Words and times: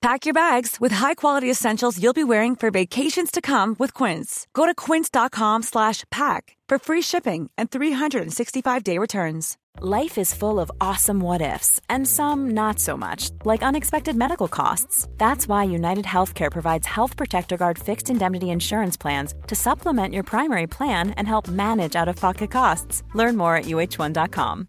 Pack 0.00 0.26
your 0.26 0.34
bags 0.34 0.76
with 0.80 0.92
high-quality 0.92 1.50
essentials 1.50 2.00
you'll 2.00 2.12
be 2.12 2.22
wearing 2.24 2.54
for 2.54 2.70
vacations 2.70 3.32
to 3.32 3.40
come 3.40 3.74
with 3.80 3.94
Quince. 3.94 4.46
Go 4.54 4.64
to 4.64 4.74
quince.com/pack 4.74 6.56
for 6.68 6.78
free 6.78 7.02
shipping 7.02 7.50
and 7.58 7.70
365-day 7.70 8.98
returns. 8.98 9.56
Life 9.80 10.18
is 10.18 10.34
full 10.34 10.58
of 10.58 10.70
awesome 10.80 11.20
what 11.20 11.40
ifs 11.40 11.80
and 11.88 12.06
some 12.06 12.50
not 12.50 12.80
so 12.80 12.96
much, 12.96 13.30
like 13.44 13.62
unexpected 13.62 14.16
medical 14.16 14.48
costs. 14.48 15.06
That's 15.18 15.46
why 15.48 15.64
United 15.64 16.04
Healthcare 16.04 16.50
provides 16.50 16.86
Health 16.86 17.16
Protector 17.16 17.56
Guard 17.56 17.78
fixed 17.78 18.10
indemnity 18.10 18.50
insurance 18.50 18.96
plans 18.96 19.34
to 19.46 19.54
supplement 19.54 20.14
your 20.14 20.24
primary 20.24 20.66
plan 20.66 21.10
and 21.10 21.28
help 21.28 21.48
manage 21.48 21.94
out-of-pocket 21.96 22.50
costs. 22.50 23.02
Learn 23.14 23.36
more 23.36 23.56
at 23.56 23.66
uh1.com. 23.66 24.68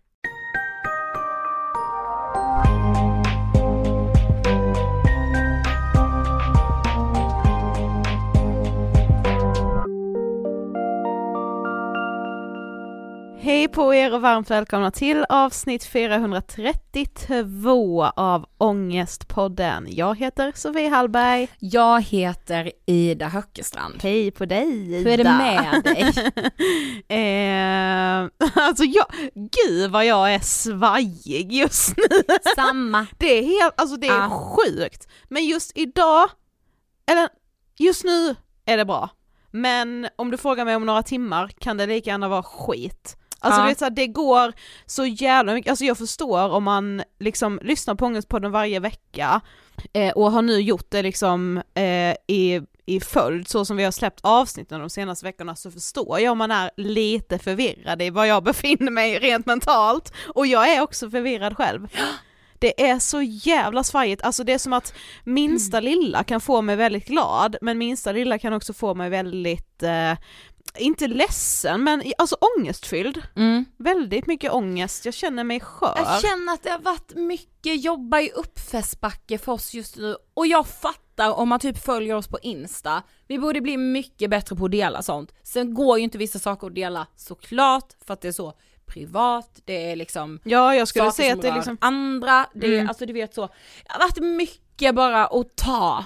Hej 13.51 13.67
på 13.67 13.93
er 13.93 14.13
och 14.13 14.21
varmt 14.21 14.49
välkomna 14.49 14.91
till 14.91 15.25
avsnitt 15.29 15.83
432 15.83 18.03
av 18.05 18.45
Ångestpodden. 18.57 19.85
Jag 19.89 20.19
heter 20.19 20.51
Sofie 20.55 20.89
Hallberg. 20.89 21.47
Jag 21.59 22.01
heter 22.01 22.71
Ida 22.85 23.27
Höckestrand. 23.27 23.99
Hej 24.03 24.31
på 24.31 24.45
dig 24.45 24.93
Ida. 24.93 24.97
Hur 24.97 25.07
är 25.07 25.17
det 25.17 25.23
med 25.23 25.83
dig? 25.83 26.01
eh, 27.07 28.29
alltså 28.63 28.83
jag, 28.83 29.05
gud 29.33 29.91
vad 29.91 30.05
jag 30.05 30.33
är 30.33 30.39
svajig 30.39 31.51
just 31.51 31.97
nu. 31.97 32.03
Samma. 32.55 33.07
Det 33.17 33.39
är 33.39 33.43
helt, 33.43 33.81
alltså 33.81 33.97
det 33.97 34.07
är 34.07 34.25
Ah. 34.25 34.29
sjukt. 34.29 35.07
Men 35.29 35.45
just 35.45 35.71
idag, 35.75 36.29
eller 37.11 37.29
just 37.77 38.03
nu 38.03 38.35
är 38.65 38.77
det 38.77 38.85
bra. 38.85 39.09
Men 39.51 40.07
om 40.15 40.31
du 40.31 40.37
frågar 40.37 40.65
mig 40.65 40.75
om 40.75 40.85
några 40.85 41.03
timmar 41.03 41.47
kan 41.47 41.77
det 41.77 41.87
lika 41.87 42.09
gärna 42.09 42.29
vara 42.29 42.43
skit. 42.43 43.17
Alltså 43.43 43.59
Ja. 43.59 43.63
du 43.63 43.69
vet 43.69 43.79
så 43.79 43.85
här, 43.85 43.91
det 43.91 44.07
går 44.07 44.53
så 44.85 45.05
jävla 45.05 45.53
mycket, 45.53 45.69
alltså 45.69 45.85
jag 45.85 45.97
förstår 45.97 46.49
om 46.49 46.63
man 46.63 47.03
liksom 47.19 47.59
lyssnar 47.63 47.95
på 47.95 48.05
Ångestpodden 48.05 48.51
varje 48.51 48.79
vecka 48.79 49.41
eh, 49.93 50.11
och 50.13 50.31
har 50.31 50.41
nu 50.41 50.61
gjort 50.61 50.85
det 50.89 51.01
liksom 51.01 51.61
eh, 51.73 52.15
i, 52.27 52.61
i 52.85 52.99
följd 52.99 53.47
så 53.47 53.65
som 53.65 53.77
vi 53.77 53.83
har 53.83 53.91
släppt 53.91 54.19
avsnitten 54.23 54.79
de 54.79 54.89
senaste 54.89 55.25
veckorna 55.25 55.55
så 55.55 55.71
förstår 55.71 56.19
jag 56.19 56.31
om 56.31 56.37
man 56.37 56.51
är 56.51 56.71
lite 56.77 57.39
förvirrad 57.39 58.01
i 58.01 58.09
var 58.09 58.25
jag 58.25 58.43
befinner 58.51 58.91
mig 58.91 59.19
rent 59.19 59.45
mentalt 59.45 60.13
och 60.35 60.47
jag 60.47 60.71
är 60.73 60.81
också 60.81 61.09
förvirrad 61.09 61.57
själv. 61.57 61.87
Det 62.59 62.89
är 62.89 62.99
så 62.99 63.21
jävla 63.21 63.83
svajigt, 63.83 64.21
alltså 64.23 64.43
det 64.43 64.53
är 64.53 64.57
som 64.57 64.73
att 64.73 64.93
minsta 65.23 65.79
lilla 65.79 66.23
kan 66.23 66.41
få 66.41 66.61
mig 66.61 66.75
väldigt 66.75 67.07
glad, 67.07 67.55
men 67.61 67.77
minsta 67.77 68.11
lilla 68.11 68.37
kan 68.37 68.53
också 68.53 68.73
få 68.73 68.93
mig 68.93 69.09
väldigt, 69.09 69.83
eh, 69.83 70.13
inte 70.77 71.07
ledsen, 71.07 71.83
men 71.83 72.03
alltså 72.17 72.37
ångestfylld. 72.57 73.21
Mm. 73.35 73.65
Väldigt 73.77 74.27
mycket 74.27 74.51
ångest, 74.51 75.05
jag 75.05 75.13
känner 75.13 75.43
mig 75.43 75.59
skör. 75.59 75.93
Jag 75.97 76.21
känner 76.21 76.53
att 76.53 76.63
det 76.63 76.69
har 76.69 76.79
varit 76.79 77.15
mycket 77.15 77.83
jobba 77.83 78.19
i 78.19 78.31
uppförsbacke 78.31 79.37
för 79.37 79.51
oss 79.51 79.73
just 79.73 79.97
nu 79.97 80.15
och 80.33 80.47
jag 80.47 80.67
fattar 80.67 81.31
om 81.33 81.49
man 81.49 81.59
typ 81.59 81.83
följer 81.85 82.15
oss 82.15 82.27
på 82.27 82.39
Insta, 82.41 83.03
vi 83.27 83.39
borde 83.39 83.61
bli 83.61 83.77
mycket 83.77 84.29
bättre 84.29 84.55
på 84.55 84.65
att 84.65 84.71
dela 84.71 85.01
sånt. 85.01 85.33
Sen 85.43 85.73
går 85.73 85.97
ju 85.97 86.03
inte 86.03 86.17
vissa 86.17 86.39
saker 86.39 86.67
att 86.67 86.75
dela 86.75 87.07
såklart 87.15 87.93
för 88.05 88.13
att 88.13 88.21
det 88.21 88.27
är 88.27 88.31
så 88.31 88.53
privat, 88.85 89.59
det 89.65 89.91
är 89.91 89.95
liksom 89.95 90.39
ja, 90.43 90.75
jag 90.75 90.87
skulle 90.87 91.11
säga 91.11 91.33
att 91.33 91.41
det 91.41 91.47
är 91.47 91.55
liksom, 91.55 91.77
andra, 91.81 92.45
det 92.53 92.67
är, 92.67 92.71
Mm. 92.73 92.89
alltså 92.89 93.05
du 93.05 93.13
vet 93.13 93.33
så, 93.33 93.41
det 93.47 93.91
har 93.91 93.99
varit 93.99 94.17
mycket 94.37 94.95
bara 94.95 95.27
att 95.27 95.55
ta, 95.55 96.05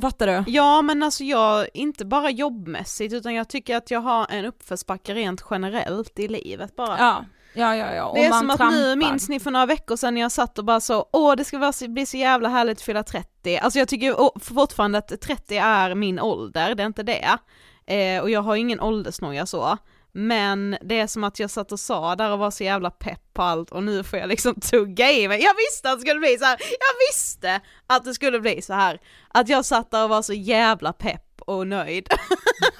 fattar 0.00 0.26
du? 0.26 0.44
ja 0.52 0.82
men 0.82 1.02
alltså 1.02 1.24
jag, 1.24 1.66
inte 1.74 2.04
bara 2.04 2.30
jobbmässigt 2.30 3.14
utan 3.14 3.34
jag 3.34 3.48
tycker 3.48 3.76
att 3.76 3.90
jag 3.90 4.00
har 4.00 4.26
en 4.30 4.44
uppförsbacke 4.44 5.14
rent 5.14 5.44
generellt 5.50 6.18
i 6.18 6.28
livet 6.28 6.76
bara. 6.76 6.98
Ja, 6.98 7.24
ja, 7.54 7.76
ja, 7.76 7.94
ja. 7.94 8.04
och 8.04 8.16
Det 8.16 8.24
är 8.24 8.32
som 8.32 8.50
att 8.50 8.56
trampar. 8.56 8.76
nu, 8.76 8.96
minns 8.96 9.28
ni 9.28 9.40
för 9.40 9.50
några 9.50 9.66
veckor 9.66 9.96
sedan 9.96 10.14
när 10.14 10.20
jag 10.20 10.32
satt 10.32 10.58
och 10.58 10.64
bara 10.64 10.80
så, 10.80 11.08
åh 11.12 11.36
det 11.36 11.44
ska 11.44 11.72
bli 11.88 12.06
så 12.06 12.16
jävla 12.16 12.48
härligt 12.48 12.78
att 12.78 12.82
fylla 12.84 13.02
30. 13.02 13.58
Alltså 13.58 13.78
jag 13.78 13.88
tycker 13.88 14.40
fortfarande 14.40 14.98
att 14.98 15.20
30 15.20 15.56
är 15.56 15.94
min 15.94 16.20
ålder, 16.20 16.74
det 16.74 16.82
är 16.82 16.86
inte 16.86 17.02
det. 17.02 17.38
Eh, 17.86 18.22
och 18.22 18.30
jag 18.30 18.42
har 18.42 18.56
ingen 18.56 18.80
åldersnoja 18.80 19.46
så. 19.46 19.78
Men 20.18 20.76
det 20.82 21.00
är 21.00 21.06
som 21.06 21.24
att 21.24 21.38
jag 21.38 21.50
satt 21.50 21.72
och 21.72 21.80
sa 21.80 22.16
där 22.16 22.32
och 22.32 22.38
var 22.38 22.50
så 22.50 22.64
jävla 22.64 22.90
pepp 22.90 23.20
på 23.34 23.42
allt 23.42 23.70
och 23.70 23.82
nu 23.82 24.04
får 24.04 24.18
jag 24.18 24.28
liksom 24.28 24.54
tugga 24.60 25.12
i 25.12 25.28
mig. 25.28 25.42
Jag 25.42 25.54
visste 25.54 25.90
att 25.90 25.98
det 25.98 26.00
skulle 26.06 26.20
bli 26.20 26.38
så 26.38 26.44
här. 26.44 26.56
jag 26.60 27.08
visste 27.10 27.60
att 27.86 28.04
det 28.04 28.14
skulle 28.14 28.40
bli 28.40 28.62
så 28.62 28.72
här. 28.74 29.00
Att 29.28 29.48
jag 29.48 29.64
satt 29.64 29.90
där 29.90 30.04
och 30.04 30.10
var 30.10 30.22
så 30.22 30.32
jävla 30.32 30.92
pepp 30.92 31.22
och 31.46 31.66
nöjd. 31.66 32.08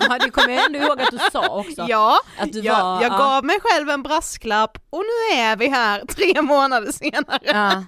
Ja, 0.09 0.19
det 0.19 0.31
kommer 0.31 0.55
jag 0.55 0.65
ändå 0.67 0.79
ihåg 0.79 1.01
att 1.01 1.11
du 1.11 1.19
sa 1.33 1.49
också. 1.49 1.87
Ja, 1.89 2.19
Att 2.39 2.53
du 2.53 2.61
jag, 2.61 2.83
var, 2.83 3.03
jag 3.03 3.13
ja. 3.13 3.19
gav 3.19 3.45
mig 3.45 3.59
själv 3.63 3.91
en 3.91 4.03
brasklapp 4.03 4.79
och 4.91 5.03
nu 5.03 5.37
är 5.39 5.57
vi 5.57 5.69
här 5.69 6.05
tre 6.09 6.43
månader 6.43 6.93
senare. 6.93 7.39
Ja. 7.45 7.85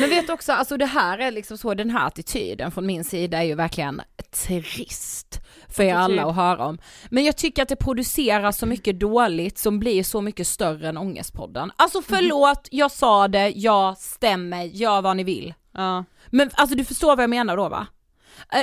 Men 0.00 0.10
vet 0.10 0.30
också, 0.30 0.52
alltså 0.52 0.76
det 0.76 0.86
här 0.86 1.18
är 1.18 1.30
liksom 1.30 1.58
så, 1.58 1.74
den 1.74 1.90
här 1.90 2.06
attityden 2.06 2.70
från 2.70 2.86
min 2.86 3.04
sida 3.04 3.38
är 3.38 3.42
ju 3.42 3.54
verkligen 3.54 4.02
trist 4.46 5.40
för 5.74 5.82
er 5.82 5.94
alla 5.94 6.24
att 6.24 6.36
höra 6.36 6.66
om. 6.66 6.78
Men 7.10 7.24
jag 7.24 7.36
tycker 7.36 7.62
att 7.62 7.68
det 7.68 7.76
produceras 7.76 8.58
så 8.58 8.66
mycket 8.66 9.00
dåligt 9.00 9.58
som 9.58 9.78
blir 9.78 10.02
så 10.02 10.20
mycket 10.20 10.46
större 10.46 10.88
än 10.88 10.98
Ångestpodden. 10.98 11.72
Alltså 11.76 12.02
förlåt, 12.02 12.68
jag 12.70 12.90
sa 12.90 13.28
det, 13.28 13.48
jag 13.48 13.98
stämmer, 13.98 14.64
gör 14.64 15.02
vad 15.02 15.16
ni 15.16 15.24
vill. 15.24 15.54
Ja. 15.74 16.04
Men 16.26 16.50
alltså 16.54 16.76
du 16.76 16.84
förstår 16.84 17.16
vad 17.16 17.22
jag 17.22 17.30
menar 17.30 17.56
då 17.56 17.68
va? 17.68 17.86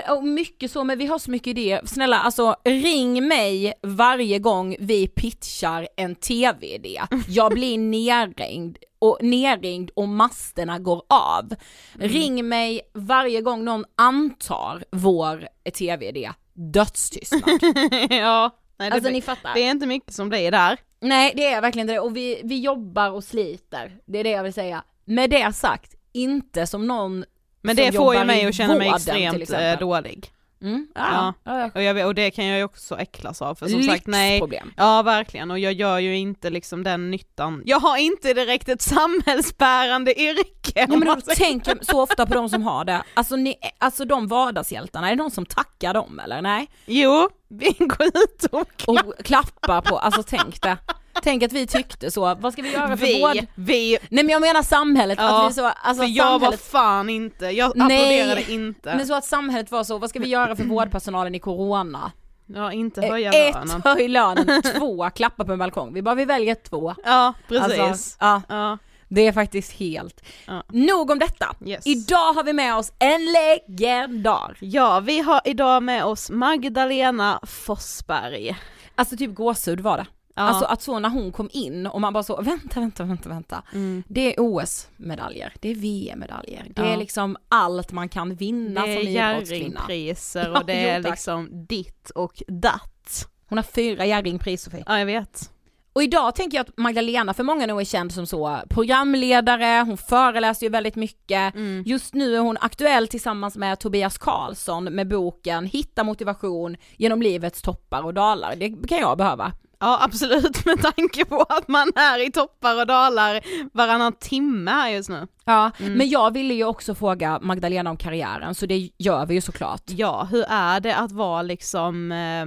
Och 0.09 0.24
mycket 0.24 0.71
så, 0.71 0.83
men 0.83 0.98
vi 0.98 1.06
har 1.06 1.19
så 1.19 1.31
mycket 1.31 1.48
idéer. 1.48 1.81
Snälla 1.86 2.19
alltså 2.19 2.56
ring 2.63 3.27
mig 3.27 3.74
varje 3.81 4.39
gång 4.39 4.75
vi 4.80 5.07
pitchar 5.07 5.88
en 5.98 6.15
tv-idé. 6.15 7.01
Jag 7.27 7.51
blir 7.51 7.77
nerringd 7.77 8.77
och 9.00 9.18
nerringd 9.21 9.89
och 9.95 10.07
masterna 10.07 10.80
går 10.80 11.04
av. 11.09 11.56
Ring 11.94 12.48
mig 12.48 12.81
varje 12.94 13.42
gång 13.42 13.63
någon 13.65 13.86
antar 13.95 14.83
vår 14.92 15.48
tv-idé. 15.77 16.31
Dödstystnad. 16.59 17.44
ja. 18.09 18.51
Nej, 18.80 18.89
det, 18.89 18.95
Alltså 18.95 19.01
blir- 19.01 19.12
ni 19.12 19.21
fattar. 19.21 19.54
det 19.54 19.59
är 19.59 19.71
inte 19.71 19.86
mycket 19.86 20.13
som 20.13 20.30
blir 20.30 20.51
där. 20.51 20.77
Nej 21.00 21.33
det 21.36 21.45
är 21.48 21.62
verkligen 21.62 21.88
det 21.88 22.00
och 22.00 22.18
vi, 22.18 22.42
vi 22.44 22.59
jobbar 22.59 23.09
och 23.12 23.24
sliter. 23.24 23.98
Det 24.06 24.19
är 24.19 24.24
det 24.24 24.30
jag 24.30 24.44
vill 24.44 24.54
säga. 24.54 24.83
Med 25.06 25.30
det 25.30 25.54
sagt, 25.56 25.95
inte 26.13 26.68
som 26.68 26.88
någon 26.88 27.25
Men 27.62 27.75
som 27.75 27.86
det 27.86 27.92
får 27.92 28.15
ju 28.15 28.24
mig 28.24 28.45
att 28.45 28.56
känna 28.56 28.75
mig 28.75 28.89
extremt 28.89 29.50
eh, 29.50 29.80
dålig. 29.80 30.31
Mm, 30.62 30.88
Ja. 30.95 31.33
ja. 31.44 31.59
Ja. 31.59 31.69
Och, 31.75 31.83
jag, 31.83 32.07
och 32.07 32.15
det 32.15 32.31
kan 32.31 32.45
jag 32.45 32.57
ju 32.57 32.63
också 32.63 32.98
äcklas 33.00 33.42
av 33.42 33.56
för 33.56 33.68
som 33.68 33.83
sagt 33.83 34.07
nej, 34.07 34.31
Lyxproblem. 34.31 34.74
ja 34.77 35.01
verkligen 35.01 35.51
och 35.51 35.59
jag 35.59 35.74
gör 35.74 36.00
ju 36.00 36.18
inte 36.18 36.50
liksom 36.50 36.83
den 36.83 37.12
nyttan, 37.12 37.62
jag 37.65 37.80
har 37.80 37.98
inte 37.98 38.33
direkt 38.33 38.69
ett 38.69 38.81
samhällsbärande 38.81 40.21
yrke. 40.21 40.88
Om 40.89 41.00
men 41.00 41.07
då 41.07 41.15
tänker 41.36 41.77
så 41.81 42.01
ofta 42.01 42.25
på 42.25 42.33
de 42.33 42.50
som 42.50 42.63
har 42.63 42.86
det, 42.86 43.04
alltså, 43.13 43.36
ni, 43.36 43.56
alltså 43.78 44.06
de 44.06 44.28
vardagshjältarna, 44.28 45.07
är 45.07 45.16
det 45.16 45.21
någon 45.23 45.31
som 45.31 45.45
tackar 45.45 45.94
dem 45.94 46.19
eller? 46.19 46.42
Nej? 46.42 46.68
Jo, 46.85 47.30
vi 47.47 47.71
går 47.80 48.07
ut 48.07 48.45
och 48.52 48.83
Och 48.87 49.26
klappar 49.26 49.81
på, 49.81 49.97
alltså 49.99 50.23
tänk 50.23 50.61
det. 50.61 50.78
Tänk 51.24 51.44
att 51.44 51.52
vi 51.54 51.68
tyckte 51.68 52.12
så, 52.12 52.36
vad 52.36 52.54
ska 52.54 52.62
vi 52.62 52.74
göra 52.74 52.97
för 52.97 53.21
vård? 53.21 53.33
vi, 53.33 53.47
vi, 53.56 53.97
Nej 54.09 54.24
men 54.24 54.30
jag 54.33 54.42
menar 54.42 54.64
samhället, 54.64 55.19
Ja, 55.21 55.45
att 55.45 55.52
vi 55.52 55.56
så, 55.56 55.66
alltså 55.66 56.04
för 56.04 56.09
jag 56.09 56.26
var 56.26 56.40
samhället, 56.40 56.62
fan 56.62 57.09
inte, 57.09 57.45
jag 57.45 57.71
Nej, 57.76 57.97
applåderade 58.26 58.52
inte. 58.52 58.95
men 58.95 59.07
så 59.07 59.14
att 59.14 59.26
samhället 59.26 59.71
var 59.71 59.83
så, 59.83 59.97
vad 59.97 60.09
ska 60.09 60.19
vi 60.19 60.28
göra 60.28 60.56
för 60.56 60.64
vårdpersonalen 60.64 61.36
i 61.36 61.40
corona? 61.40 62.12
Ja, 62.56 62.71
inte 62.74 63.02
höja 63.02 63.31
Ett, 63.33 63.56
lönen. 63.56 63.81
höj 63.86 64.07
lönen, 64.07 64.62
två, 64.78 65.09
klappa 65.09 65.45
på 65.45 65.52
en 65.52 65.59
balkong. 65.59 65.94
Vi 65.94 66.02
bara, 66.02 66.16
vi 66.16 66.26
väljer 66.26 66.56
två. 66.56 66.95
Ja, 67.06 67.33
precis. 67.47 67.80
Alltså, 67.80 68.18
ja, 68.19 68.42
ja, 68.50 68.78
det 69.09 69.28
är 69.28 69.31
faktiskt 69.31 69.71
helt. 69.71 70.21
Ja. 70.47 70.64
Nog 70.68 71.12
om 71.12 71.19
detta. 71.19 71.56
yes. 71.66 71.88
Idag 71.88 72.33
har 72.33 72.44
vi 72.44 72.54
med 72.54 72.76
oss 72.76 72.92
en 73.00 73.21
legendar. 73.26 74.57
Ja, 74.62 75.00
vi 75.00 75.19
har 75.19 75.42
idag 75.45 75.83
med 75.83 76.06
oss 76.06 76.30
Magdalena 76.30 77.40
Forsberg. 77.44 78.56
Alltså 78.95 79.18
typ 79.18 79.36
gåshud 79.36 79.80
var 79.80 79.97
det. 79.97 80.06
Ja. 80.37 80.44
Alltså 80.44 80.65
att 80.65 80.81
så 80.81 80.99
när 80.99 81.09
hon 81.09 81.31
kom 81.31 81.49
in 81.53 81.87
och 81.87 82.01
man 82.01 82.13
bara 82.13 82.23
så, 82.23 82.41
vänta, 82.41 82.79
vänta, 82.79 83.03
vänta, 83.03 83.29
vänta. 83.29 83.63
Mm. 83.73 84.03
Det 84.07 84.35
är 84.35 84.39
OS-medaljer, 84.39 85.53
det 85.59 85.69
är 85.71 85.75
VM-medaljer, 85.75 86.65
det 86.75 86.81
Ja. 86.81 86.87
är 86.87 86.97
liksom 86.97 87.37
allt 87.49 87.91
man 87.91 88.09
kan 88.09 88.35
vinna 88.35 88.81
det 88.81 88.91
är 88.91 88.95
som 88.95 89.07
idrottskvinna. 89.07 89.81
Jerringpriser 89.89 90.49
Ja, 90.53 90.59
och 90.59 90.65
det 90.65 90.89
är 90.89 90.99
liksom 90.99 91.65
ditt 91.67 92.09
och 92.09 92.44
datt. 92.47 93.27
Hon 93.49 93.57
har 93.57 93.63
fyra 93.63 94.06
Jerringpris 94.06 94.63
Sofie. 94.63 94.83
Ja, 94.87 94.99
jag 94.99 95.06
vet. 95.06 95.51
Och 95.94 96.03
idag 96.03 96.35
tänker 96.35 96.57
jag 96.57 96.67
att 96.67 96.77
Magdalena 96.77 97.33
för 97.33 97.44
många 97.44 97.65
nog 97.65 97.81
är 97.81 97.85
känd 97.85 98.13
som 98.13 98.27
så 98.27 98.59
programledare, 98.69 99.83
hon 99.85 99.97
föreläser 99.97 100.65
ju 100.65 100.69
väldigt 100.69 100.95
mycket. 100.95 101.56
Mm. 101.56 101.83
Just 101.85 102.13
nu 102.13 102.35
är 102.35 102.39
hon 102.39 102.57
aktuell 102.61 103.07
tillsammans 103.07 103.57
med 103.57 103.79
Tobias 103.79 104.17
Karlsson 104.17 104.83
med 104.83 105.07
boken 105.07 105.65
Hitta 105.65 106.03
motivation 106.03 106.77
genom 106.97 107.21
livets 107.21 107.61
toppar 107.61 108.01
och 108.06 108.13
dalar. 108.13 108.56
Det 108.56 108.87
kan 108.87 108.97
jag 108.97 109.17
behöva. 109.17 109.51
Ja 109.79 109.99
absolut 110.03 110.65
med 110.65 110.81
tanke 110.81 111.25
på 111.25 111.41
att 111.49 111.67
man 111.67 111.91
är 111.95 112.27
i 112.27 112.31
toppar 112.31 112.79
och 112.79 112.87
dalar 112.87 113.39
varannan 113.73 114.13
timme 114.13 114.71
här 114.71 114.89
just 114.89 115.09
nu. 115.09 115.27
Ja, 115.45 115.71
Mm. 115.79 115.93
men 115.93 116.09
jag 116.09 116.33
ville 116.33 116.53
ju 116.53 116.63
också 116.63 116.95
fråga 116.95 117.39
Magdalena 117.41 117.89
om 117.89 117.97
karriären 117.97 118.55
så 118.55 118.65
det 118.65 118.89
gör 118.97 119.25
vi 119.25 119.33
ju 119.33 119.41
såklart. 119.41 119.81
Ja, 119.85 120.27
hur 120.31 120.45
är 120.49 120.79
det 120.79 120.95
att 120.95 121.11
vara 121.11 121.41
liksom, 121.41 122.11
eh, 122.11 122.45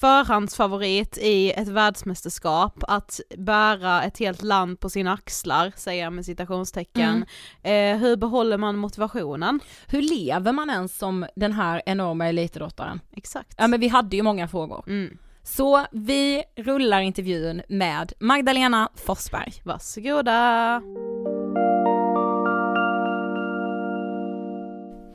förhandsfavorit 0.00 1.18
i 1.18 1.52
ett 1.52 1.68
världsmästerskap, 1.68 2.84
att 2.88 3.20
bära 3.38 4.02
ett 4.02 4.18
helt 4.18 4.42
land 4.42 4.80
på 4.80 4.90
sina 4.90 5.12
axlar, 5.12 5.72
säger 5.76 6.04
jag 6.04 6.12
med 6.12 6.24
citationstecken. 6.24 7.24
Mm. 7.62 7.96
Eh, 7.96 8.00
hur 8.02 8.16
behåller 8.16 8.56
man 8.58 8.76
motivationen? 8.76 9.60
Hur 9.86 10.02
lever 10.02 10.52
man 10.52 10.70
ens 10.70 10.98
som 10.98 11.26
den 11.36 11.52
här 11.52 11.82
enorma 11.86 12.26
elitidrottaren? 12.28 13.00
Exakt. 13.16 13.54
Ja 13.58 13.66
men 13.68 13.80
vi 13.80 13.88
hade 13.88 14.16
ju 14.16 14.22
många 14.22 14.48
frågor. 14.48 14.84
Mm. 14.86 15.18
Så 15.56 15.86
vi 15.92 16.42
rullar 16.56 17.00
intervjun 17.00 17.62
med 17.68 18.12
Magdalena 18.20 18.88
Forsberg. 18.94 19.52
Varsågoda! 19.64 20.82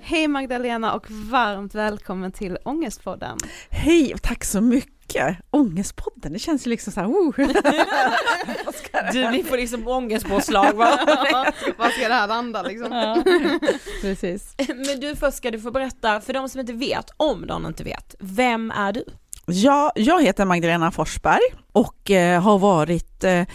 Hej 0.02 0.28
Magdalena 0.28 0.94
och 0.94 1.12
varmt 1.12 1.75
välkommen 1.75 2.32
till 2.32 2.58
Ångestpodden. 2.66 3.38
Hej 3.70 4.13
och 4.13 4.22
tack 4.22 4.44
så 4.44 4.62
mycket! 4.62 5.38
Ångestpodden, 5.50 6.34
det 6.34 6.40
känns 6.40 6.68
ju 6.68 6.70
liksom 6.70 6.94
så 6.94 7.00
här, 7.00 7.08
oh. 7.08 7.36
Du, 9.12 9.32
vi 9.32 9.44
får 9.44 9.58
liksom 9.58 9.88
ångestpåslag 9.88 10.74
va? 10.74 11.00
Vad 11.78 11.92
ska 11.92 12.08
det 12.08 12.13
här 12.13 12.28
landa 12.28 12.62
liksom? 12.62 12.92
Ja, 12.92 13.24
precis. 14.02 14.56
Men 14.68 15.00
du 15.00 15.16
först 15.16 15.38
ska 15.38 15.52
du 15.52 15.60
få 15.60 15.72
berätta, 15.72 16.22
för 16.22 16.34
de 16.34 16.50
som 16.50 16.60
inte 16.60 16.74
vet, 16.74 17.10
om 17.18 17.48
de 17.48 17.66
inte 17.66 17.84
vet, 17.84 18.16
vem 18.20 18.72
är 18.72 18.94
du? 18.94 19.06
Ja, 19.46 19.92
jag 19.96 20.24
heter 20.24 20.46
Magdalena 20.46 20.92
Forsberg 20.92 21.42
och 21.72 22.12
eh, 22.12 22.42
har 22.42 22.60
varit 22.60 23.24
eh, 23.24 23.48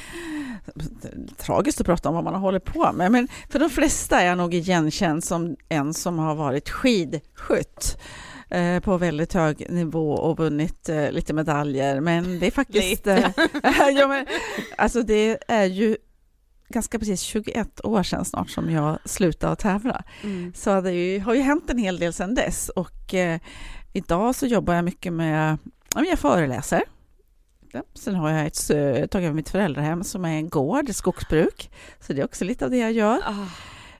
tragiskt 1.37 1.80
att 1.80 1.87
prata 1.87 2.09
om 2.09 2.14
vad 2.14 2.25
man 2.25 2.35
har 2.35 2.40
hållit 2.40 2.64
på 2.64 2.92
med, 2.92 3.12
men 3.12 3.28
för 3.50 3.59
de 3.59 3.71
flesta 3.71 4.21
är 4.21 4.26
jag 4.26 4.38
nog 4.38 4.54
igenkänd 4.54 5.25
som 5.25 5.57
en 5.68 5.95
som 5.95 6.18
har 6.18 6.35
varit 6.35 6.68
skidskytt 6.68 7.99
eh, 8.49 8.80
på 8.80 8.99
väldigt 8.99 9.33
hög 9.33 9.71
nivå 9.71 10.12
och 10.12 10.38
vunnit 10.38 10.90
lite 11.11 11.33
medaljer, 11.33 12.00
men 12.00 12.38
det 12.38 12.47
är 12.47 12.50
faktiskt... 12.50 13.07
Ja, 13.97 14.09
men, 14.09 14.26
alltså 14.78 15.02
det 15.02 15.38
är 15.49 15.64
ju 15.64 15.97
ganska 16.68 16.99
precis 16.99 17.21
21 17.21 17.85
år 17.85 18.02
sedan 18.02 18.25
snart 18.25 18.50
som 18.50 18.71
jag 18.71 18.99
slutade 19.04 19.52
att 19.52 19.59
tävla. 19.59 20.04
Mm. 20.23 20.52
Så 20.57 20.80
det 20.80 21.18
har 21.18 21.35
ju 21.35 21.40
hänt 21.40 21.71
en 21.71 21.78
hel 21.78 21.99
del 21.99 22.12
sedan 22.12 22.35
dess 22.35 22.68
och 22.68 23.14
idag 23.92 24.35
så 24.35 24.47
jobbar 24.47 24.75
jag 24.75 24.85
mycket 24.85 25.12
med, 25.12 25.59
jag 25.95 26.18
föreläser. 26.18 26.83
Ja, 27.73 27.83
sen 27.95 28.14
har 28.14 28.30
jag 28.30 28.47
ett, 28.47 28.71
eh, 28.71 29.07
tagit 29.07 29.35
mitt 29.35 29.49
föräldrahem 29.49 30.04
som 30.04 30.25
är 30.25 30.37
en 30.37 30.49
gård, 30.49 30.88
ett 30.88 30.97
skogsbruk. 30.97 31.71
Så 32.00 32.12
det 32.12 32.21
är 32.21 32.25
också 32.25 32.45
lite 32.45 32.64
av 32.64 32.71
det 32.71 32.76
jag 32.76 32.92
gör. 32.92 33.18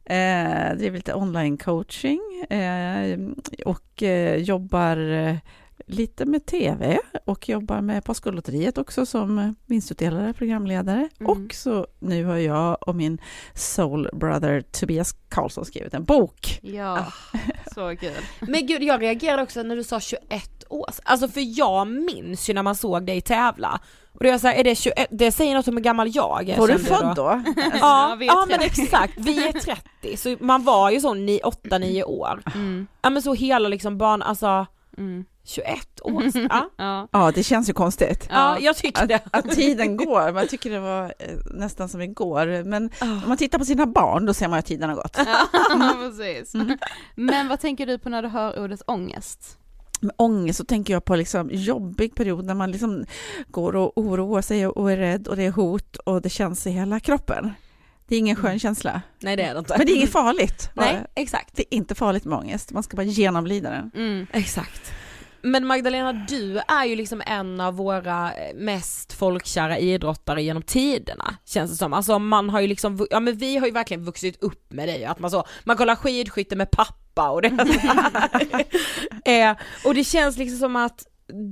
Eh, 0.04 0.76
driver 0.76 0.97
lite 0.97 1.14
online 1.14 1.57
coaching 1.57 2.21
eh, 2.50 3.18
och 3.64 4.02
eh, 4.02 4.37
jobbar 4.37 4.97
eh, 4.97 5.37
lite 5.87 6.25
med 6.26 6.47
tv 6.47 6.99
och 7.26 7.49
jobbar 7.49 7.80
med 7.80 8.04
Postkodlotteriet 8.04 8.78
också 8.78 9.06
som 9.06 9.54
vinstutdelare, 9.66 10.32
programledare. 10.32 11.08
Mm. 11.20 11.32
Och 11.32 11.54
så 11.54 11.87
nu 11.99 12.25
har 12.25 12.37
jag 12.37 12.88
och 12.88 12.94
min 12.94 13.18
soul 13.54 14.08
brother 14.12 14.61
Tobias 14.61 15.12
Karlsson 15.28 15.64
skrivit 15.64 15.94
en 15.94 16.04
bok. 16.04 16.58
Ja, 16.62 17.06
så 17.75 17.97
kul. 17.97 18.12
Men 18.40 18.66
gud, 18.66 18.82
jag 18.82 19.02
reagerade 19.02 19.42
också 19.42 19.62
när 19.62 19.76
du 19.76 19.85
sa 19.85 20.00
21 20.00 20.20
år. 20.68 20.90
Alltså 21.02 21.28
för 21.28 21.58
jag 21.58 21.88
minns 21.88 22.50
ju 22.50 22.54
när 22.54 22.62
man 22.62 22.75
såg 22.76 23.06
dig 23.06 23.20
tävla. 23.20 23.80
Och 24.12 24.25
då 24.25 24.28
är 24.28 24.32
jag 24.32 24.40
såhär, 24.40 24.54
är 24.54 24.64
det 24.64 24.75
21, 24.75 25.06
det 25.11 25.32
säger 25.32 25.54
något 25.54 25.68
om 25.68 25.76
hur 25.76 25.85
gammal 25.85 26.11
jag 26.14 26.49
är. 26.49 26.58
Var 26.58 26.68
du 26.68 26.78
född 26.78 27.16
då? 27.16 27.42
Ja, 27.56 27.62
Ja, 27.80 28.16
vi 28.18 28.26
är 28.26 28.32
ja 28.32 28.47
men 28.49 28.58
30. 28.58 28.82
exakt, 28.82 29.12
vi 29.16 29.49
är 29.49 29.52
30, 29.52 30.16
så 30.16 30.37
man 30.40 30.64
var 30.64 30.90
ju 30.90 31.00
så 31.00 31.14
8-9 31.14 32.02
år. 32.04 32.42
Mm. 32.54 32.87
Ja 33.02 33.11
men 33.11 33.23
så 33.23 33.35
hela 33.35 33.68
liksom 33.68 33.99
barn, 33.99 34.23
alltså 34.23 34.66
Mm. 34.99 35.25
21 35.49 36.00
år 36.02 36.23
sedan. 36.33 36.47
Ja, 36.50 36.71
Ja. 36.76 37.09
Ja, 37.12 37.33
det 37.35 37.43
känns 37.43 37.69
ju 37.69 37.73
konstigt. 37.73 38.26
ja 38.31 38.59
jag 38.61 38.76
tycker 38.76 39.07
det. 39.07 39.14
Att, 39.14 39.47
att 39.47 39.50
tiden 39.50 39.97
går, 39.97 40.33
man 40.33 40.49
tycker 40.49 40.71
det 40.71 40.81
var 40.81 41.05
eh, 41.05 41.28
nästan 41.50 41.88
som 41.88 42.00
igår. 42.00 42.64
Men 42.64 42.90
Ah. 43.00 43.05
om 43.05 43.23
man 43.28 43.37
tittar 43.37 43.59
på 43.59 43.64
sina 43.64 43.87
barn, 43.87 44.26
då 44.26 44.35
ser 44.35 44.49
man 44.49 44.59
att 44.59 44.67
tiden 44.67 44.88
har 44.88 44.97
gått. 44.97 45.17
ja, 45.26 45.95
precis. 46.19 46.52
Men 47.14 47.49
vad 47.49 47.61
tänker 47.61 47.87
du 47.87 47.99
på 47.99 48.09
när 48.09 48.23
du 48.23 48.28
hör 48.28 48.64
ordet 48.64 48.83
ångest? 48.87 49.59
Med 50.00 50.12
ångest 50.19 50.57
så 50.59 50.64
tänker 50.64 50.93
jag 50.93 51.05
på 51.05 51.17
liksom 51.17 51.50
jobbig 51.52 52.14
period 52.14 52.45
när 52.45 52.55
man 52.55 52.71
liksom 52.73 53.05
går 53.49 53.76
och 53.76 53.99
oroar 53.99 54.43
sig 54.43 54.67
och 54.67 54.93
är 54.93 54.97
rädd 54.97 55.28
och 55.28 55.37
det 55.37 55.43
är 55.43 55.50
hot 55.50 55.97
och 55.97 56.23
det 56.23 56.28
känns 56.31 56.67
i 56.67 56.71
hela 56.71 57.00
kroppen. 57.00 57.52
Det 58.09 58.14
är 58.14 58.19
ingen 58.19 58.37
skön 58.37 58.59
känsla. 58.59 59.02
Nej 59.21 59.37
det 59.37 59.43
är 59.43 59.52
det 59.55 59.59
inte. 59.59 59.75
Men 59.78 59.87
det 59.87 59.93
är 59.93 59.97
inget 59.97 60.12
farligt. 60.12 60.71
Nej, 60.75 61.05
exakt. 61.14 61.57
Det 61.57 61.62
är 61.62 61.76
inte 61.76 61.95
farligt 61.95 62.25
med 62.25 62.38
ångest, 62.38 62.73
man 62.73 62.83
ska 62.83 62.97
bara 62.97 63.02
genomlida 63.02 63.71
den. 63.71 63.90
Mm. 63.95 64.26
Exakt. 64.33 64.93
Men 65.42 65.66
Magdalena, 65.66 66.12
du 66.12 66.59
är 66.59 66.85
ju 66.85 66.97
liksom 66.97 67.23
en 67.26 67.61
av 67.61 67.76
våra 67.76 68.33
mest 68.54 69.12
folkkära 69.12 69.78
idrottare 69.78 70.42
genom 70.42 70.62
tiderna, 70.62 71.35
känns 71.45 71.71
det 71.71 71.76
som. 71.76 71.92
Alltså 71.92 72.18
man 72.18 72.50
har 72.50 72.61
ju 72.61 72.66
liksom, 72.66 73.07
ja 73.11 73.21
men 73.21 73.37
vi 73.37 73.57
har 73.57 73.66
ju 73.66 73.73
verkligen 73.73 74.04
vuxit 74.04 74.42
upp 74.42 74.73
med 74.73 74.88
dig, 74.88 75.04
att 75.04 75.18
man 75.18 75.30
så, 75.30 75.45
man 75.64 75.76
kollar 75.76 75.95
skidskytte 75.95 76.57
med 76.57 76.71
pappa 76.71 77.30
och 77.30 77.42
det 77.42 77.49
eh, 79.25 79.57
Och 79.85 79.95
det 79.95 80.04
känns 80.04 80.38
liksom 80.38 80.59
som 80.59 80.76
att 80.76 81.07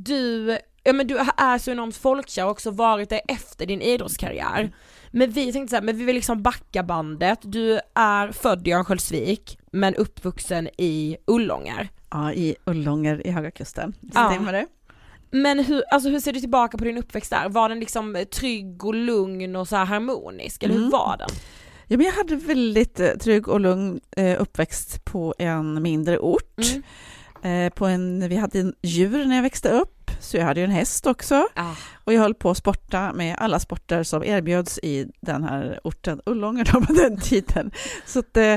du, 0.05 0.59
ja 0.85 0.93
men 0.93 1.07
du 1.07 1.19
är 1.37 1.59
så 1.59 1.71
enormt 1.71 1.97
folkkär 1.97 2.45
och 2.45 2.51
också 2.51 2.71
varit 2.71 3.11
det 3.11 3.19
efter 3.19 3.67
din 3.67 3.83
idrottskarriär. 3.83 4.75
Men 5.11 5.31
vi 5.31 5.53
tänkte 5.53 5.71
såhär, 5.71 5.83
men 5.83 5.99
vi 5.99 6.05
vill 6.05 6.15
liksom 6.15 6.43
backa 6.43 6.83
bandet, 6.83 7.39
du 7.43 7.81
är 7.95 8.33
född 8.33 8.69
i 8.69 8.73
Örnsköldsvik 8.73 9.59
men 9.73 9.95
uppvuxen 9.95 10.69
i 10.79 11.17
Ullånger. 11.27 11.89
Ja, 12.11 12.33
i 12.33 12.57
Ullånger 12.65 13.27
i 13.27 13.31
Höga 13.31 13.51
Kusten. 13.51 13.95
Ja. 14.15 14.31
Stämmer 14.31 14.53
det? 14.53 14.67
Men 15.31 15.59
hur, 15.65 15.83
alltså 15.91 16.09
hur 16.09 16.21
ser 16.21 16.33
du 16.33 16.41
tillbaka 16.41 16.79
på 16.79 16.85
din 16.85 16.99
uppväxt 16.99 17.31
där? 17.31 17.49
Var 17.49 17.69
den 17.69 17.81
liksom 17.81 18.25
trygg 18.35 18.85
och 18.85 18.95
lugn 18.95 19.57
och 19.57 19.69
så 19.69 19.77
harmonisk, 19.77 20.63
eller 20.63 20.75
hur 20.75 20.81
Mm. 20.81 20.91
var 20.91 21.17
den? 21.19 21.29
Ja, 21.87 21.97
men 21.97 22.07
jag 22.07 22.13
hade 22.13 22.37
väldigt 22.37 23.01
eh, 23.01 23.11
trygg 23.11 23.49
och 23.49 23.61
lugn 23.61 24.01
eh, 24.17 24.41
uppväxt 24.43 25.05
på 25.05 25.35
en 25.39 25.83
mindre 25.83 26.19
ort. 26.19 26.59
Mm. 27.43 27.67
Eh, 27.67 27.73
på 27.73 27.87
en, 27.87 28.29
vi 28.29 28.37
hade 28.37 28.59
en 28.61 28.75
djur 28.83 29.25
när 29.25 29.37
jag 29.37 29.43
växte 29.43 29.69
upp, 29.69 29.96
så 30.27 30.37
jag 30.37 30.45
hade 30.45 30.61
ju 30.61 30.65
en 30.65 30.71
häst 30.71 31.07
också. 31.07 31.47
Ah. 31.55 31.73
Och 32.05 32.13
jag 32.13 32.21
höll 32.21 32.35
på 32.35 32.51
att 32.51 32.57
sporta 32.57 33.13
med 33.13 33.37
alla 33.39 33.61
sporter 33.61 34.03
som 34.03 34.25
erbjöds 34.25 34.79
i 34.79 35.07
den 35.21 35.45
här 35.45 35.81
orten, 35.85 36.21
Ullånger 36.27 36.65
då 36.73 36.81
på 36.81 36.93
den 36.93 37.21
tiden. 37.21 37.71
Så 38.07 38.19
att, 38.19 38.37
eh, 38.37 38.57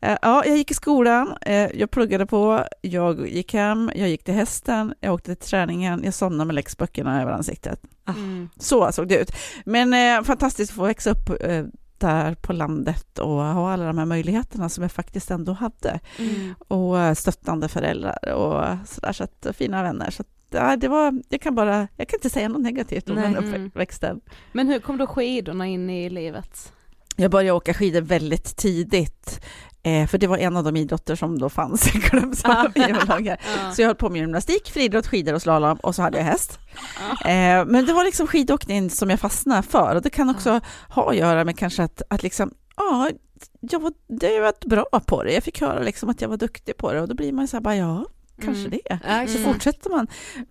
ja, 0.00 0.44
jag 0.46 0.56
gick 0.56 0.70
i 0.70 0.74
skolan, 0.74 1.34
eh, 1.40 1.68
jag 1.74 1.90
pluggade 1.90 2.26
på, 2.26 2.64
jag 2.80 3.28
gick 3.28 3.54
hem, 3.54 3.90
jag 3.94 4.08
gick 4.08 4.24
till 4.24 4.34
hästen, 4.34 4.94
jag 5.00 5.14
åkte 5.14 5.36
till 5.36 5.48
träningen, 5.48 6.00
jag 6.04 6.14
somnade 6.14 6.46
med 6.46 6.54
läxböckerna 6.54 7.22
över 7.22 7.32
ansiktet. 7.32 7.80
Mm. 8.08 8.48
Så 8.56 8.92
såg 8.92 9.08
det 9.08 9.18
ut. 9.18 9.32
Men 9.64 9.94
eh, 9.94 10.24
fantastiskt 10.24 10.72
att 10.72 10.76
få 10.76 10.84
växa 10.84 11.10
upp 11.10 11.42
eh, 11.42 11.64
där 12.00 12.34
på 12.34 12.52
landet 12.52 13.18
och 13.18 13.44
ha 13.44 13.72
alla 13.72 13.86
de 13.86 13.98
här 13.98 14.06
möjligheterna 14.06 14.68
som 14.68 14.82
jag 14.82 14.92
faktiskt 14.92 15.30
ändå 15.30 15.52
hade. 15.52 16.00
Mm. 16.18 16.54
Och 16.68 17.00
eh, 17.00 17.14
stöttande 17.14 17.68
föräldrar 17.68 18.32
och 18.32 18.88
sådär, 18.88 19.12
så 19.12 19.24
att, 19.24 19.46
fina 19.56 19.82
vänner. 19.82 20.10
Så 20.10 20.22
att, 20.22 20.28
ja, 20.50 20.76
det 20.76 20.88
var, 20.88 21.22
jag 21.28 21.40
kan 21.40 21.54
bara, 21.54 21.88
jag 21.96 22.08
kan 22.08 22.16
inte 22.16 22.30
säga 22.30 22.48
något 22.48 22.62
negativt 22.62 23.08
om 23.10 23.14
Nej. 23.16 23.24
den 23.32 23.44
Mm. 23.44 23.66
uppväxten. 23.66 24.20
Men 24.52 24.68
hur 24.68 24.78
kom 24.78 24.98
då 24.98 25.06
skidorna 25.06 25.66
in 25.66 25.90
i 25.90 26.10
livet? 26.10 26.72
Jag 27.16 27.30
började 27.30 27.52
åka 27.52 27.74
skidor 27.74 28.00
väldigt 28.00 28.56
tidigt, 28.56 29.40
eh, 29.82 30.06
för 30.06 30.18
det 30.18 30.26
var 30.26 30.38
en 30.38 30.56
av 30.56 30.64
de 30.64 30.76
idrotter 30.76 31.16
som 31.16 31.38
då 31.38 31.48
fanns 31.48 31.94
i 31.94 31.98
i 32.74 32.92
Ullånger. 33.02 33.40
Ja. 33.58 33.72
Så 33.74 33.82
jag 33.82 33.86
höll 33.86 33.96
på 33.96 34.08
med 34.10 34.20
gymnastik, 34.20 34.70
friidrott, 34.70 35.06
skidor 35.06 35.34
och 35.34 35.42
slalom 35.42 35.78
och 35.82 35.94
så 35.94 36.02
hade 36.02 36.18
jag 36.18 36.24
häst. 36.24 36.58
Eh, 37.24 37.64
men 37.66 37.86
det 37.86 37.92
var 37.92 38.04
liksom 38.04 38.26
skidåkning 38.26 38.90
som 38.90 39.10
jag 39.10 39.20
fastnade 39.20 39.62
för 39.62 39.96
och 39.96 40.02
det 40.02 40.10
kan 40.10 40.30
också 40.30 40.60
ha 40.88 41.10
att 41.10 41.16
göra 41.16 41.44
med 41.44 41.58
kanske 41.58 41.82
att, 41.82 42.02
att 42.10 42.22
liksom, 42.22 42.54
ja, 42.76 43.10
jag 43.60 43.80
var, 43.80 43.92
det 44.08 44.32
jag 44.32 44.42
var 44.42 44.68
bra 44.68 45.00
på 45.06 45.22
det. 45.22 45.32
Jag 45.32 45.42
fick 45.44 45.60
höra 45.60 45.82
liksom 45.82 46.08
att 46.08 46.20
jag 46.20 46.28
var 46.28 46.36
duktig 46.36 46.76
på 46.76 46.92
det 46.92 47.00
och 47.00 47.08
då 47.08 47.14
blir 47.14 47.32
man 47.32 47.48
så 47.48 47.56
här 47.56 47.62
bara, 47.62 47.76
ja, 47.76 48.04
kanske 48.40 48.66
Mm. 48.66 48.70
det. 48.70 48.98
Ja, 49.06 49.26
Så 49.28 49.38
Mm. 49.38 49.52
fortsätter 49.52 49.90
man 49.90 50.06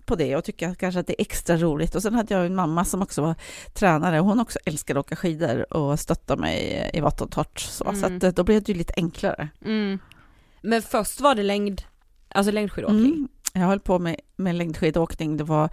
på 0.05 0.15
det 0.15 0.36
och 0.36 0.43
tycker 0.43 0.74
kanske 0.74 1.00
att 1.00 1.08
det 1.08 1.22
är 1.22 1.25
extra 1.25 1.58
roligt. 1.58 1.96
Och 1.96 2.01
sen 2.01 2.13
hade 2.13 2.34
jag 2.34 2.46
en 2.46 2.55
mamma 2.55 2.86
som 2.86 3.01
också 3.01 3.22
var 3.22 3.36
tränare. 3.74 4.17
Hon 4.19 4.39
också 4.39 4.60
älskade 4.65 5.00
att 5.00 5.05
åka 5.05 5.15
skidor 5.15 5.74
och 5.74 6.00
stötta 6.00 6.36
mig 6.36 6.89
i 6.93 7.00
vått 7.01 7.22
och 7.22 7.31
torrt. 7.31 7.60
Så, 7.60 7.84
så 7.84 7.89
Mm. 8.05 8.17
att 8.17 8.24
eh, 8.24 8.31
då 8.31 8.43
blev 8.43 8.63
det 8.63 8.72
ju 8.72 8.77
lite 8.77 8.93
enklare. 8.98 9.48
Mm. 9.65 10.00
Men 10.62 10.81
först 10.81 11.22
var 11.22 11.36
det 11.36 11.43
längd, 11.43 11.81
alltså 12.29 12.51
längdskidåkning. 12.51 13.05
Mm. 13.13 13.27
Jag 13.53 13.62
höll 13.62 13.79
på 13.79 14.00
med, 14.00 14.15
med 14.36 14.55
längdskidåkning. 14.55 15.38
Det 15.38 15.43
var 15.43 15.69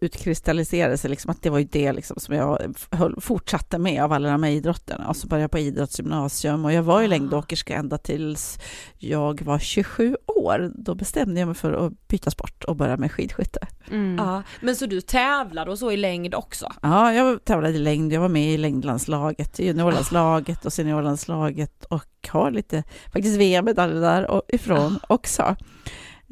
utkristalliserade 0.00 0.98
sig 0.98 1.10
liksom 1.10 1.30
att 1.30 1.42
det 1.42 1.50
var 1.50 1.58
ju 1.58 1.64
det 1.64 1.92
liksom 1.92 2.16
som 2.20 2.34
jag 2.34 2.74
höll, 2.90 3.20
fortsatte 3.20 3.78
med 3.78 4.04
av 4.04 4.12
alla 4.12 4.30
de 4.30 4.42
här 4.42 4.50
idrotterna. 4.50 5.08
Och 5.08 5.16
så 5.16 5.26
började 5.26 5.42
jag 5.44 5.50
på 5.50 5.58
idrottsgymnasium 5.58 6.64
och 6.64 6.72
jag 6.72 6.82
var 6.82 7.00
ju 7.00 7.06
Ah. 7.06 7.08
längdåkerska 7.08 7.74
ända 7.74 7.98
tills 7.98 8.58
jag 8.98 9.42
var 9.42 9.58
27 9.58 10.16
år. 10.26 10.72
Då 10.74 10.94
bestämde 10.94 11.40
jag 11.40 11.46
mig 11.46 11.54
för 11.54 11.72
att 11.72 12.08
byta 12.08 12.30
sport 12.30 12.64
och 12.64 12.76
börja 12.76 12.96
med 12.96 13.12
skidskytte. 13.12 13.66
Mm. 13.90 14.16
Ja, 14.18 14.42
men 14.60 14.76
så 14.76 14.86
du 14.86 15.00
tävlade 15.00 15.70
och 15.70 15.78
så 15.78 15.90
i 15.92 15.96
längd 15.96 16.34
också? 16.34 16.72
Ja, 16.82 17.12
jag 17.12 17.44
tävlade 17.44 17.74
i 17.74 17.78
längd. 17.78 18.12
Jag 18.12 18.20
var 18.20 18.28
med 18.28 18.54
i 18.54 18.58
längdlandslaget, 18.58 19.60
i 19.60 19.66
juniorlandslaget 19.66 20.64
och 20.66 20.72
seniorlandslaget 20.72 21.84
och 21.84 22.04
har 22.28 22.50
lite 22.50 22.82
faktiskt 23.12 23.36
VM-medaljer 23.38 24.00
där 24.00 24.30
och 24.30 24.42
ifrån 24.48 24.98
också. 25.08 25.56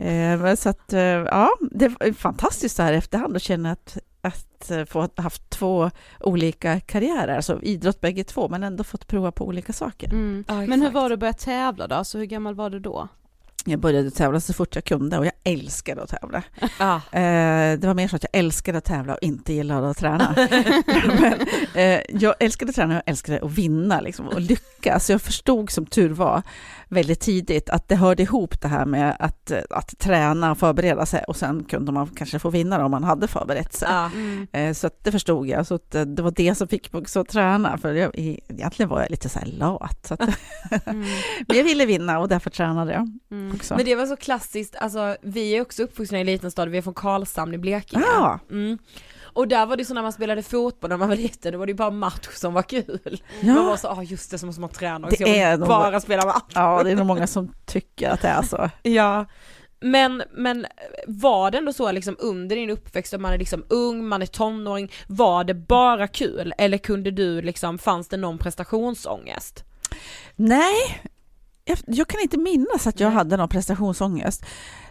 Eh, 0.01 0.55
så 0.55 0.69
att, 0.69 0.93
eh, 0.93 1.01
ja, 1.01 1.51
det 1.71 1.85
är 1.85 2.13
fantastiskt 2.13 2.77
så 2.77 2.83
här 2.83 2.93
i 2.93 2.97
efterhand 2.97 3.37
att 3.37 3.43
känna 3.43 3.71
att, 3.71 3.99
att 4.21 4.71
eh, 4.71 4.85
få 4.85 5.01
ha 5.01 5.09
haft 5.17 5.51
två 5.51 5.91
olika 6.21 6.81
karriärer, 6.81 7.37
alltså 7.37 7.63
idrott 7.63 8.01
bägge 8.01 8.25
två, 8.25 8.49
men 8.49 8.63
ändå 8.63 8.85
fått 8.85 9.07
prova 9.07 9.33
på 9.33 9.47
olika 9.47 9.73
saker. 9.73 10.09
Mm. 10.09 10.45
Ja, 10.49 10.67
Men 10.67 10.83
hur 10.83 10.91
var 10.91 11.09
det 11.09 11.13
att 11.13 11.21
börja 11.21 11.33
tävla 11.33 11.87
då? 11.87 11.95
Alltså 11.95 12.19
hur 12.19 12.25
gammal 12.25 12.55
var 12.55 12.71
du 12.71 12.79
då? 12.79 13.09
Jag 13.65 13.81
började 13.81 14.11
tävla 14.11 14.41
så 14.41 14.53
fort 14.53 14.75
jag 14.75 14.85
kunde 14.85 15.19
och 15.19 15.27
jag 15.27 15.33
älskade 15.45 16.03
att 16.03 16.09
tävla. 16.11 16.43
Ja. 16.79 17.01
Eh, 17.21 17.79
det 17.79 17.87
var 17.87 17.95
mer 17.95 18.09
så 18.09 18.17
att 18.17 18.25
jag 18.33 18.39
älskade 18.41 18.79
att 18.79 18.85
tävla 18.85 19.13
och 19.15 19.23
inte 19.23 19.53
gillade 19.53 19.91
att 19.91 19.97
träna. 19.99 20.35
Men, 21.21 21.35
eh, 21.75 22.01
jag 22.09 22.35
älskade 22.41 22.69
att 22.71 22.75
träna 22.77 22.89
och 22.95 22.97
jag 22.97 23.03
älskade 23.11 23.41
att 23.43 23.51
vinna 23.51 24.01
liksom, 24.01 24.27
och 24.29 24.41
lyckas. 24.41 25.07
Så 25.07 25.13
jag 25.13 25.23
förstod 25.23 25.71
som 25.71 25.87
tur 25.87 26.09
var 26.11 26.43
väldigt 26.89 27.21
tidigt 27.21 27.71
att 27.71 27.89
det 27.89 27.97
hörde 27.97 28.23
ihop 28.23 28.61
det 28.61 28.69
här 28.69 28.85
med 28.87 29.17
att, 29.19 29.53
att 29.71 29.99
träna 29.99 30.51
och 30.51 30.59
förbereda 30.59 31.07
sig 31.07 31.25
och 31.29 31.37
sen 31.37 31.65
kunde 31.65 31.93
man 31.93 32.07
kanske 32.07 32.39
få 32.39 32.51
vinna 32.51 32.85
om 32.85 32.91
man 32.91 33.05
hade 33.05 33.29
förberett 33.29 33.73
sig. 33.73 33.89
Ja. 33.91 34.11
Eh, 34.61 34.73
Så 34.73 34.87
att 34.87 35.05
det 35.05 35.13
förstod 35.13 35.47
jag. 35.47 35.67
Så 35.67 35.75
att 35.75 35.95
eh, 35.95 36.03
det 36.03 36.23
var 36.23 36.31
det 36.37 36.55
som 36.55 36.69
fick 36.69 36.93
mig 36.93 37.01
också 37.03 37.21
att 37.21 37.29
träna. 37.29 37.79
För 37.79 37.95
jag, 37.95 38.11
egentligen 38.15 38.89
var 38.89 39.01
jag 39.01 39.11
lite 39.11 39.29
så 39.29 39.39
här 39.39 39.47
lat. 39.47 40.07
Så 40.07 40.15
att, 40.15 40.21
Mm. 40.87 41.07
men 41.49 41.57
jag 41.57 41.65
ville 41.65 41.87
vinna 41.87 42.19
och 42.19 42.29
därför 42.29 42.51
tränade 42.51 42.93
jag 42.93 43.19
Mm. 43.31 43.50
Också. 43.55 43.75
Men 43.77 43.85
det 43.85 43.95
var 43.95 44.07
så 44.07 44.17
klassiskt, 44.17 44.77
alltså 44.77 45.17
vi 45.23 45.57
är 45.57 45.61
också 45.61 45.83
uppvuxna 45.83 46.19
i 46.19 46.21
en 46.21 46.27
liten 46.27 46.51
stad, 46.51 46.69
vi 46.69 46.79
är 46.79 46.83
från 46.83 46.95
Karlshamn 46.95 47.55
i 47.55 47.59
Blekinge. 47.59 48.03
Ja. 48.07 48.39
Mm. 48.51 48.79
Och 49.33 49.49
där 49.49 49.67
var 49.67 49.77
det 49.77 49.85
så 49.85 49.95
när 49.95 50.03
man 50.03 50.13
spelade 50.13 50.43
fotboll 50.43 50.91
när 50.91 50.97
man 50.97 51.09
var 51.09 51.17
liten, 51.17 51.53
då 51.53 51.59
var 51.59 51.67
det 51.67 51.71
ju 51.71 51.77
bara 51.77 51.91
match 51.91 52.29
som 52.35 52.55
var 52.55 52.63
kul. 52.63 53.23
Ja. 53.41 53.55
Man 53.55 53.67
var 53.67 53.77
så, 53.77 53.89
ah 53.89 54.03
just 54.03 54.31
det, 54.31 54.39
så 54.39 54.47
måste 54.47 54.61
man 54.61 54.71
träna 54.71 55.07
också, 55.07 55.25
Det 55.25 55.41
är 55.41 55.57
nog- 55.59 55.69
bara 55.69 56.01
spela 56.01 56.27
match. 56.27 56.53
ja, 56.55 56.83
det 56.83 56.91
är 56.91 56.97
nog 56.97 57.07
många 57.07 57.27
som 57.27 57.53
tycker 57.67 58.11
att 58.11 58.21
det 58.23 58.29
är 58.29 58.43
så. 58.43 58.71
Ja. 58.83 59.27
Men, 59.83 60.23
men 60.33 60.67
var 61.07 61.51
det 61.51 61.59
ändå 61.59 61.73
så 61.73 61.93
liksom 61.93 62.17
under 62.19 62.57
din 62.57 62.71
uppväxt, 62.71 63.15
att 63.15 63.21
man 63.21 63.33
är 63.33 63.39
liksom 63.39 63.65
ung, 63.69 64.05
man 64.09 64.23
är 64.23 64.27
tonåring, 64.27 64.93
var 65.07 65.45
det 65.45 65.55
bara 65.55 66.07
kul? 66.09 66.53
Eller 66.59 66.79
kunde 66.79 67.11
du 67.11 67.43
liksom, 67.43 67.79
fanns 67.79 68.09
det 68.09 68.17
någon 68.17 68.39
prestationsångest? 68.39 69.65
Nej, 70.37 71.03
jag, 71.87 72.09
kan 72.09 72.21
inte 72.21 72.39
minnas 72.39 72.87
att 72.87 73.01
jag 73.01 73.09
Nej. 73.09 73.17
hade 73.17 73.37
någon 73.37 73.49
prestationsångest. 73.49 74.45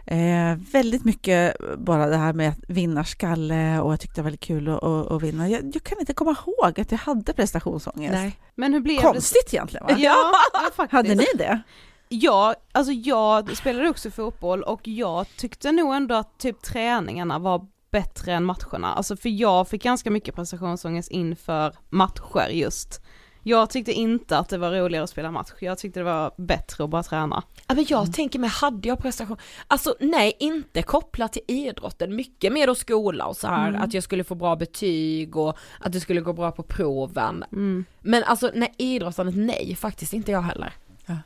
Eh, 0.06 0.56
väldigt 0.72 1.06
mycket 1.06 1.56
bara 1.78 2.08
det 2.08 2.18
här 2.18 2.34
med 2.34 2.50
att 2.50 2.60
vinna 2.68 3.04
skalle 3.04 3.80
och 3.80 3.92
jag 3.92 4.00
tyckte 4.00 4.16
det 4.16 4.22
var 4.22 4.24
väldigt 4.24 4.48
kul 4.48 4.68
att, 4.70 4.84
att, 4.84 5.12
att 5.12 5.22
vinna. 5.22 5.50
Jag, 5.50 5.72
jag 5.74 5.84
kan 5.84 6.00
inte 6.00 6.14
komma 6.14 6.36
ihåg 6.48 6.80
att 6.80 6.92
jag 6.92 7.00
hade 7.00 7.34
prestationsångest. 7.34 8.36
Men 8.56 8.74
hur 8.74 8.80
blev 8.80 9.02
Konstigt 9.02 9.54
egentligen 9.54 9.86
va? 9.88 9.94
det? 9.94 10.02
Ja, 10.04 10.32
ja 10.54 10.60
faktiskt. 10.76 10.92
Hade 10.92 11.16
ni 11.16 11.26
det? 11.36 11.62
Ja, 12.10 12.56
alltså 12.72 12.94
jag 12.94 13.58
spelade 13.58 13.90
också 13.90 14.12
fotboll 14.12 14.64
och 14.64 14.88
jag 14.88 15.26
tyckte 15.38 15.72
nog 15.72 15.96
ändå 15.96 16.16
att 16.16 16.40
typ 16.40 16.62
träningarna 16.62 17.40
var 17.40 17.68
bättre 17.92 18.34
än 18.34 18.46
matcherna. 18.46 18.94
Alltså 18.94 19.18
för 19.18 19.30
jag 19.30 19.68
fick 19.68 19.84
ganska 19.84 20.12
mycket 20.12 20.36
prestationsångest 20.36 21.12
inför 21.12 21.76
matcher 21.90 22.50
just. 22.50 23.02
Jag 23.44 23.70
tyckte 23.70 23.92
inte 23.94 24.38
att 24.38 24.50
det 24.50 24.58
var 24.58 24.72
roligare 24.72 25.04
att 25.04 25.10
spela 25.10 25.32
match, 25.32 25.50
jag 25.60 25.78
tyckte 25.78 26.00
det 26.00 26.04
var 26.04 26.32
bättre 26.38 26.84
att 26.84 26.90
bara 26.90 27.04
träna. 27.04 27.44
Ja, 27.68 27.76
men 27.76 27.86
jag 27.88 28.14
tänker 28.14 28.40
mig, 28.40 28.50
hade 28.50 28.88
jag 28.88 29.00
prestation, 29.00 29.38
alltså 29.68 29.96
nej 30.00 30.34
inte 30.40 30.82
kopplat 30.82 31.34
till 31.34 31.42
idrotten, 31.48 32.16
mycket 32.16 32.54
mer 32.54 32.68
då 32.68 32.76
skola 32.76 33.26
och 33.26 33.38
så 33.38 33.48
här, 33.48 33.70
Mm. 33.70 33.82
att 33.82 33.94
jag 33.94 34.04
skulle 34.04 34.24
få 34.24 34.36
bra 34.36 34.56
betyg 34.56 35.36
och 35.38 35.58
att 35.80 35.92
det 35.92 36.00
skulle 36.00 36.22
gå 36.22 36.34
bra 36.34 36.52
på 36.52 36.64
proven. 36.64 37.44
Mm. 37.52 37.86
Men 38.00 38.24
alltså 38.24 38.52
nej, 38.56 38.74
idrottandet 38.78 39.36
nej, 39.38 39.76
faktiskt 39.76 40.14
inte 40.14 40.32
jag 40.32 40.42
heller. 40.42 40.74
Ja. 41.06 41.18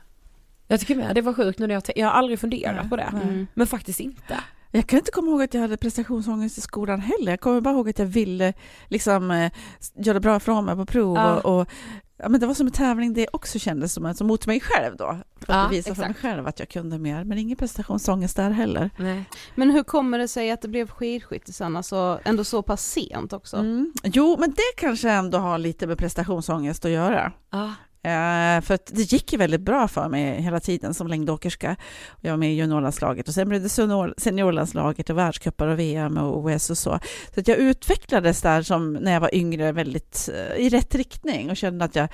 Jag 0.68 0.80
tycker 0.80 0.94
med, 0.96 1.14
det 1.14 1.20
var 1.20 1.32
sjukt 1.32 1.58
nu 1.58 1.66
när 1.66 1.74
jag, 1.74 1.82
jag 1.96 2.06
har 2.06 2.12
aldrig 2.12 2.40
funderat 2.40 2.76
Nej, 2.80 2.88
på 2.90 2.96
det. 2.96 3.08
nej. 3.12 3.22
Mm. 3.22 3.46
Men 3.54 3.66
faktiskt 3.66 4.00
inte. 4.00 4.40
Jag 4.76 4.86
kan 4.86 4.98
inte 4.98 5.10
komma 5.10 5.30
ihåg 5.30 5.42
att 5.42 5.54
jag 5.54 5.60
hade 5.60 5.76
prestationsångest 5.76 6.58
i 6.58 6.60
skolan 6.60 7.00
heller. 7.00 7.32
Jag 7.32 7.40
kommer 7.40 7.60
bara 7.60 7.74
ihåg 7.74 7.88
att 7.88 7.98
jag 7.98 8.06
ville 8.06 8.52
liksom, 8.88 9.30
eh, 9.30 9.52
göra 9.94 10.20
bra 10.20 10.36
ifrån 10.36 10.64
mig 10.64 10.76
på 10.76 10.86
prov. 10.86 11.16
Ja. 11.16 11.34
Och, 11.40 11.60
och, 11.60 11.68
ja, 12.16 12.28
men 12.28 12.40
det 12.40 12.46
var 12.46 12.54
som 12.54 12.66
en 12.66 12.72
tävling 12.72 13.14
det 13.14 13.28
också 13.32 13.58
kändes 13.58 13.92
som, 13.92 14.06
alltså, 14.06 14.24
mot 14.24 14.46
mig 14.46 14.60
själv 14.60 14.96
då. 14.96 15.18
För 15.40 15.52
att 15.52 15.58
Ja, 15.62 15.68
bevisa 15.68 15.94
för 15.94 16.02
mig 16.02 16.10
exakt. 16.10 16.20
själv 16.22 16.46
att 16.46 16.58
jag 16.58 16.68
kunde 16.68 16.98
mer. 16.98 17.24
Men 17.24 17.38
ingen 17.38 17.56
prestationsångest 17.56 18.36
där 18.36 18.50
heller. 18.50 18.90
Nej. 18.98 19.24
Men 19.54 19.70
hur 19.70 19.82
kommer 19.82 20.18
det 20.18 20.28
sig 20.28 20.50
att 20.50 20.62
det 20.62 20.68
blev 20.68 20.88
skidskytte 20.88 21.52
sen, 21.52 21.76
alltså 21.76 22.20
ändå 22.24 22.44
så 22.44 22.62
pass 22.62 22.86
sent 22.90 23.32
också? 23.32 23.56
Mm. 23.56 23.92
Jo, 24.04 24.36
men 24.40 24.50
det 24.50 24.72
kanske 24.76 25.10
ändå 25.10 25.38
har 25.38 25.58
lite 25.58 25.86
med 25.86 25.98
prestationsångest 25.98 26.84
att 26.84 26.90
göra. 26.90 27.32
Ja. 27.50 27.72
Eh, 28.04 28.60
för 28.60 28.78
det 28.94 29.12
gick 29.12 29.32
ju 29.32 29.38
väldigt 29.38 29.60
bra 29.60 29.88
för 29.88 30.08
mig 30.08 30.42
hela 30.42 30.60
tiden 30.60 30.94
som 30.94 31.06
längdåkerska. 31.06 31.76
Jag 32.20 32.30
var 32.30 32.36
med 32.38 32.52
i 32.52 32.54
juniorlandslaget 32.54 33.28
och 33.28 33.34
sen 33.34 33.48
blev 33.48 33.62
det 33.62 33.68
senior, 33.68 34.14
seniorlandslaget 34.18 35.10
och 35.10 35.18
världscupar 35.18 35.66
och 35.68 35.78
VM 35.78 36.18
och 36.18 36.38
OS 36.38 36.70
och 36.70 36.78
så. 36.78 36.98
Så 37.34 37.40
att 37.40 37.48
jag 37.48 37.58
utvecklades 37.58 38.42
där 38.42 38.62
som 38.62 38.92
när 38.92 39.12
jag 39.12 39.20
var 39.20 39.34
yngre 39.34 39.72
väldigt 39.72 40.30
eh, 40.34 40.56
i 40.66 40.68
rätt 40.68 40.94
riktning 40.94 41.50
och 41.50 41.56
kände 41.56 41.84
att 41.84 41.96
jag 41.96 42.08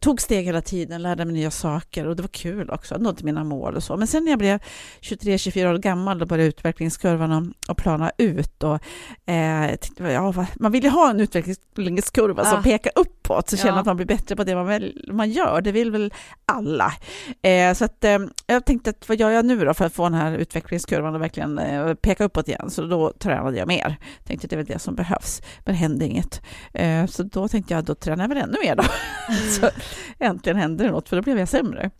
tog 0.00 0.20
steg 0.20 0.44
hela 0.44 0.60
tiden, 0.60 1.02
lärde 1.02 1.24
mig 1.24 1.34
nya 1.34 1.50
saker 1.50 2.06
och 2.06 2.16
det 2.16 2.22
var 2.22 2.28
kul 2.28 2.70
också, 2.70 2.98
nådde 2.98 3.24
mina 3.24 3.44
mål 3.44 3.76
och 3.76 3.82
så. 3.82 3.96
Men 3.96 4.06
sen 4.06 4.24
när 4.24 4.32
jag 4.32 4.38
blev 4.38 4.58
23-24 5.00 5.74
år 5.74 5.78
gammal 5.78 6.18
då 6.18 6.26
började 6.26 6.48
utvecklingskurvan 6.48 7.54
att- 7.68 7.76
plana 7.76 8.12
ut 8.18 8.62
och 8.62 8.78
eh, 9.26 9.70
ja, 9.98 10.46
man 10.54 10.72
vill 10.72 10.84
ju 10.84 10.90
ha 10.90 11.10
en 11.10 11.20
utvecklingskurva 11.20 12.44
som 12.44 12.58
Ah. 12.58 12.62
pekar 12.62 12.92
uppåt 12.96 13.48
så 13.50 13.56
känner 13.56 13.72
Ja. 13.72 13.80
att 13.80 13.86
man 13.86 13.96
blir 13.96 14.06
bättre 14.06 14.36
på 14.36 14.44
det 14.44 14.54
man, 14.54 14.66
väl, 14.66 15.04
man 15.22 15.30
gör. 15.30 15.60
Det 15.60 15.72
vill 15.72 15.90
väl 15.90 16.12
alla. 16.44 16.92
Eh, 17.42 17.74
så 17.74 17.84
att, 17.84 18.04
eh, 18.04 18.18
jag 18.46 18.64
tänkte 18.64 18.90
att 18.90 19.08
vad 19.08 19.20
gör 19.20 19.30
jag 19.30 19.44
nu 19.44 19.64
då 19.64 19.74
för 19.74 19.84
att 19.84 19.92
få 19.92 20.04
den 20.04 20.14
här 20.14 20.32
utvecklingskurvan 20.32 21.14
att 21.14 21.20
verkligen 21.20 21.58
eh, 21.58 21.94
peka 21.94 22.24
uppåt 22.24 22.48
igen? 22.48 22.70
Så 22.70 22.82
då 22.82 23.12
tränade 23.18 23.58
jag 23.58 23.68
mer. 23.68 23.96
Tänkte 24.24 24.46
att 24.46 24.50
det 24.50 24.54
är 24.54 24.58
väl 24.58 24.66
det 24.66 24.78
som 24.78 24.94
behövs. 24.94 25.42
Men 25.64 25.74
det 25.74 25.78
hände 25.78 26.06
inget. 26.06 26.42
Eh, 26.74 27.06
så 27.06 27.22
då 27.22 27.48
tänkte 27.48 27.74
jag 27.74 27.84
då 27.84 27.94
tränar 27.94 28.24
jag 28.24 28.28
väl 28.28 28.38
ännu 28.38 28.56
mer 28.64 28.76
då. 28.76 28.82
så 29.60 29.70
äntligen 30.18 30.56
hände 30.56 30.84
det 30.84 30.90
något 30.90 31.08
för 31.08 31.16
då 31.16 31.22
blev 31.22 31.38
jag 31.38 31.48
sämre. 31.48 31.90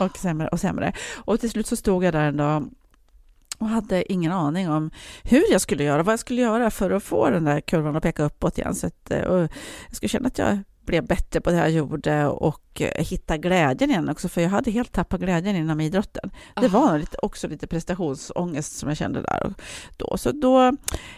Och 0.00 0.16
sämre 0.16 0.48
och 0.48 0.60
sämre. 0.60 0.92
Och 1.14 1.40
till 1.40 1.50
slut 1.50 1.66
så 1.66 1.76
stod 1.76 2.04
jag 2.04 2.12
där 2.12 2.24
en 2.24 2.36
dag 2.36 2.70
och 3.58 3.68
hade 3.68 4.12
ingen 4.12 4.32
aning 4.32 4.70
om 4.70 4.90
hur 5.22 5.44
jag 5.50 5.60
skulle 5.60 5.84
göra, 5.84 6.02
vad 6.02 6.12
jag 6.12 6.20
skulle 6.20 6.40
göra 6.40 6.70
för 6.70 6.90
att 6.90 7.02
få 7.02 7.30
den 7.30 7.44
där 7.44 7.60
kurvan 7.60 7.96
att 7.96 8.02
peka 8.02 8.22
uppåt 8.22 8.58
igen. 8.58 8.74
Så 8.74 8.86
att, 8.86 9.10
eh, 9.10 9.18
jag 9.18 9.48
skulle 9.90 10.08
känna 10.08 10.26
att 10.26 10.38
jag 10.38 10.58
blev 10.86 11.06
bättre 11.06 11.40
på 11.40 11.50
det 11.50 11.56
jag 11.56 11.70
gjorde 11.70 12.26
och 12.26 12.80
eh, 12.80 13.04
hitta 13.04 13.36
glädjen 13.36 13.90
igen 13.90 14.08
också, 14.08 14.28
för 14.28 14.40
jag 14.40 14.48
hade 14.48 14.70
helt 14.70 14.92
tappat 14.92 15.20
glädjen 15.20 15.56
inom 15.56 15.80
idrotten. 15.80 16.30
Det 16.60 16.68
var 16.68 16.90
nog 16.90 17.00
lite, 17.00 17.16
också 17.22 17.48
lite 17.48 17.66
prestationsångest 17.66 18.78
som 18.78 18.88
jag 18.88 18.98
kände 18.98 19.22
där 19.22 19.46
och 19.46 19.52
då. 19.96 20.16
Så 20.16 20.32
då, 20.32 20.72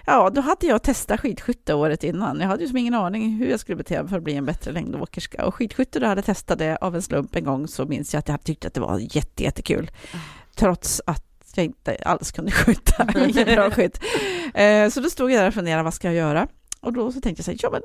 ja, 0.06 0.30
då 0.30 0.40
hade 0.40 0.66
jag 0.66 0.82
testat 0.82 1.20
skidskytte 1.20 1.74
året 1.74 2.04
innan. 2.04 2.40
Jag 2.40 2.48
hade 2.48 2.62
ju 2.62 2.68
som 2.68 2.76
ingen 2.76 2.94
aning 2.94 3.36
hur 3.36 3.50
jag 3.50 3.60
skulle 3.60 3.76
bete 3.76 4.00
mig 4.02 4.08
för 4.10 4.16
att 4.16 4.22
bli 4.22 4.34
en 4.34 4.44
bättre 4.46 4.72
längdåkerska. 4.72 5.46
Och 5.46 5.54
skidskytte, 5.54 6.00
då 6.00 6.06
hade 6.06 6.18
jag 6.18 6.24
testat 6.26 6.58
det 6.58 6.76
av 6.76 6.94
en 6.94 7.02
slump 7.02 7.36
en 7.36 7.44
gång, 7.44 7.68
så 7.68 7.84
minns 7.86 8.14
jag 8.14 8.18
att 8.18 8.28
jag 8.28 8.32
hade 8.32 8.44
tyckt 8.44 8.64
att 8.64 8.74
det 8.74 8.80
var 8.80 8.98
jätte, 9.16 9.42
jättekul. 9.42 9.90
Trots 10.54 11.02
att 11.06 11.24
jag 11.54 11.64
inte 11.64 11.96
alls 12.04 12.32
kunde 12.32 12.50
skjuta, 12.50 13.06
ingen 13.28 13.44
bra 13.44 13.70
skytt. 13.70 14.00
Eh, 14.54 14.88
Så 14.88 15.00
då 15.00 15.10
stod 15.10 15.30
jag 15.30 15.40
där 15.40 15.48
och 15.48 15.54
funderade, 15.54 15.82
vad 15.82 15.94
ska 15.94 16.08
jag 16.08 16.14
göra? 16.14 16.48
Och 16.80 16.92
då 16.92 17.12
så 17.12 17.20
tänkte 17.20 17.40
jag 17.40 17.44
så 17.44 17.50
här, 17.50 17.58
ja 17.62 17.70
men 17.70 17.82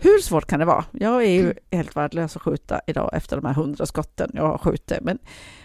hur 0.00 0.18
svårt 0.22 0.46
kan 0.46 0.58
det 0.60 0.64
vara? 0.66 0.84
Jag 0.92 1.24
är 1.24 1.30
ju 1.30 1.54
helt 1.70 1.96
värdelös 1.96 2.36
att 2.36 2.42
skjuta 2.42 2.80
idag 2.86 3.10
efter 3.12 3.36
de 3.36 3.44
här 3.46 3.54
hundra 3.54 3.86
skotten 3.86 4.30
jag 4.34 4.42
har 4.46 4.58
skjutit. 4.58 4.98
Men 5.02 5.18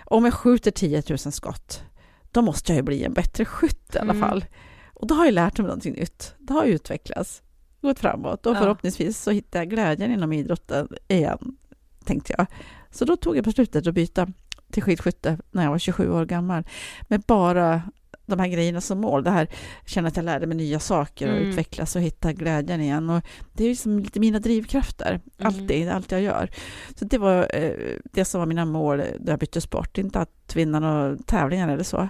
om 0.06 0.26
jag 0.26 0.34
skjuter 0.34 0.72
10 0.72 1.04
000 1.10 1.18
skott, 1.18 1.84
då 2.32 2.42
måste 2.42 2.72
jag 2.72 2.78
ju 2.78 2.84
bli 2.84 3.04
en 3.04 3.14
bättre 3.14 3.46
skytt 3.46 3.96
i 3.96 3.98
alla 3.98 4.14
Mm. 4.14 4.30
fall. 4.30 4.46
Och 4.94 5.08
då 5.08 5.16
har 5.16 5.26
jag 5.26 5.34
lärt 5.34 5.58
mig 5.58 5.68
någonting 5.68 5.94
nytt. 5.94 6.36
Det 6.40 6.54
har 6.54 6.64
utvecklats, 6.66 7.42
gått 7.82 8.00
framåt 8.00 8.46
och 8.46 8.58
förhoppningsvis 8.58 9.22
så 9.22 9.32
hittar 9.32 9.60
jag 9.60 9.70
glädjen 9.70 10.12
inom 10.12 10.34
idrotten 10.34 10.88
igen, 11.08 11.58
tänkte 12.06 12.36
jag. 12.38 12.46
Så 12.92 13.06
då 13.06 13.16
tog 13.18 13.38
jag 13.38 13.44
beslutet 13.44 13.88
att 13.88 13.94
byta 13.94 14.28
till 14.72 14.84
skidskytte 14.84 15.38
när 15.52 15.64
jag 15.64 15.72
var 15.72 15.80
27 15.80 16.12
år 16.12 16.26
gammal 16.26 16.64
med 17.08 17.22
bara 17.22 17.82
de 18.26 18.40
här 18.40 18.48
grejerna 18.48 18.82
som 18.82 19.02
mål. 19.02 19.24
Det 19.24 19.30
här 19.32 19.48
känna 19.86 20.08
att 20.08 20.16
jag 20.16 20.26
lärde 20.26 20.48
mig 20.48 20.58
nya 20.58 20.80
saker 20.80 21.30
och 21.32 21.38
Mm. 21.38 21.50
utvecklas 21.50 21.96
och 21.96 22.02
hitta 22.02 22.34
glädjen 22.34 22.82
igen. 22.82 23.10
Och 23.10 23.24
det 23.54 23.64
är 23.64 23.70
liksom 23.70 24.00
lite 24.00 24.20
mina 24.20 24.40
drivkrafter, 24.40 25.22
alltid, 25.40 25.90
allt 25.90 26.12
jag 26.12 26.22
gör. 26.22 26.50
Så 26.96 27.06
det 27.06 27.18
var 27.18 27.48
eh, 27.54 27.72
det 28.14 28.26
som 28.26 28.40
var 28.40 28.46
mina 28.46 28.66
mål 28.66 28.98
när 28.98 29.32
jag 29.32 29.40
bytte 29.40 29.62
sport, 29.62 29.98
inte 29.98 30.20
att 30.20 30.56
vinna 30.56 30.80
några 30.80 31.18
tävlingar 31.18 31.70
eller 31.70 31.84
så. 31.84 32.10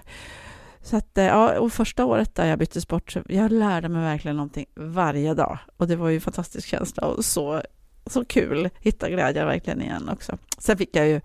Så 0.81 0.97
att, 0.97 1.17
eh, 1.17 1.25
ja, 1.25 1.59
och 1.59 1.71
första 1.73 2.05
året 2.05 2.35
där 2.35 2.45
jag 2.45 2.59
bytte 2.59 2.81
sport, 2.81 3.11
så 3.11 3.21
jag 3.29 3.51
lärde 3.51 3.89
mig 3.89 4.01
verkligen 4.01 4.37
någonting 4.37 4.65
varje 4.75 5.33
dag. 5.33 5.57
Och 5.77 5.87
det 5.87 5.95
var 5.95 6.09
ju 6.09 6.15
en 6.15 6.21
fantastisk 6.21 6.67
känsla 6.67 7.07
och 7.07 7.25
så, 7.25 7.61
så 8.05 8.25
kul, 8.25 8.69
hitta 8.79 9.09
glädjen 9.09 9.47
verkligen 9.47 9.81
igen 9.81 10.09
också. 10.09 10.37
Sen 10.57 10.77
fick 10.77 10.95
jag 10.95 11.07
ju 11.07 11.21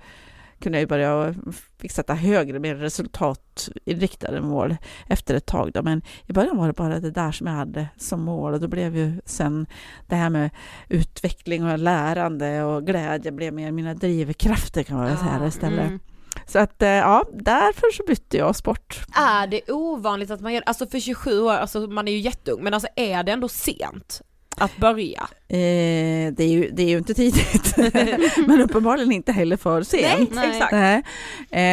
kunde 0.61 0.79
jag 0.79 0.83
ju 0.83 0.87
börja 0.87 1.15
och 1.15 1.35
fick 1.79 1.93
sätta 1.93 2.15
högre, 2.15 2.59
mer 2.59 2.75
resultatinriktade 2.75 4.41
mål 4.41 4.77
efter 5.07 5.35
ett 5.35 5.47
tag. 5.47 5.71
Då. 5.75 5.83
Men 5.83 6.03
i 6.27 6.33
början 6.33 6.57
var 6.57 6.67
det 6.67 6.73
bara 6.73 7.01
det 7.01 7.11
där 7.11 7.33
som 7.33 7.47
jag 7.47 7.55
hade 7.55 7.89
som 7.97 8.23
mål 8.23 8.55
och 8.55 8.61
då 8.61 8.69
blev 8.69 8.97
ju 8.97 9.21
sen 9.25 9.67
det 10.07 10.17
här 10.17 10.31
med 10.31 10.51
utveckling 10.89 11.65
och 11.65 11.79
lärande 11.79 12.63
och 12.63 12.87
glädje 12.87 13.33
blev 13.33 13.55
mer 13.55 13.73
mina 13.73 13.95
drivkrafter 13.95 14.83
kan 14.83 14.97
man 14.97 15.07
väl 15.07 15.17
säga 15.17 15.47
istället. 15.47 15.87
Mm. 15.87 16.01
Så 16.47 16.59
att 16.59 16.83
eh, 16.83 16.89
ja, 16.89 17.25
därför 17.33 17.93
så 17.93 18.03
bytte 18.07 18.37
jag 18.37 18.57
sport. 18.57 19.01
Är 19.15 19.47
det 19.47 19.71
ovanligt 19.71 20.31
att 20.31 20.41
man 20.41 20.55
gör 20.55 20.63
alltså 20.67 20.87
för 20.87 21.01
27 21.01 21.41
år, 21.41 21.53
alltså 21.53 21.81
man 21.81 22.09
är 22.09 22.13
ju 22.13 22.19
jätteung, 22.19 22.63
men 22.63 22.75
alltså 22.75 22.89
är 22.97 23.23
det 23.23 23.33
ändå 23.33 23.49
sent 23.49 24.23
att 24.57 24.77
börja? 24.77 25.29
Eh, 25.49 26.33
det, 26.33 26.41
är 26.41 26.49
ju, 26.49 26.71
det 26.71 26.83
är 26.83 26.89
ju 26.89 26.99
inte 26.99 27.15
tidigt, 27.15 27.75
men 28.47 28.61
uppenbarligen 28.61 29.13
inte 29.13 29.33
heller 29.33 29.57
för 29.57 29.83
sent. 29.83 30.31
Nej, 30.35 30.51
exakt. 30.51 30.73
Nej. 30.73 31.03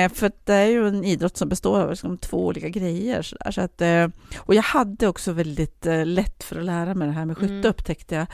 Eh, 0.06 0.12
för 0.13 0.32
det 0.44 0.54
är 0.54 0.66
ju 0.66 0.88
en 0.88 1.04
idrott 1.04 1.38
som 1.38 1.50
består 1.50 1.80
av 1.82 1.90
liksom 1.90 2.18
två 2.18 2.46
olika 2.46 2.70
grejer. 2.70 3.22
Så 3.22 3.36
där, 3.40 3.52
så 3.52 3.62
att, 3.62 3.82
eh, 3.82 4.08
och 4.38 4.56
jag 4.56 4.63
hade 4.63 5.08
också 5.08 5.32
väldigt 5.32 5.86
eh, 5.86 6.06
lätt 6.06 6.44
för 6.44 6.60
att 6.60 6.66
lära 6.66 6.94
mig 6.96 7.08
det 7.08 7.13
här 7.13 7.26
med 7.26 7.38
skytte 7.38 7.54
Mm. 7.54 7.70
upptäckte 7.70 8.16
jag. 8.16 8.28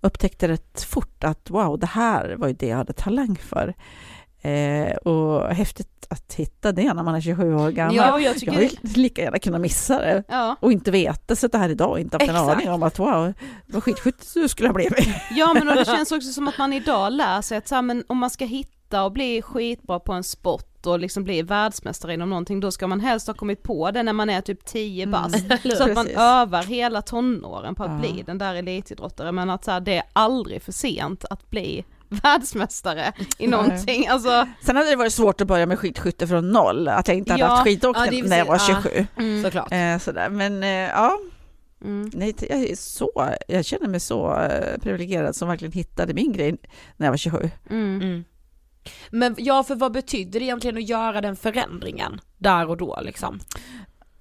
Upptäckte 0.00 0.48
rätt 0.48 0.82
fort 0.82 1.24
att 1.24 1.50
wow, 1.50 1.78
det 1.78 1.86
här 1.86 2.34
var 2.38 2.48
ju 2.48 2.54
det 2.54 2.66
jag 2.66 2.76
hade 2.76 2.92
talang 2.92 3.36
för. 3.36 3.74
Eh, 4.44 4.96
och 4.96 5.54
häftigt 5.54 5.88
att 6.10 6.34
hitta 6.34 6.72
det 6.72 6.94
när 6.94 7.02
man 7.02 7.14
är 7.14 7.20
27 7.20 7.54
år 7.54 7.70
gammal. 7.70 7.96
Ja, 7.96 8.20
jag 8.20 8.38
tycker 8.38 8.52
jag 8.52 8.60
vill 8.60 8.78
lika 8.82 9.22
gärna 9.22 9.38
kunna 9.38 9.58
missa 9.58 9.98
det 9.98 10.22
Ja. 10.28 10.56
och 10.60 10.72
inte 10.72 10.90
veta, 10.90 11.36
sitta 11.36 11.58
här 11.58 11.68
idag 11.68 11.90
och 11.90 12.00
inte 12.00 12.16
haft 12.16 12.28
en 12.30 12.36
aning 12.36 12.70
om 12.70 12.82
att 12.82 12.98
wow, 12.98 13.32
vad 13.66 13.82
skitskytt 13.84 14.30
du 14.34 14.48
skulle 14.48 14.68
ha 14.68 14.74
blivit. 14.74 15.08
ja 15.30 15.54
men 15.54 15.66
det 15.66 15.84
känns 15.96 16.12
också 16.12 16.32
som 16.32 16.48
att 16.48 16.58
man 16.58 16.72
idag 16.72 17.12
lär 17.12 17.42
sig 17.42 17.58
att 17.58 17.68
så 17.68 17.74
här, 17.74 17.82
men 17.82 18.04
om 18.06 18.18
man 18.18 18.30
ska 18.30 18.44
hitta 18.44 19.04
och 19.04 19.12
bli 19.12 19.42
skitbra 19.42 20.00
på 20.00 20.12
en 20.12 20.24
sport 20.24 20.86
och 20.86 20.98
liksom 20.98 21.24
bli 21.24 21.42
världsmästare 21.42 22.14
inom 22.14 22.30
någonting 22.30 22.60
då 22.60 22.70
ska 22.70 22.86
man 22.86 23.00
helst 23.00 23.26
ha 23.26 23.34
kommit 23.34 23.62
på 23.62 23.90
det 23.90 24.02
när 24.02 24.12
man 24.12 24.30
är 24.30 24.40
typ 24.40 24.64
10 24.64 25.06
bast. 25.06 25.36
Så 25.76 25.84
att 25.84 25.94
man 25.94 26.08
övar 26.16 26.62
hela 26.62 27.02
tonåren 27.02 27.74
på 27.74 27.84
att 27.84 27.90
Ja. 27.90 27.98
bli 28.12 28.22
den 28.26 28.38
där 28.38 28.54
elitidrottare 28.54 29.32
men 29.32 29.50
att 29.50 29.64
så 29.64 29.70
här, 29.70 29.80
det 29.80 29.96
är 29.96 30.02
aldrig 30.12 30.62
för 30.62 30.72
sent 30.72 31.24
att 31.30 31.50
bli 31.50 31.84
världsmästare 32.22 33.12
i 33.38 33.46
någonting. 33.46 34.06
Alltså, 34.08 34.46
Sen 34.62 34.76
hade 34.76 34.90
det 34.90 34.96
varit 34.96 35.12
svårt 35.12 35.40
att 35.40 35.46
börja 35.46 35.66
med 35.66 35.78
skidskytte 35.78 36.26
från 36.26 36.50
noll, 36.50 36.88
att 36.88 37.08
jag 37.08 37.16
inte 37.16 37.32
hade 37.32 37.44
Ja, 37.44 37.48
haft 37.48 37.64
skidåkning 37.64 38.22
ja, 38.22 38.28
när 38.28 38.38
jag 38.38 38.44
var 38.46 38.54
precis- 38.58 38.76
27. 38.82 39.06
mm, 39.18 39.42
Såklart. 39.42 39.72
Eh, 39.72 39.98
sådär. 39.98 40.28
Men 40.28 40.62
eh, 40.62 40.68
ja, 40.68 41.18
mm. 41.84 42.10
nej, 42.14 42.34
jag, 42.40 42.58
är 42.62 42.76
så, 42.76 43.30
jag 43.48 43.64
känner 43.64 43.88
mig 43.88 44.00
så 44.00 44.36
eh, 44.40 44.78
privilegierad 44.82 45.36
som 45.36 45.48
verkligen 45.48 45.72
hittade 45.72 46.14
min 46.14 46.32
grej 46.32 46.56
när 46.96 47.06
jag 47.06 47.12
var 47.12 47.16
27. 47.16 47.50
Mm. 47.70 48.00
Mm. 48.02 48.24
Men 49.10 49.34
ja, 49.38 49.62
för 49.62 49.74
vad 49.74 49.92
betyder 49.92 50.40
det 50.40 50.46
egentligen 50.46 50.76
att 50.76 50.88
göra 50.88 51.20
den 51.20 51.36
förändringen 51.36 52.20
där 52.38 52.68
och 52.70 52.76
då 52.76 52.98
liksom? 53.02 53.40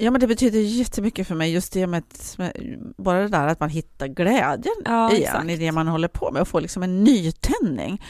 Ja 0.03 0.11
men 0.11 0.21
det 0.21 0.27
betyder 0.27 0.59
jättemycket 0.59 1.27
för 1.27 1.35
mig 1.35 1.53
just 1.53 1.73
det 1.73 1.87
med, 1.87 2.03
med 2.37 2.51
bara 2.97 3.19
det 3.21 3.27
där 3.27 3.47
att 3.47 3.59
man 3.59 3.69
hittar 3.69 4.07
glädjen 4.07 4.75
Ja, 4.85 5.11
igen 5.11 5.49
i 5.49 5.57
det 5.57 5.71
man 5.71 5.87
håller 5.87 6.07
på 6.07 6.31
med 6.31 6.41
och 6.41 6.47
får 6.47 6.61
liksom 6.61 6.83
en 6.83 7.03
nytändning 7.03 8.01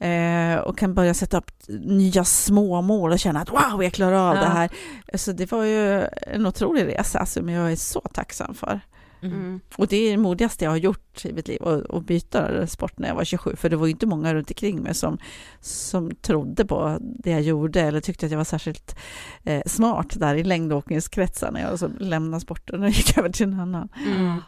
eh, 0.00 0.56
och 0.58 0.78
kan 0.78 0.94
börja 0.94 1.14
sätta 1.14 1.38
upp 1.38 1.50
nya 1.68 2.24
små 2.24 2.82
mål 2.82 3.12
och 3.12 3.18
känna 3.18 3.40
att 3.40 3.50
wow, 3.50 3.82
jag 3.82 3.92
klarar 3.92 4.30
av 4.30 4.36
Ja. 4.36 4.40
det 4.40 4.48
här. 4.48 4.70
Så 5.14 5.32
det 5.32 5.52
var 5.52 5.64
ju 5.64 6.06
en 6.26 6.46
otrolig 6.46 6.86
resa 6.86 7.26
som 7.26 7.48
jag 7.48 7.72
är 7.72 7.76
så 7.76 8.00
tacksam 8.00 8.54
för. 8.54 8.80
Mm. 9.24 9.60
Och 9.76 9.86
det 9.86 9.96
är 9.96 10.10
det 10.10 10.16
modigaste 10.16 10.64
jag 10.64 10.72
har 10.72 10.76
gjort 10.76 11.24
i 11.24 11.32
mitt 11.32 11.48
liv, 11.48 11.62
att 11.88 12.06
byta 12.06 12.66
sport 12.66 12.98
när 12.98 13.08
jag 13.08 13.14
var 13.14 13.24
27, 13.24 13.56
för 13.56 13.70
det 13.70 13.76
var 13.76 13.86
ju 13.86 13.92
inte 13.92 14.06
många 14.06 14.34
runt 14.34 14.50
omkring 14.50 14.82
mig 14.82 14.94
som, 14.94 15.18
som 15.60 16.10
trodde 16.14 16.64
på 16.64 16.98
det 17.00 17.30
jag 17.30 17.42
gjorde 17.42 17.80
eller 17.80 18.00
tyckte 18.00 18.26
att 18.26 18.32
jag 18.32 18.38
var 18.38 18.44
särskilt 18.44 18.96
eh, 19.44 19.62
smart 19.66 20.20
där 20.20 20.34
i 20.34 20.44
längdåkningskretsar 20.44 21.50
när 21.52 21.60
jag 21.60 21.78
så 21.78 21.88
lämnade 21.98 22.40
sporten 22.40 22.82
och 22.82 22.88
gick 22.88 23.18
över 23.18 23.28
till 23.28 23.46
en 23.46 23.60
annan. 23.60 23.88
Mm. 24.06 24.40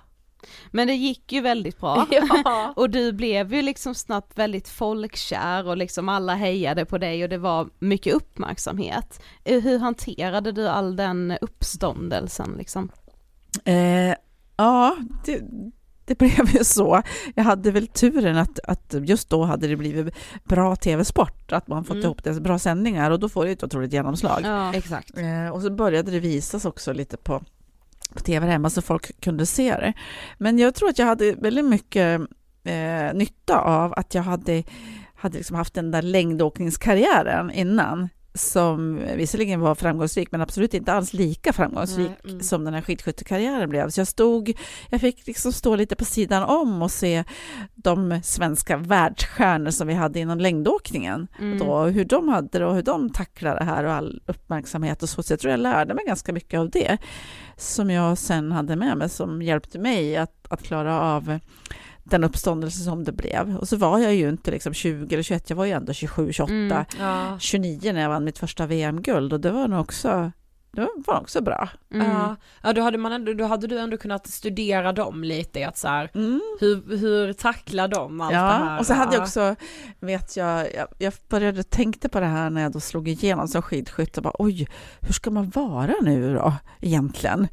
Men 0.71 0.87
det 0.87 0.95
gick 0.95 1.33
ju 1.33 1.41
väldigt 1.41 1.81
bra. 1.81 2.07
Ja. 2.11 2.73
Och 2.77 2.91
du 2.91 3.12
blev 3.12 3.55
ju 3.55 3.62
liksom 3.62 3.95
snabbt 3.95 4.39
väldigt 4.39 4.69
folkkär 4.69 5.67
och 5.67 5.77
liksom 5.77 6.09
alla 6.09 6.35
hejade 6.35 6.85
på 6.85 6.99
dig 6.99 7.23
och 7.23 7.29
det 7.29 7.39
var 7.39 7.69
mycket 7.79 8.15
uppmärksamhet. 8.15 9.23
Eh, 9.45 9.62
Hur 9.62 9.79
hanterade 9.79 10.53
du 10.53 10.69
all 10.69 10.97
den 10.97 11.39
uppståndelsen 11.41 12.55
liksom? 12.59 12.91
Eh, 13.65 14.15
ja, 14.57 14.97
det, 15.25 15.42
det 16.05 16.19
blev 16.19 16.49
ju 16.57 16.64
så. 16.64 17.03
Jag 17.35 17.45
hade 17.45 17.71
väl 17.71 17.87
turen 17.87 18.37
att, 18.37 18.59
att 18.64 18.95
just 19.01 19.31
då 19.31 19.45
hade 19.45 19.66
det 19.69 19.77
blivit 19.77 20.14
bra 20.45 20.77
tv-sport, 20.77 21.53
att 21.53 21.69
man 21.69 21.85
fått 21.85 21.95
Mm. 21.95 22.05
ihop 22.05 22.25
det, 22.25 22.40
bra 22.40 22.59
sändningar 22.59 23.11
och 23.11 23.21
då 23.21 23.29
får 23.29 23.45
det 23.45 23.51
ett 23.51 23.62
otroligt 23.62 23.92
genomslag. 23.92 24.40
Ja. 24.45 24.75
Exakt. 24.75 25.19
Eh, 25.19 25.49
och 25.49 25.62
så 25.62 25.71
började 25.71 26.11
det 26.11 26.21
visas 26.21 26.64
också 26.64 26.92
lite 26.92 27.16
på, 27.16 27.42
på 28.14 28.21
tv 28.21 28.47
hemma 28.47 28.71
så 28.71 28.83
folk 28.83 29.21
kunde 29.21 29.47
se 29.47 29.71
det. 29.77 29.92
Men 30.38 30.59
jag 30.59 30.75
tror 30.75 30.88
att 30.88 30.99
jag 30.99 31.07
hade 31.07 31.33
väldigt 31.33 31.64
mycket 31.64 32.21
eh, 32.64 33.14
nytta 33.14 33.61
av 33.61 33.92
att 33.97 34.14
jag 34.14 34.23
hade, 34.23 34.62
hade 35.14 35.37
liksom 35.37 35.57
haft 35.57 35.75
den 35.75 35.90
där 35.90 36.03
längdåkningskarriären 36.03 37.51
innan 37.51 38.09
som 38.37 39.01
visserligen 39.16 39.61
var 39.61 39.75
framgångsrik 39.75 40.33
men 40.33 40.40
absolut 40.40 40.75
inte 40.75 40.92
alls 40.92 41.12
lika 41.12 41.53
framgångsrik 41.53 42.11
Nej, 42.22 42.33
mm. 42.33 42.42
som 42.42 42.64
den 42.64 42.75
här 42.75 42.81
skidskyttekarriären 42.81 43.70
blev. 43.70 43.90
Så 43.90 44.01
jag 44.01 44.09
stod, 44.09 44.53
jag 44.90 45.01
fick 45.01 45.27
liksom 45.27 45.53
stå 45.53 45.77
lite 45.77 45.96
på 45.96 46.05
sidan 46.05 46.42
om 46.42 46.83
och 46.83 46.90
se 46.90 47.25
de 47.75 48.20
svenska 48.25 48.77
världsstjärnor 48.77 49.70
som 49.70 49.88
vi 49.88 49.94
hade 49.94 50.20
inom 50.20 50.38
längdåkningen 50.38 51.27
Mm. 51.38 51.59
då, 51.59 51.85
hur 51.85 52.05
de 52.05 52.29
hade 52.29 52.59
det 52.59 52.66
och 52.66 52.75
hur 52.75 52.83
de 52.83 53.11
tacklade 53.11 53.59
det 53.59 53.64
här 53.64 53.85
och 53.85 53.92
all 53.92 54.20
uppmärksamhet 54.27 55.03
och 55.03 55.09
så. 55.09 55.22
Så 55.22 55.33
jag 55.33 55.40
tror 55.40 55.51
jag 55.51 55.61
lärde 55.61 55.94
mig 55.94 56.05
ganska 56.07 56.33
mycket 56.33 56.61
av 56.61 56.70
det 56.70 56.99
som 57.57 57.90
jag 57.90 58.18
sen 58.18 58.53
hade 58.53 58.77
med 58.77 58.96
mig 58.96 59.09
som 59.09 59.42
hjälpte 59.42 59.79
mig 59.79 60.16
att, 60.16 60.46
att 60.49 60.62
klara 60.62 61.01
av 61.01 61.38
den 62.11 62.25
uppståndelse 62.25 62.79
som 62.85 63.05
det 63.05 63.12
blev. 63.12 63.57
Och 63.57 63.69
så 63.69 63.77
var 63.77 63.99
jag 63.99 64.14
ju 64.14 64.29
inte 64.29 64.51
liksom 64.51 64.75
20 64.75 65.14
eller 65.14 65.23
21, 65.23 65.51
jag 65.51 65.57
var 65.57 65.64
ju 65.64 65.73
ändå 65.73 65.92
27, 65.92 66.33
28, 66.33 66.53
Mm. 66.53 66.85
Ja. 67.01 67.38
29 67.38 67.92
när 67.92 68.01
jag 68.01 68.09
vann 68.09 68.25
mitt 68.25 68.38
första 68.38 68.66
VM-guld 68.66 69.33
och 69.33 69.40
det 69.40 69.51
var 69.51 69.69
nog 69.69 69.81
också, 69.81 70.33
det 70.73 70.88
var 71.07 71.21
också 71.21 71.40
bra. 71.42 71.69
Mm. 71.95 72.11
Ja, 72.11 72.37
ja 72.62 72.73
då, 72.73 72.83
hade 72.83 72.99
man 72.99 73.12
ändå, 73.12 73.33
då 73.33 73.45
hade 73.45 73.66
du 73.66 73.79
ändå 73.79 73.97
kunnat 73.97 74.27
studera 74.27 74.92
dem 74.92 75.25
lite, 75.25 75.69
att 75.69 75.79
så 75.79 75.88
här, 75.88 76.11
Mm. 76.14 76.40
hur, 76.61 76.97
hur 76.97 77.33
tacklar 77.33 77.88
de 77.88 78.21
allt 78.21 78.33
det 78.33 78.37
Ja, 78.38 78.51
här? 78.51 78.79
och 78.79 78.87
så 78.87 78.95
hade 78.95 79.12
jag 79.14 79.21
Ja. 79.21 79.25
också, 79.25 79.55
vet 80.01 80.37
jag, 80.37 80.75
jag, 80.75 80.87
jag 80.99 81.12
började 81.29 81.62
tänkte 81.62 82.09
på 82.09 82.21
det 82.21 82.27
här 82.27 82.51
när 82.51 82.62
jag 82.62 82.73
då 82.73 82.81
slog 82.81 83.09
igenom 83.09 83.49
som 83.49 83.62
skidskytt 83.62 84.16
och 84.16 84.23
bara 84.23 84.35
oj, 84.38 84.69
hur 85.01 85.12
ska 85.12 85.31
man 85.31 85.51
vara 85.51 85.95
nu 86.03 86.35
då 86.35 86.53
egentligen? 86.81 87.49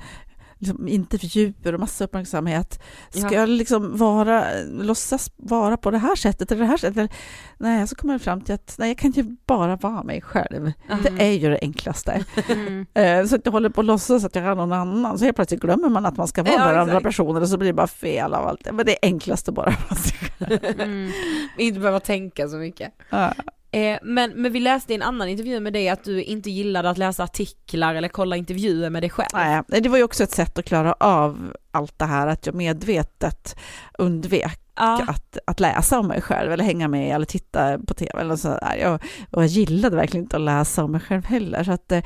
Liksom 0.64 0.88
intervjuer 0.88 1.74
och 1.74 1.80
massa 1.80 2.04
uppmärksamhet. 2.04 2.80
Ska 3.10 3.20
Ja. 3.22 3.34
jag 3.34 3.50
liksom 3.50 3.98
vara, 3.98 4.46
låtsas 4.72 5.32
vara 5.36 5.78
på 5.78 5.92
det 5.92 5.98
här 5.98 6.16
sättet 6.16 6.52
eller 6.52 6.62
det 6.62 6.68
här 6.68 6.78
sättet? 6.78 7.12
Nej, 7.58 7.88
så 7.88 7.96
kommer 7.96 8.14
jag 8.14 8.22
fram 8.22 8.42
till 8.42 8.56
att 8.56 8.76
nej, 8.80 8.88
jag 8.90 8.98
kan 8.98 9.12
ju 9.12 9.36
bara 9.46 9.76
vara 9.76 10.04
mig 10.04 10.22
själv. 10.22 10.72
Mm. 10.90 11.04
Det 11.04 11.24
är 11.24 11.32
ju 11.32 11.50
det 11.50 11.60
enklaste. 11.62 12.24
Mm. 12.50 12.86
Eh, 12.94 13.26
Så 13.26 13.36
att 13.36 13.42
jag 13.46 13.52
håller 13.52 13.70
på 13.70 13.82
att 13.82 13.88
låtsas 13.88 14.26
att 14.26 14.36
jag 14.36 14.46
är 14.46 14.56
någon 14.56 14.72
annan, 14.74 15.20
så 15.20 15.26
helt 15.26 15.36
plötsligt 15.36 15.62
glömmer 15.62 15.90
man 15.90 16.06
att 16.06 16.18
man 16.18 16.28
ska 16.28 16.44
vara 16.44 16.54
Ja, 16.54 16.68
den 16.72 16.80
andra 16.80 17.02
personen 17.02 17.42
och 17.42 17.50
så 17.50 17.58
blir 17.58 17.68
det 17.68 17.74
bara 17.74 17.88
fel 17.88 18.34
av 18.34 18.48
allt. 18.48 18.68
Men 18.72 18.86
det 18.86 18.92
är 18.92 18.98
enklast 19.10 19.50
att 19.50 19.56
bara 19.56 19.70
vara 19.90 19.96
sig 20.02 20.18
själv. 20.18 20.80
Mm. 20.82 21.12
Inte 21.58 21.80
behöva 21.80 22.00
tänka 22.00 22.48
så 22.48 22.56
mycket. 22.56 22.92
Ja. 23.10 23.34
Eh, 23.74 24.00
men, 24.04 24.32
men 24.32 24.52
vi 24.52 24.60
läste 24.60 24.94
i 24.94 24.96
en 24.96 25.02
annan 25.02 25.30
intervju 25.30 25.60
med 25.60 25.74
dig 25.74 25.90
att 25.90 26.04
du 26.04 26.24
inte 26.24 26.50
gillade 26.52 26.90
att 26.90 26.98
läsa 26.98 27.24
artiklar 27.24 27.96
eller 27.96 28.08
kolla 28.08 28.36
intervjuer 28.36 28.90
med 28.90 29.04
dig 29.04 29.10
själv. 29.10 29.30
Nej, 29.34 29.82
det 29.82 29.90
var 29.90 29.98
ju 29.98 30.04
också 30.04 30.24
ett 30.24 30.32
sätt 30.32 30.58
att 30.60 30.66
klara 30.66 30.94
av 30.94 31.54
allt 31.72 32.00
det 32.00 32.06
här, 32.06 32.28
att 32.28 32.46
jag 32.46 32.56
medvetet 32.56 33.56
undvek 33.98 34.60
Ja. 34.76 35.06
att, 35.08 35.38
att 35.48 35.60
läsa 35.60 36.00
om 36.00 36.08
mig 36.08 36.22
själv 36.22 36.52
eller 36.52 36.64
hänga 36.64 36.88
med 36.88 37.16
eller 37.16 37.26
titta 37.26 37.80
på 37.80 37.94
tv 37.94 38.22
eller 38.22 38.36
sådär. 38.36 38.76
Jag, 38.82 38.94
och 39.32 39.42
jag 39.44 39.48
gillade 39.50 39.96
verkligen 39.96 40.24
inte 40.26 40.36
att 40.36 40.42
läsa 40.42 40.84
om 40.84 40.92
mig 40.92 41.02
själv 41.02 41.26
heller. 41.26 41.64
Så 41.64 41.72
att 41.72 41.90
det, 41.90 42.04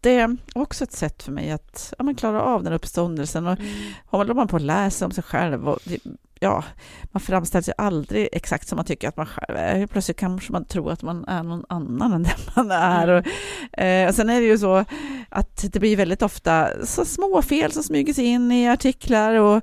det 0.00 0.26
var 0.54 0.62
också 0.62 0.84
ett 0.84 0.92
sätt 0.92 1.22
för 1.22 1.32
mig 1.32 1.50
att 1.50 1.94
ja, 1.98 2.04
men 2.04 2.14
klara 2.14 2.42
av 2.42 2.62
den 2.64 2.72
uppståndelsen. 2.72 3.46
Och 3.46 3.58
Mm. 3.58 3.72
håller 4.06 4.34
man 4.34 4.48
på 4.48 4.56
att 4.56 4.62
läsa 4.62 5.04
om 5.04 5.10
sig 5.10 5.24
själv 5.24 5.68
och 5.68 5.78
ja, 6.42 6.64
man 7.04 7.20
framställs 7.20 7.68
ju 7.68 7.72
aldrig 7.78 8.28
exakt 8.32 8.68
som 8.68 8.76
man 8.76 8.84
tycker 8.84 9.08
att 9.08 9.16
man 9.16 9.26
själv 9.26 9.56
är. 9.56 9.86
Plötsligt 9.86 10.16
kanske 10.16 10.52
man 10.52 10.64
tror 10.64 10.92
att 10.92 11.02
man 11.02 11.24
är 11.24 11.42
någon 11.42 11.64
annan 11.68 12.12
än 12.12 12.22
den 12.22 12.32
man 12.56 12.70
är. 12.70 13.08
Mm. 13.08 13.24
Och, 13.72 13.78
eh, 13.78 14.08
och 14.08 14.14
sen 14.14 14.30
är 14.30 14.40
det 14.40 14.46
ju 14.46 14.58
så 14.58 14.84
att 15.28 15.64
det 15.72 15.80
blir 15.80 15.96
väldigt 15.96 16.22
ofta 16.22 16.68
så 16.86 17.04
små 17.04 17.42
fel 17.42 17.72
som 17.72 17.82
smyger 17.82 18.14
sig 18.14 18.24
in 18.24 18.52
i 18.52 18.68
artiklar 18.68 19.34
och 19.34 19.62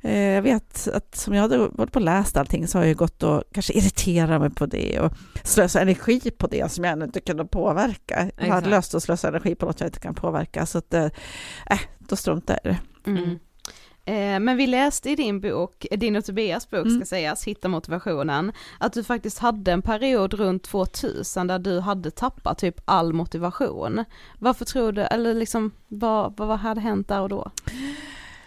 eh, 0.00 0.18
jag 0.18 0.42
vet 0.42 0.88
att 0.94 1.14
som 1.14 1.34
jag 1.34 1.42
hade 1.42 1.58
varit 1.58 1.92
på 1.92 1.98
och 1.98 2.04
läst 2.04 2.36
allting 2.36 2.68
så 2.68 2.78
har 2.78 2.84
jag 2.84 2.96
gått 2.96 3.22
och 3.22 3.42
kanske 3.52 3.72
irriterat 3.72 4.40
mig 4.40 4.50
på 4.50 4.66
det 4.66 5.00
och 5.00 5.12
slösa 5.42 5.80
energi 5.80 6.30
på 6.30 6.46
det 6.46 6.72
som 6.72 6.84
jag 6.84 7.02
inte 7.02 7.20
kunde 7.20 7.44
påverka. 7.44 8.30
Jag 8.36 8.54
hade 8.54 8.70
löst 8.70 8.94
att 8.94 9.02
slösa 9.02 9.28
energi 9.28 9.54
på 9.54 9.66
något 9.66 9.80
jag 9.80 9.88
inte 9.88 10.00
kan 10.00 10.14
påverka 10.14 10.66
så 10.66 10.78
att, 10.78 10.94
eh, 10.94 11.04
äh, 11.70 11.80
då 11.98 12.16
struntar 12.16 12.58
jag 12.62 12.72
i 12.72 12.76
det. 13.04 13.10
Mm. 13.10 13.38
Eh, 14.08 14.40
Men 14.40 14.56
vi 14.56 14.66
läste 14.66 15.10
i 15.10 15.14
din 15.14 15.40
bok, 15.40 15.86
din 15.90 16.16
och 16.16 16.24
Tobias 16.24 16.70
bok 16.70 16.80
ska 16.86 16.88
Mm. 16.94 17.06
sägas, 17.06 17.44
Hitta 17.44 17.68
motivationen, 17.68 18.52
att 18.80 18.92
du 18.92 19.04
faktiskt 19.04 19.38
hade 19.38 19.72
en 19.72 19.82
period 19.82 20.34
runt 20.34 20.62
2000 20.62 21.46
där 21.46 21.58
du 21.58 21.80
hade 21.80 22.10
tappat 22.10 22.58
typ 22.58 22.80
all 22.84 23.12
motivation. 23.12 24.04
Varför 24.38 24.64
tror 24.64 24.92
du, 24.92 25.02
eller 25.02 25.34
liksom 25.34 25.70
vad, 25.88 26.36
vad 26.36 26.58
hade 26.58 26.80
hänt 26.80 27.08
där 27.08 27.20
och 27.20 27.28
då? 27.28 27.50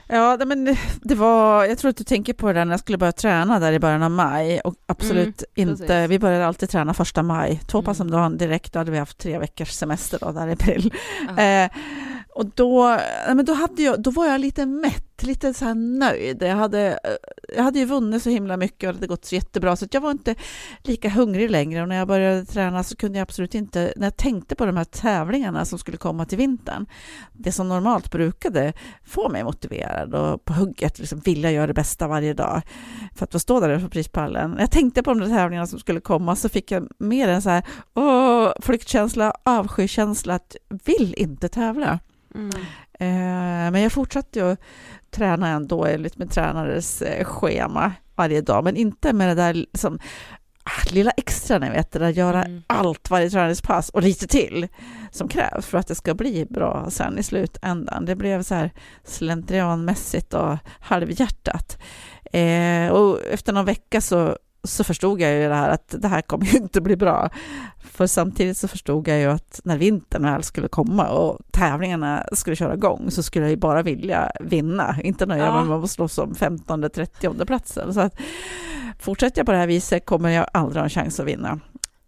Ja, 0.08 0.38
men 0.45 0.76
det 1.02 1.15
var, 1.15 1.65
jag 1.65 1.78
tror 1.78 1.89
att 1.89 1.97
du 1.97 2.04
tänker 2.04 2.34
på 2.34 2.47
det 2.47 2.54
där 2.54 2.65
när 2.65 2.74
jag 2.74 2.80
skulle 2.80 2.97
börja 2.97 3.12
träna 3.12 3.60
där 3.60 3.71
i 3.71 3.80
början 3.80 4.04
av 4.04 4.12
maj 4.12 4.60
och 4.60 4.76
absolut 4.86 5.43
inte, 5.56 5.86
precis. 5.88 6.10
vi 6.12 6.19
började 6.19 6.45
alltid 6.47 6.69
träna 6.69 6.93
första 6.93 7.24
maj, 7.24 7.62
två 7.67 7.82
pass 7.82 8.00
om 8.00 8.08
Mm. 8.08 8.19
dagen 8.19 8.38
direkt, 8.38 8.74
då 8.74 8.80
hade 8.80 8.91
vi 8.91 8.97
haft 8.97 9.17
tre 9.17 9.38
veckors 9.39 9.69
semester 9.71 10.17
då, 10.21 10.32
där 10.32 10.47
i 10.47 10.52
april. 10.52 10.93
Ja. 11.38 11.43
Eh, 11.43 11.69
och 12.34 12.46
då, 12.46 12.98
nej, 13.26 13.36
men 13.36 13.46
då, 13.46 13.54
hade 13.54 13.82
jag, 13.82 14.02
då 14.02 14.12
var 14.12 14.26
jag 14.26 14.41
lite 14.41 14.65
mätt, 14.65 15.24
lite 15.24 15.54
så 15.54 15.65
här 15.65 15.76
nöjd. 15.76 16.41
Jag 16.41 16.56
hade, 16.56 16.88
eh, 16.88 17.56
jag 17.56 17.63
hade 17.63 17.80
ju 17.80 17.86
vunnit 17.86 18.24
så 18.24 18.30
himla 18.30 18.58
mycket 18.58 18.88
och 18.88 18.94
det 18.94 18.98
hade 18.98 19.08
gått 19.08 19.26
så 19.26 19.36
jättebra 19.36 19.76
så 19.76 19.86
att 19.86 19.94
jag 19.94 20.02
var 20.02 20.12
inte 20.12 20.36
lika 20.84 21.10
hungrig 21.10 21.52
längre 21.52 21.82
och 21.82 21.88
när 21.88 21.96
jag 21.96 22.08
började 22.08 22.46
träna 22.46 22.84
så 22.84 22.96
kunde 22.96 23.17
jag 23.17 23.24
absolut 23.24 23.56
inte, 23.56 23.94
när 23.96 24.06
jag 24.06 24.17
tänkte 24.17 24.56
på 24.56 24.65
de 24.65 24.78
här 24.78 24.84
tävlingarna 24.84 25.65
som 25.65 25.80
skulle 25.80 25.98
komma 25.98 26.26
till 26.26 26.38
vintern, 26.38 26.86
det 27.34 27.52
som 27.52 27.70
normalt 27.70 28.12
brukade 28.12 28.74
få 29.06 29.30
mig 29.30 29.44
motiverad 29.44 30.13
och 30.13 30.46
på 30.46 30.54
hugget 30.54 31.00
liksom 31.00 31.20
vilja 31.20 31.52
göra 31.52 31.67
det 31.67 31.74
bästa 31.74 32.08
varje 32.08 32.34
dag 32.34 32.62
för 33.15 33.24
att 33.24 33.32
få 33.32 33.39
stå 33.39 33.60
där 33.60 33.80
på 33.80 33.89
prispallen. 33.89 34.52
När 34.52 34.60
jag 34.60 34.72
tänkte 34.72 35.04
på 35.04 35.13
de 35.13 35.20
där 35.20 35.38
tävlingarna 35.38 35.67
som 35.67 35.80
skulle 35.80 36.00
komma 36.00 36.36
så 36.36 36.50
fick 36.50 36.72
jag 36.72 36.88
mer 36.98 37.28
en 37.28 37.41
så 37.41 37.50
här 37.50 37.65
åh, 37.94 38.52
flyktkänsla, 38.60 39.34
avskykänsla 39.44 40.34
att 40.34 40.56
vill 40.86 41.13
inte 41.17 41.50
tävla. 41.50 42.00
Mm. 42.36 42.50
Eh, 42.94 43.72
men 43.72 43.82
jag 43.82 43.91
fortsatte 43.91 44.39
ju 44.39 44.56
träna 45.12 45.48
ändå 45.48 45.86
enligt 45.86 46.17
min 46.17 46.28
tränares 46.28 47.02
eh, 47.02 47.26
schema 47.26 47.91
varje 48.15 48.41
dag, 48.41 48.63
men 48.63 48.76
inte 48.76 49.13
med 49.13 49.30
det 49.30 49.36
där 49.44 49.54
liksom, 49.54 50.00
lilla 50.91 51.12
extra, 51.12 51.60
ni 51.60 51.70
vet, 51.70 51.91
det 51.91 52.00
där 52.00 52.10
göra 52.10 52.44
Mm. 52.44 52.63
allt 52.67 53.10
varje 53.10 53.30
träningspass 53.30 53.89
och 53.89 54.02
lite 54.02 54.28
till 54.28 54.67
som 55.12 55.28
krävs 55.28 55.65
för 55.65 55.78
att 55.78 55.88
det 55.88 55.96
ska 55.96 56.13
bli 56.13 56.46
bra 56.50 56.88
sen 56.89 57.20
i 57.20 57.24
slutändan. 57.24 58.06
Det 58.06 58.15
blev 58.15 58.44
så 58.44 58.56
här 58.56 58.72
slentrianmässigt 59.04 60.34
och 60.34 60.58
halvhjärtat. 60.80 61.78
Eh, 62.34 62.88
och 62.91 63.20
efter 63.32 63.54
någon 63.54 63.65
vecka 63.65 64.02
så, 64.02 64.38
så 64.63 64.84
förstod 64.84 65.21
jag 65.21 65.34
ju 65.34 65.47
det 65.47 65.56
här 65.56 65.69
att 65.69 65.95
det 66.00 66.08
här 66.08 66.21
kommer 66.21 66.45
ju 66.45 66.58
inte 66.58 66.82
bli 66.82 66.95
bra. 66.95 67.30
För 67.80 68.08
samtidigt 68.08 68.58
så 68.58 68.67
förstod 68.67 69.08
jag 69.08 69.19
ju 69.19 69.26
att 69.26 69.62
när 69.63 69.78
vintern 69.78 70.24
väl 70.24 70.43
skulle 70.43 70.67
komma 70.67 71.08
och 71.10 71.39
tävlingarna 71.52 72.24
skulle 72.34 72.56
köra 72.56 72.74
igång 72.74 73.12
så 73.12 73.24
skulle 73.24 73.45
jag 73.45 73.50
ju 73.50 73.58
bara 73.58 73.82
vilja 73.84 74.32
vinna, 74.39 74.95
inte 75.04 75.26
nöja 75.26 75.45
Ja. 75.45 75.54
mig 75.56 75.65
med 75.69 75.78
att 75.84 75.89
slåss 75.91 76.17
om 76.17 76.36
15 76.36 76.89
30 76.93 77.45
platsen. 77.45 77.93
Så 77.93 78.00
att 78.00 78.15
fortsätter 79.00 79.39
jag 79.39 79.45
på 79.45 79.52
det 79.52 79.58
här 79.58 79.67
viset 79.67 80.06
kommer 80.06 80.30
jag 80.30 80.45
aldrig 80.54 80.78
ha 80.80 80.84
en 80.84 80.89
chans 80.89 81.19
att 81.19 81.26
vinna. 81.26 81.60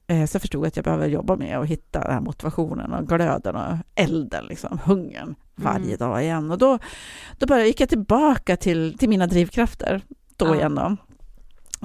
Eh, 0.08 0.26
Så 0.26 0.36
jag 0.36 0.42
förstod 0.42 0.66
att 0.68 0.76
jag 0.76 0.86
behöver 0.86 1.08
jobba 1.08 1.36
med 1.36 1.58
att 1.58 1.68
hitta 1.68 2.00
den 2.00 2.14
här 2.14 2.22
motivationen 2.22 2.94
och 2.94 3.08
glöden 3.08 3.56
och 3.56 3.78
elden, 3.96 4.46
liksom, 4.46 4.80
hungern 4.84 5.36
varje 5.56 5.86
Mm. 5.86 5.98
dag 5.98 6.24
igen. 6.24 6.52
Och 6.52 6.58
då, 6.58 6.80
då 7.38 7.46
började, 7.46 7.68
gick 7.68 7.82
jag 7.82 7.90
tillbaka 7.90 8.58
till, 8.58 8.98
till 8.98 9.10
mina 9.10 9.28
drivkrafter 9.28 10.02
då 10.38 10.46
Ja. 10.46 10.56
igen 10.56 10.76
då. 10.76 10.98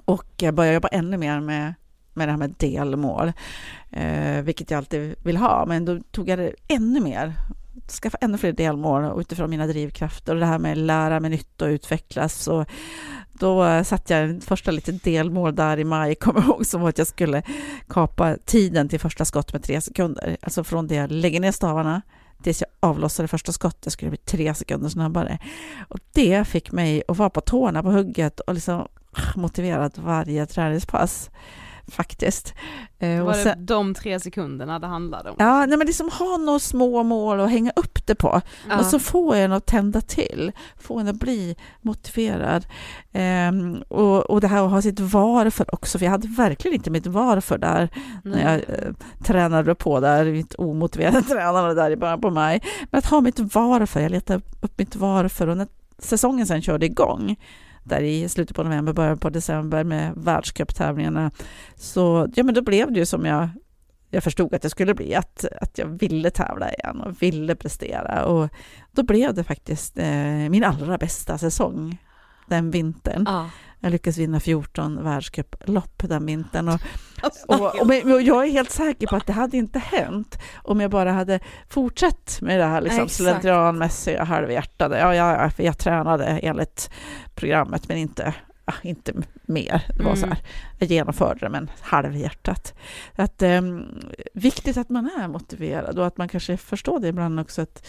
Och 0.04 0.26
börja 0.38 0.52
började 0.52 0.74
jobba 0.74 0.88
ännu 0.88 1.16
mer 1.16 1.40
med, 1.40 1.74
med 2.14 2.28
det 2.28 2.32
här 2.32 2.38
med 2.38 2.54
delmål, 2.58 3.32
eh, 3.90 4.42
vilket 4.42 4.70
jag 4.70 4.78
alltid 4.78 5.14
vill 5.24 5.36
ha, 5.36 5.66
men 5.66 5.84
då 5.84 6.00
tog 6.10 6.28
jag 6.28 6.38
det 6.38 6.54
ännu 6.68 7.00
mer 7.00 7.34
skaffa 7.90 8.18
ännu 8.20 8.38
fler 8.38 8.52
delmål 8.52 9.20
utifrån 9.20 9.50
mina 9.50 9.66
drivkrafter 9.66 10.34
och 10.34 10.40
det 10.40 10.46
här 10.46 10.58
med 10.58 10.78
lära 10.78 11.20
mig 11.20 11.30
nytt 11.30 11.62
och 11.62 11.66
utvecklas. 11.66 12.48
Och 12.48 12.64
då 13.32 13.64
eh, 13.64 13.82
satte 13.82 14.14
jag 14.14 14.22
en 14.22 14.40
första 14.40 14.70
lite 14.70 14.92
delmål 14.92 15.54
där 15.54 15.78
i 15.78 15.84
maj, 15.84 16.14
kommer 16.20 16.40
jag 16.40 16.48
ihåg, 16.48 16.66
som 16.66 16.80
var 16.80 16.88
att 16.88 16.98
jag 16.98 17.06
skulle 17.06 17.42
kapa 17.88 18.36
tiden 18.44 18.88
till 18.88 19.00
första 19.00 19.24
skott 19.24 19.52
med 19.52 19.62
tre 19.62 19.80
sekunder. 19.80 20.36
Alltså 20.40 20.64
från 20.64 20.86
det 20.86 20.94
jag 20.94 21.10
lägger 21.10 21.40
ner 21.40 21.52
stavarna 21.52 22.02
tills 22.42 22.60
jag 22.60 22.70
avlossade 22.90 23.28
första 23.28 23.52
skottet 23.52 23.92
skulle 23.92 24.06
det 24.06 24.10
bli 24.10 24.24
tre 24.24 24.54
sekunder 24.54 24.88
snabbare. 24.88 25.38
Och 25.88 25.98
det 26.12 26.48
fick 26.48 26.72
mig 26.72 27.02
att 27.08 27.16
vara 27.16 27.30
på 27.30 27.40
tårna 27.40 27.82
på 27.82 27.90
hugget 27.90 28.40
och 28.40 28.54
liksom 28.54 28.88
motiverad 29.36 29.92
varje 29.96 30.46
träningspass 30.46 31.30
faktiskt. 31.90 32.54
Eh, 32.98 33.24
Var 33.24 33.32
sen- 33.32 33.58
det 33.66 33.74
de 33.74 33.94
tre 33.94 34.20
sekunderna 34.20 34.78
det 34.78 34.86
handlade 34.86 35.30
om? 35.30 35.36
Ja, 35.38 35.66
nej, 35.66 35.78
men 35.78 35.86
liksom 35.86 36.10
ha 36.18 36.36
några 36.36 36.58
små 36.58 37.02
mål 37.02 37.40
att 37.40 37.50
hänga 37.50 37.72
upp 37.76 38.06
det 38.06 38.14
på 38.14 38.40
Ja. 38.68 38.78
och 38.78 38.84
så 38.84 38.98
få 38.98 39.32
en 39.34 39.52
att 39.52 39.66
tända 39.66 40.00
till, 40.00 40.52
få 40.78 40.98
en 40.98 41.08
att 41.08 41.16
bli 41.16 41.56
motiverad. 41.82 42.66
Ehm, 43.12 43.82
och, 43.88 44.30
och 44.30 44.40
det 44.40 44.48
här 44.48 44.64
att 44.64 44.70
ha 44.70 44.82
sitt 44.82 45.00
varför 45.00 45.74
också, 45.74 45.98
för 45.98 46.04
jag 46.06 46.10
hade 46.10 46.28
verkligen 46.28 46.74
inte 46.74 46.90
mitt 46.90 47.06
varför 47.06 47.58
där 47.58 47.88
när 48.24 48.52
jag 48.52 48.54
eh, 48.68 48.92
tränade 49.24 49.74
på 49.74 50.00
där, 50.00 50.24
mitt 50.24 50.54
omotiverade 50.54 51.22
tränande 51.28 51.74
där 51.74 51.90
i 51.90 51.96
början 51.96 52.20
på 52.20 52.30
maj. 52.30 52.62
Men 52.90 52.98
att 52.98 53.06
ha 53.06 53.20
mitt 53.20 53.38
varför, 53.54 54.00
jag 54.00 54.10
letade 54.10 54.42
upp 54.60 54.78
mitt 54.78 54.96
varför 54.96 55.46
och 55.48 55.56
när 55.56 55.66
säsongen 55.98 56.46
sen 56.46 56.62
körde 56.62 56.86
igång 56.86 57.36
där 57.88 58.00
i 58.00 58.28
slutet 58.28 58.56
på 58.56 58.62
november, 58.62 58.92
början 58.92 59.18
på 59.18 59.30
december 59.30 59.84
med 59.84 60.12
världscuptävlingarna, 60.16 61.30
så 61.76 62.28
ja, 62.34 62.44
men 62.44 62.54
då 62.54 62.62
blev 62.62 62.92
det 62.92 62.98
ju 62.98 63.06
som 63.06 63.24
jag 63.24 63.48
jag 64.10 64.24
förstod 64.24 64.54
att 64.54 64.62
det 64.62 64.70
skulle 64.70 64.94
bli, 64.94 65.14
att, 65.14 65.44
att 65.60 65.78
jag 65.78 65.86
ville 65.86 66.30
tävla 66.30 66.72
igen 66.72 67.00
och 67.00 67.22
ville 67.22 67.54
prestera. 67.54 68.24
Och 68.24 68.48
då 68.92 69.02
blev 69.02 69.34
det 69.34 69.44
faktiskt 69.44 69.98
eh, 69.98 70.48
min 70.50 70.64
allra 70.64 70.98
bästa 70.98 71.38
säsong 71.38 71.98
den 72.48 72.70
vintern. 72.70 73.24
Ja. 73.26 73.50
Jag 73.80 73.92
lyckades 73.92 74.18
vinna 74.18 74.40
14 74.40 75.04
världscuplopp 75.04 76.02
den 76.08 76.26
vintern. 76.26 76.68
Och, 76.68 76.80
och, 77.46 77.80
och, 77.80 78.22
jag 78.22 78.46
är 78.46 78.50
helt 78.50 78.70
säker 78.70 79.06
på 79.06 79.16
att 79.16 79.26
det 79.26 79.32
hade 79.32 79.56
inte 79.56 79.78
hänt 79.78 80.38
om 80.62 80.80
jag 80.80 80.90
bara 80.90 81.12
hade 81.12 81.40
fortsatt 81.68 82.38
med 82.40 82.60
det 82.60 82.64
här 82.64 82.80
liksom, 82.80 83.08
slentrianmässiga 83.08 84.24
halvhjärtade. 84.24 84.98
Ja, 84.98 85.14
ja, 85.14 85.42
ja, 85.42 85.50
för 85.50 85.62
jag 85.62 85.78
tränade 85.78 86.24
enligt 86.24 86.90
programmet 87.34 87.88
men 87.88 87.96
inte, 87.96 88.34
ah, 88.68 88.74
inte 88.82 89.12
mer. 89.42 89.82
Det 89.96 90.02
var 90.02 90.10
Mm. 90.10 90.20
så 90.20 90.26
här, 90.26 90.38
jag 90.78 90.88
genomförde 90.90 91.40
det 91.40 91.48
men 91.48 91.70
halvhjärtat. 91.80 92.74
Att, 93.16 93.42
ehm, 93.42 93.82
viktigt 94.34 94.76
att 94.76 94.88
man 94.88 95.10
är 95.20 95.28
motiverad 95.28 95.98
och 95.98 96.06
att 96.06 96.16
man 96.16 96.28
kanske 96.28 96.56
förstår 96.56 97.00
det 97.00 97.08
ibland 97.08 97.40
också 97.40 97.62
att 97.62 97.86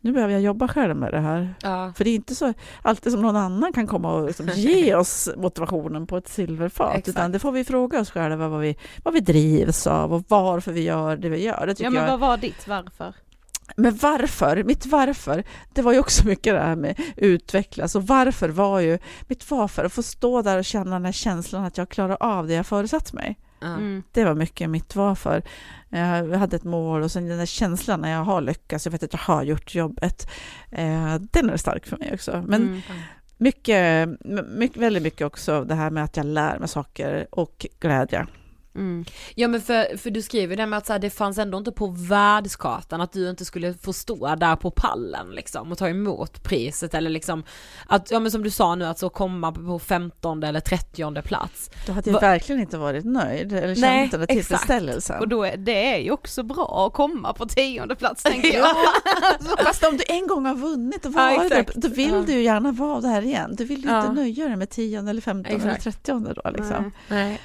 nu 0.00 0.12
behöver 0.12 0.32
jag 0.32 0.42
jobba 0.42 0.68
själv 0.68 0.96
med 0.96 1.12
det 1.12 1.20
här. 1.20 1.54
Ja. 1.62 1.92
För 1.96 2.04
det 2.04 2.10
är 2.10 2.14
inte 2.14 2.34
så 2.34 2.52
alltid 2.82 3.12
som 3.12 3.22
någon 3.22 3.36
annan 3.36 3.72
kan 3.72 3.86
komma 3.86 4.12
och 4.14 4.26
liksom 4.26 4.48
ge 4.54 4.94
oss 5.02 5.28
motivationen 5.36 6.06
på 6.06 6.16
ett 6.16 6.28
silverfat, 6.28 6.90
Exakt. 6.96 7.08
utan 7.08 7.32
det 7.32 7.38
får 7.38 7.52
vi 7.52 7.64
fråga 7.64 8.00
oss 8.00 8.10
själva 8.10 8.48
vad 8.48 8.60
vi, 8.60 8.76
vad 9.04 9.14
vi 9.14 9.20
drivs 9.20 9.86
av 9.86 10.12
och 10.14 10.24
varför 10.28 10.72
vi 10.72 10.82
gör 10.82 11.16
det 11.16 11.28
vi 11.28 11.44
gör. 11.44 11.66
Det 11.66 11.80
Ja 11.80 11.90
men 11.90 12.02
jag. 12.02 12.10
vad 12.10 12.20
var 12.20 12.36
ditt 12.36 12.68
varför? 12.68 13.14
Men 13.76 13.96
varför? 13.96 14.64
Mitt 14.64 14.86
varför, 14.86 15.44
det 15.72 15.82
var 15.82 15.92
ju 15.92 15.98
också 15.98 16.26
mycket 16.26 16.54
det 16.54 16.60
här 16.60 16.76
med 16.76 17.00
utvecklas 17.16 17.94
och 17.94 18.06
varför 18.06 18.48
var 18.48 18.80
ju 18.80 18.98
mitt 19.28 19.50
varför 19.50 19.84
att 19.84 19.92
få 19.92 20.02
stå 20.02 20.42
där 20.42 20.58
och 20.58 20.64
känna 20.64 20.90
den 20.90 21.04
här 21.04 21.12
känslan 21.12 21.64
att 21.64 21.78
jag 21.78 21.88
klarar 21.88 22.16
av 22.20 22.46
det 22.46 22.54
jag 22.54 22.66
föresatt 22.66 23.12
mig. 23.12 23.38
Mm. 23.62 24.02
Det 24.12 24.24
var 24.24 24.34
mycket 24.34 24.70
mitt 24.70 24.96
varför. 24.96 25.42
Jag 25.88 26.38
hade 26.38 26.56
ett 26.56 26.64
mål 26.64 27.02
och 27.02 27.10
sen 27.10 27.28
den 27.28 27.38
där 27.38 27.46
känslan 27.46 28.00
när 28.00 28.12
jag 28.12 28.24
har 28.24 28.40
lyckats, 28.40 28.86
jag 28.86 28.92
vet 28.92 29.02
att 29.02 29.12
jag 29.12 29.20
har 29.20 29.42
gjort 29.42 29.74
jobbet, 29.74 30.30
eh, 30.70 31.14
den 31.14 31.50
är 31.50 31.56
stark 31.56 31.86
för 31.86 31.96
mig 31.96 32.10
också. 32.14 32.44
Men 32.46 32.62
Mm. 32.62 32.80
mycket, 33.36 34.08
mycket, 34.48 34.82
väldigt 34.82 35.02
mycket 35.02 35.26
också 35.26 35.64
det 35.64 35.74
här 35.74 35.90
med 35.90 36.04
att 36.04 36.16
jag 36.16 36.26
lär 36.26 36.58
mig 36.58 36.68
saker 36.68 37.26
och 37.30 37.66
glädje. 37.80 38.26
Mm. 38.74 39.04
Ja 39.34 39.48
men 39.48 39.60
för, 39.60 39.96
för 39.96 40.10
du 40.10 40.22
skriver 40.22 40.56
det 40.56 40.66
med 40.66 40.76
att 40.76 40.86
så 40.86 40.92
här, 40.92 41.00
det 41.00 41.10
fanns 41.10 41.38
ändå 41.38 41.58
inte 41.58 41.72
på 41.72 41.86
världskartan 41.86 43.00
att 43.00 43.12
du 43.12 43.30
inte 43.30 43.44
skulle 43.44 43.74
få 43.74 43.92
stå 43.92 44.34
där 44.34 44.56
på 44.56 44.70
pallen 44.70 45.30
liksom 45.30 45.72
och 45.72 45.78
ta 45.78 45.88
emot 45.88 46.42
priset 46.42 46.94
eller 46.94 47.10
liksom 47.10 47.44
att, 47.86 48.10
ja 48.10 48.20
men 48.20 48.30
som 48.30 48.42
du 48.42 48.50
sa 48.50 48.74
nu 48.74 48.84
att 48.84 48.98
så 48.98 49.08
komma 49.10 49.52
på 49.52 49.78
15 49.78 50.42
eller 50.42 50.60
30 50.60 51.22
plats. 51.22 51.70
Då 51.86 51.92
hade 51.92 52.10
jag 52.10 52.14
Va- 52.14 52.20
verkligen 52.20 52.60
inte 52.60 52.78
varit 52.78 53.04
nöjd 53.04 53.52
eller 53.52 53.74
känt 53.74 53.80
Nej, 53.80 54.08
den 54.10 54.20
där 54.20 54.26
tillfredsställelsen. 54.26 55.20
Och 55.20 55.28
då 55.28 55.44
är, 55.44 55.56
det 55.56 55.94
är 55.94 55.98
ju 55.98 56.10
också 56.10 56.42
bra 56.42 56.86
att 56.86 56.92
komma 56.92 57.32
på 57.32 57.46
tionde 57.46 57.94
plats 57.96 58.22
tänker 58.22 58.54
jag. 58.58 58.76
Fast 59.64 59.84
om 59.84 59.96
du 59.96 60.04
en 60.08 60.26
gång 60.26 60.46
har 60.46 60.54
vunnit 60.54 61.06
och 61.06 61.12
Ja, 61.12 61.36
varit 61.36 61.50
där, 61.50 61.58
exakt. 61.60 61.76
då 61.76 61.88
vill 61.88 62.10
Ja. 62.10 62.22
du 62.26 62.32
ju 62.32 62.42
gärna 62.42 62.72
vara 62.72 63.00
där 63.00 63.22
igen. 63.22 63.54
Du 63.58 63.64
vill 63.64 63.82
ju 63.84 63.88
Ja. 63.90 64.00
inte 64.00 64.12
nöja 64.12 64.46
dig 64.48 64.56
med 64.56 64.70
tionde 64.70 65.10
eller 65.10 65.20
femtonde 65.20 65.62
eller 65.68 65.74
trettionde 65.80 66.34
då 66.44 66.50
liksom. 66.50 66.92
Nej. 67.08 67.24
Nej. 67.28 67.40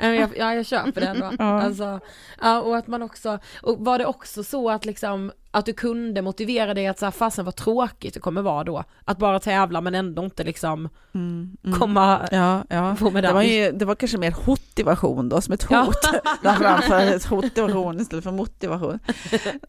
Jag, 0.00 0.30
ja, 0.38 0.54
jag 0.54 0.66
köper 0.66 1.00
det 1.00 1.06
ändå. 1.06 1.30
Ja. 1.38 1.62
Alltså, 1.62 2.00
ja, 2.40 2.60
och 2.60 2.76
att 2.76 2.86
man 2.86 3.02
också, 3.02 3.38
och 3.62 3.84
var 3.84 3.98
det 3.98 4.06
också 4.06 4.44
så 4.44 4.70
att 4.70 4.84
liksom, 4.84 5.32
att 5.50 5.66
du 5.66 5.72
kunde 5.72 6.22
motivera 6.22 6.74
dig 6.74 6.86
att 6.86 6.98
så 6.98 7.06
här, 7.06 7.10
fasen 7.10 7.44
vad 7.44 7.56
tråkigt 7.56 8.14
det 8.14 8.20
kommer 8.20 8.42
vara 8.42 8.64
då, 8.64 8.84
att 9.04 9.18
bara 9.18 9.40
tävla 9.40 9.80
men 9.80 9.94
ändå 9.94 10.24
inte 10.24 10.44
liksom 10.44 10.88
Mm, 11.14 11.56
mm. 11.64 11.78
komma, 11.78 12.28
Ja, 12.32 12.64
ja. 12.68 12.96
få 12.96 13.10
medalj. 13.10 13.26
Det 13.28 13.32
var, 13.34 13.42
ju, 13.42 13.72
det 13.72 13.84
var 13.84 13.94
kanske 13.94 14.18
mer 14.18 14.30
hotivation 14.46 15.28
då, 15.28 15.40
som 15.40 15.54
ett 15.54 15.66
Ja. 15.70 15.82
hot. 15.82 16.02
Där 16.42 16.54
framför 16.54 17.00
ett 17.00 17.30
motivation 17.30 18.00
istället 18.00 18.24
för 18.24 18.32
motivation. 18.32 18.98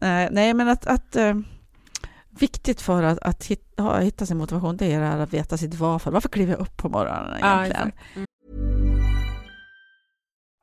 nej, 0.30 0.54
men 0.54 0.68
att, 0.68 0.86
att 0.86 1.16
eh, 1.16 1.34
viktigt 2.30 2.80
för 2.80 3.02
att, 3.02 3.18
att 3.18 3.44
hitta, 3.46 3.82
ha, 3.82 3.98
hitta 3.98 4.26
sin 4.26 4.36
motivation, 4.36 4.76
det 4.76 4.92
är 4.92 5.00
att 5.18 5.32
veta 5.34 5.56
sitt 5.56 5.74
varför. 5.74 6.10
Varför 6.10 6.28
kliver 6.28 6.52
jag 6.52 6.60
upp 6.60 6.76
på 6.76 6.88
morgonen 6.88 7.38
Ja, 7.40 7.64
egentligen? 7.64 7.88
exakt. 7.88 8.28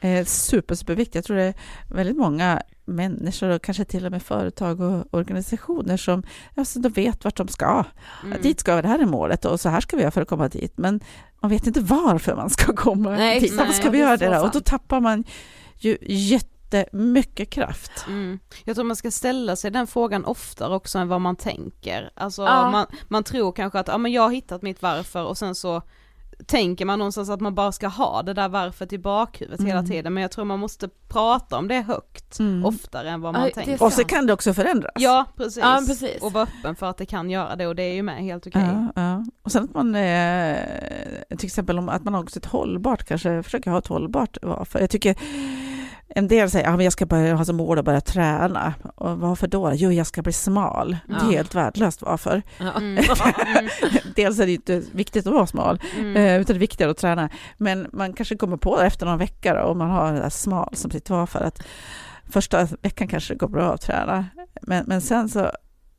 Eh, 0.00 0.24
super, 0.24 0.74
superviktigt. 0.74 1.14
Jag 1.14 1.24
tror 1.24 1.36
det 1.36 1.42
är 1.42 1.54
väldigt 1.88 2.16
många 2.16 2.62
människor 2.84 3.48
och 3.48 3.62
kanske 3.62 3.84
till 3.84 4.06
och 4.06 4.12
med 4.12 4.22
företag 4.22 4.80
och 4.80 5.14
organisationer 5.14 5.96
som 5.96 6.22
alltså, 6.56 6.78
de 6.78 6.88
vet 6.88 7.24
vart 7.24 7.36
de 7.36 7.48
ska. 7.48 7.84
Mm. 8.24 8.42
Dit 8.42 8.60
ska 8.60 8.76
vi, 8.76 8.82
det 8.82 8.88
här 8.88 8.98
är 8.98 9.06
målet 9.06 9.44
och 9.44 9.60
så 9.60 9.68
här 9.68 9.80
ska 9.80 9.96
vi 9.96 10.02
göra 10.02 10.10
för 10.10 10.22
att 10.22 10.28
komma 10.28 10.48
dit. 10.48 10.78
Men 10.78 11.00
man 11.40 11.50
vet 11.50 11.66
inte 11.66 11.80
varför 11.80 12.36
man 12.36 12.50
ska 12.50 12.72
komma 12.76 13.10
Nej, 13.10 13.40
dit. 13.40 13.52
Varför 13.52 13.72
ska 13.72 13.90
vi 13.90 13.98
göra 13.98 14.16
det? 14.16 14.40
Och 14.40 14.50
då 14.50 14.60
tappar 14.60 15.00
man 15.00 15.24
ju 15.76 15.98
jättemycket 16.00 17.50
kraft. 17.50 18.04
Mm. 18.06 18.38
Jag 18.64 18.76
tror 18.76 18.84
man 18.84 18.96
ska 18.96 19.10
ställa 19.10 19.56
sig 19.56 19.70
den 19.70 19.86
frågan 19.86 20.24
oftare 20.24 20.74
också 20.74 20.98
än 20.98 21.08
vad 21.08 21.20
man 21.20 21.36
tänker. 21.36 22.10
Alltså 22.14 22.42
Ja. 22.42 22.70
man, 22.70 22.86
man 23.08 23.24
tror 23.24 23.52
kanske 23.52 23.78
att, 23.78 23.88
ja 23.88 23.98
men 23.98 24.12
jag 24.12 24.22
har 24.22 24.30
hittat 24.30 24.62
mitt 24.62 24.82
varför 24.82 25.24
och 25.24 25.38
sen 25.38 25.54
så 25.54 25.82
tänker 26.46 26.84
man 26.84 26.98
någonstans 26.98 27.30
att 27.30 27.40
man 27.40 27.54
bara 27.54 27.72
ska 27.72 27.88
ha 27.88 28.22
det 28.22 28.34
där 28.34 28.48
varför 28.48 28.94
i 28.94 28.98
bakhuvudet 28.98 29.60
hela 29.60 29.78
Mm. 29.78 29.90
tiden 29.90 30.14
men 30.14 30.20
jag 30.20 30.30
tror 30.30 30.44
man 30.44 30.58
måste 30.58 30.88
prata 31.08 31.58
om 31.58 31.68
det 31.68 31.80
högt 31.80 32.38
Mm. 32.38 32.64
oftare 32.64 33.10
än 33.10 33.20
vad 33.20 33.32
man 33.32 33.42
är 33.42 33.50
tänker. 33.50 33.82
Och 33.82 33.92
så 33.92 34.04
kan 34.04 34.26
det 34.26 34.32
också 34.32 34.54
förändras. 34.54 34.92
Ja 34.96 35.26
precis. 35.36 35.62
Ja, 35.62 35.82
precis. 35.86 36.22
och 36.22 36.32
vara 36.32 36.42
öppen 36.42 36.76
för 36.76 36.86
att 36.90 36.96
det 36.96 37.06
kan 37.06 37.30
göra 37.30 37.56
det 37.56 37.66
och 37.66 37.74
det 37.76 37.82
är 37.82 37.94
ju 37.94 38.02
med 38.02 38.16
helt 38.24 38.46
okej. 38.46 38.62
Ja, 38.62 39.02
ja. 39.02 39.24
Och 39.42 39.52
sen 39.52 39.64
att 39.64 39.74
man, 39.74 39.94
eh, 39.94 40.56
till 41.38 41.46
exempel 41.46 41.78
om 41.78 41.88
att 41.88 42.04
man 42.04 42.14
har 42.14 42.22
också 42.22 42.38
ett 42.38 42.46
hållbart, 42.46 43.04
kanske 43.04 43.42
försöker 43.42 43.70
ha 43.70 43.78
ett 43.78 43.86
hållbart 43.86 44.36
varför. 44.42 44.80
Jag 44.80 44.90
tycker 44.90 45.16
en 46.14 46.28
del 46.28 46.50
säger 46.50 46.68
att 46.68 46.74
ja, 46.78 46.82
jag 46.82 46.92
ska 46.92 47.06
börja 47.06 47.34
ha 47.34 47.44
som 47.44 47.56
mål 47.56 47.78
att 47.78 47.84
börja 47.84 48.00
träna. 48.00 48.74
Och 49.00 49.18
varför 49.18 49.46
då? 49.46 49.72
Jo, 49.74 49.92
jag 49.92 50.06
ska 50.06 50.22
bli 50.22 50.32
smal. 50.32 50.96
Det 51.06 51.12
är 51.14 51.18
Ja. 51.18 51.30
helt 51.30 51.54
värdelöst 51.54 52.02
varför. 52.02 52.42
Ja. 52.58 52.70
Mm. 52.76 53.04
Dels 54.16 54.38
är 54.38 54.46
det 54.46 54.52
inte 54.52 54.82
viktigt 54.92 55.26
att 55.26 55.32
vara 55.32 55.46
smal, 55.46 55.80
Mm. 55.98 56.16
eh, 56.16 56.40
utan 56.40 56.54
det 56.54 56.58
är 56.58 56.60
viktigare 56.60 56.90
att 56.90 56.96
träna. 56.98 57.28
Men 57.58 57.86
man 57.92 58.12
kanske 58.12 58.36
kommer 58.36 58.56
på 58.56 58.76
det 58.80 58.86
efter 58.86 59.06
någon 59.06 59.18
vecka 59.18 59.54
då, 59.54 59.60
om 59.62 59.78
man 59.78 59.90
har 59.90 60.12
det 60.12 60.18
där 60.18 60.28
smal 60.30 60.70
som 60.76 60.90
sitt 60.90 61.10
varför. 61.10 61.40
Att 61.40 61.62
första 62.30 62.68
veckan 62.82 63.08
kanske 63.08 63.34
det 63.34 63.38
går 63.38 63.48
bra 63.48 63.74
att 63.74 63.80
träna, 63.80 64.26
men, 64.62 64.84
men 64.86 65.00
sen 65.00 65.28
så 65.28 65.40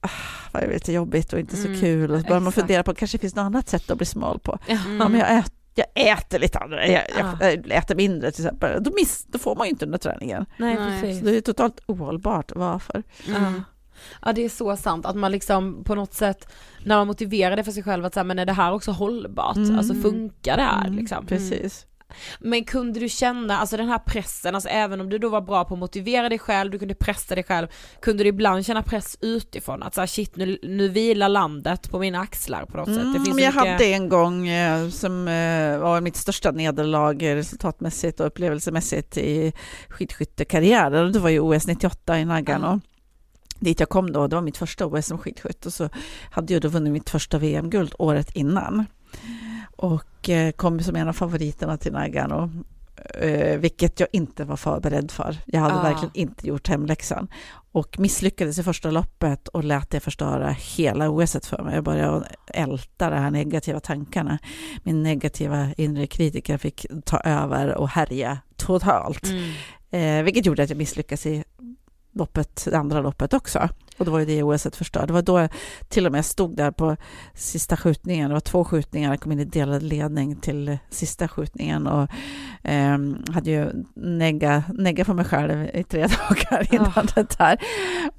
ah, 0.01 0.09
var 0.51 0.61
det 0.61 0.73
lite 0.73 0.93
jobbigt 0.93 1.33
och 1.33 1.39
inte 1.39 1.57
så 1.57 1.67
Mm, 1.67 1.79
kul. 1.79 2.11
Och 2.11 2.19
så 2.21 2.27
börjar 2.27 2.39
man 2.41 2.51
fundera 2.51 2.83
på 2.83 2.93
kanske 2.93 3.17
finns 3.17 3.35
något 3.35 3.43
annat 3.43 3.69
sätt 3.69 3.91
att 3.91 3.97
bli 3.97 4.05
smal 4.05 4.39
på. 4.39 4.57
Mm. 4.67 4.97
Ja, 4.99 5.07
men 5.09 5.19
jag, 5.19 5.37
ät, 5.37 5.53
jag 5.75 5.87
äter 5.95 6.39
lite 6.39 6.59
andra, 6.59 6.87
jag, 6.87 7.03
Ja. 7.19 7.37
jag 7.41 7.71
äter 7.71 7.95
mindre 7.95 8.31
till 8.31 8.45
exempel. 8.45 8.83
Då, 8.83 8.91
miss, 8.95 9.25
då 9.27 9.39
får 9.39 9.55
man 9.55 9.67
ju 9.67 9.71
inte 9.71 9.85
den 9.85 9.91
där 9.91 9.97
träningen. 9.97 10.45
Nej, 10.57 10.75
Nej. 10.75 11.01
precis. 11.01 11.19
Så 11.19 11.25
det 11.25 11.37
är 11.37 11.41
totalt 11.41 11.79
ohållbart. 11.85 12.51
Varför? 12.55 13.03
Mm. 13.27 13.43
Ja. 13.43 13.63
ja 14.21 14.33
det 14.33 14.45
är 14.45 14.49
så 14.49 14.77
sant 14.77 15.05
att 15.05 15.15
man 15.15 15.31
liksom 15.31 15.83
på 15.83 15.95
något 15.95 16.13
sätt 16.13 16.47
när 16.85 16.95
man 16.97 17.07
motiverar 17.07 17.55
det 17.55 17.63
för 17.63 17.71
sig 17.71 17.83
själv 17.83 18.05
att 18.05 18.13
säga 18.13 18.23
men 18.23 18.39
är 18.39 18.45
det 18.45 18.53
här 18.53 18.73
också 18.73 18.91
hållbart? 18.91 19.55
Mm. 19.55 19.77
Alltså 19.77 19.93
funkar 19.93 20.57
det 20.57 20.63
här 20.63 20.85
Mm, 20.87 20.97
liksom? 20.99 21.25
Precis. 21.25 21.85
Men 22.39 22.63
kunde 22.63 22.99
du 22.99 23.09
känna, 23.09 23.57
alltså 23.57 23.77
den 23.77 23.87
här 23.87 23.99
pressen, 23.99 24.55
alltså 24.55 24.69
även 24.69 25.01
om 25.01 25.09
du 25.09 25.17
då 25.17 25.29
var 25.29 25.41
bra 25.41 25.65
på 25.65 25.73
att 25.73 25.79
motivera 25.79 26.29
dig 26.29 26.39
själv, 26.39 26.71
du 26.71 26.79
kunde 26.79 26.95
pressa 26.95 27.35
dig 27.35 27.43
själv, 27.43 27.67
kunde 28.01 28.23
du 28.23 28.29
ibland 28.29 28.65
känna 28.65 28.83
press 28.83 29.17
utifrån? 29.21 29.83
Att 29.83 29.95
såhär 29.95 30.07
shit 30.07 30.35
nu, 30.35 30.59
nu 30.63 30.87
vilar 30.87 31.29
landet 31.29 31.91
på 31.91 31.99
mina 31.99 32.19
axlar 32.19 32.65
på 32.65 32.77
något 32.77 32.87
sätt. 32.87 32.97
Mm, 32.97 33.11
men 33.11 33.23
jag 33.23 33.35
mycket... 33.35 33.53
hade 33.53 33.85
en 33.85 34.09
gång 34.09 34.47
eh, 34.47 34.89
som 34.89 35.27
eh, 35.27 35.77
var 35.77 36.01
mitt 36.01 36.15
största 36.15 36.51
nederlag 36.51 37.35
resultatmässigt 37.35 38.19
och 38.19 38.27
upplevelsemässigt 38.27 39.17
i 39.17 39.53
skidskyttekarriären. 39.89 41.11
Det 41.11 41.19
var 41.19 41.29
ju 41.29 41.39
OS 41.39 41.67
98 41.67 42.19
i 42.19 42.25
Nagano. 42.25 42.81
Dit 43.59 43.79
jag 43.79 43.89
kom 43.89 44.11
då, 44.11 44.27
det 44.27 44.35
var 44.35 44.43
mitt 44.43 44.57
första 44.57 44.85
OS 44.85 45.05
som 45.05 45.17
skidskytt 45.17 45.65
och 45.65 45.73
så 45.73 45.89
hade 46.31 46.53
jag 46.53 46.61
då 46.61 46.67
vunnit 46.67 46.93
mitt 46.93 47.09
första 47.09 47.37
VM-guld 47.37 47.93
året 47.99 48.31
innan. 48.35 48.85
Och 49.81 50.29
eh, 50.29 50.51
kom 50.51 50.79
som 50.79 50.95
en 50.95 51.07
av 51.07 51.13
favoriterna 51.13 51.77
till 51.77 51.91
Nagano. 51.91 52.51
Eh, 53.19 53.57
vilket 53.59 53.99
jag 53.99 54.09
inte 54.11 54.43
var 54.43 54.55
förberedd 54.55 55.11
för. 55.11 55.37
Jag 55.45 55.59
hade 55.61 55.75
Ah. 55.75 55.83
verkligen 55.83 56.11
inte 56.13 56.47
gjort 56.47 56.67
hemläxan. 56.67 57.27
Och 57.71 57.99
misslyckades 57.99 58.59
i 58.59 58.63
första 58.63 58.91
loppet 58.91 59.47
och 59.47 59.63
lät 59.63 59.89
det 59.89 59.99
förstöra 59.99 60.49
hela 60.49 61.09
OS 61.09 61.37
för 61.43 61.63
mig. 61.63 61.75
Jag 61.75 61.83
började 61.83 62.27
älta 62.47 63.09
de 63.09 63.15
här 63.15 63.31
negativa 63.31 63.79
tankarna. 63.79 64.39
Min 64.83 65.03
negativa 65.03 65.73
inre 65.77 66.07
kritiker 66.07 66.57
fick 66.57 66.85
ta 67.05 67.19
över 67.19 67.77
och 67.77 67.89
härja 67.89 68.37
totalt. 68.55 69.27
Mm. 69.29 69.51
Eh, 69.91 70.23
vilket 70.23 70.45
gjorde 70.45 70.63
att 70.63 70.69
jag 70.69 70.77
misslyckades 70.77 71.25
i 71.25 71.43
loppet, 72.13 72.67
det 72.71 72.77
andra 72.77 73.01
loppet 73.01 73.33
också. 73.33 73.69
Och 74.01 74.05
då 74.05 74.11
var 74.11 74.19
ju 74.19 74.25
det 74.25 74.43
OS 74.43 74.67
förstört. 74.73 75.07
Det 75.07 75.13
var 75.13 75.21
då 75.21 75.39
jag 75.39 75.49
till 75.89 76.05
och 76.05 76.11
med 76.11 76.25
stod 76.25 76.55
där 76.55 76.71
på 76.71 76.97
sista 77.33 77.77
skjutningen. 77.77 78.29
Det 78.29 78.33
var 78.33 78.39
två 78.39 78.63
skjutningar, 78.63 79.09
jag 79.09 79.19
kom 79.19 79.31
in 79.31 79.39
i 79.39 79.45
delad 79.45 79.83
ledning 79.83 80.35
till 80.35 80.77
sista 80.89 81.27
skjutningen 81.27 81.87
och 81.87 82.09
eh, 82.63 82.97
hade 83.33 83.51
ju 83.51 83.71
negga, 83.95 84.63
negga 84.73 85.05
för 85.05 85.13
mig 85.13 85.25
själv 85.25 85.69
i 85.73 85.83
tre 85.83 86.01
dagar 86.29 86.73
innan 86.73 86.91
Ah. 86.95 87.03
det 87.15 87.37
där. 87.37 87.61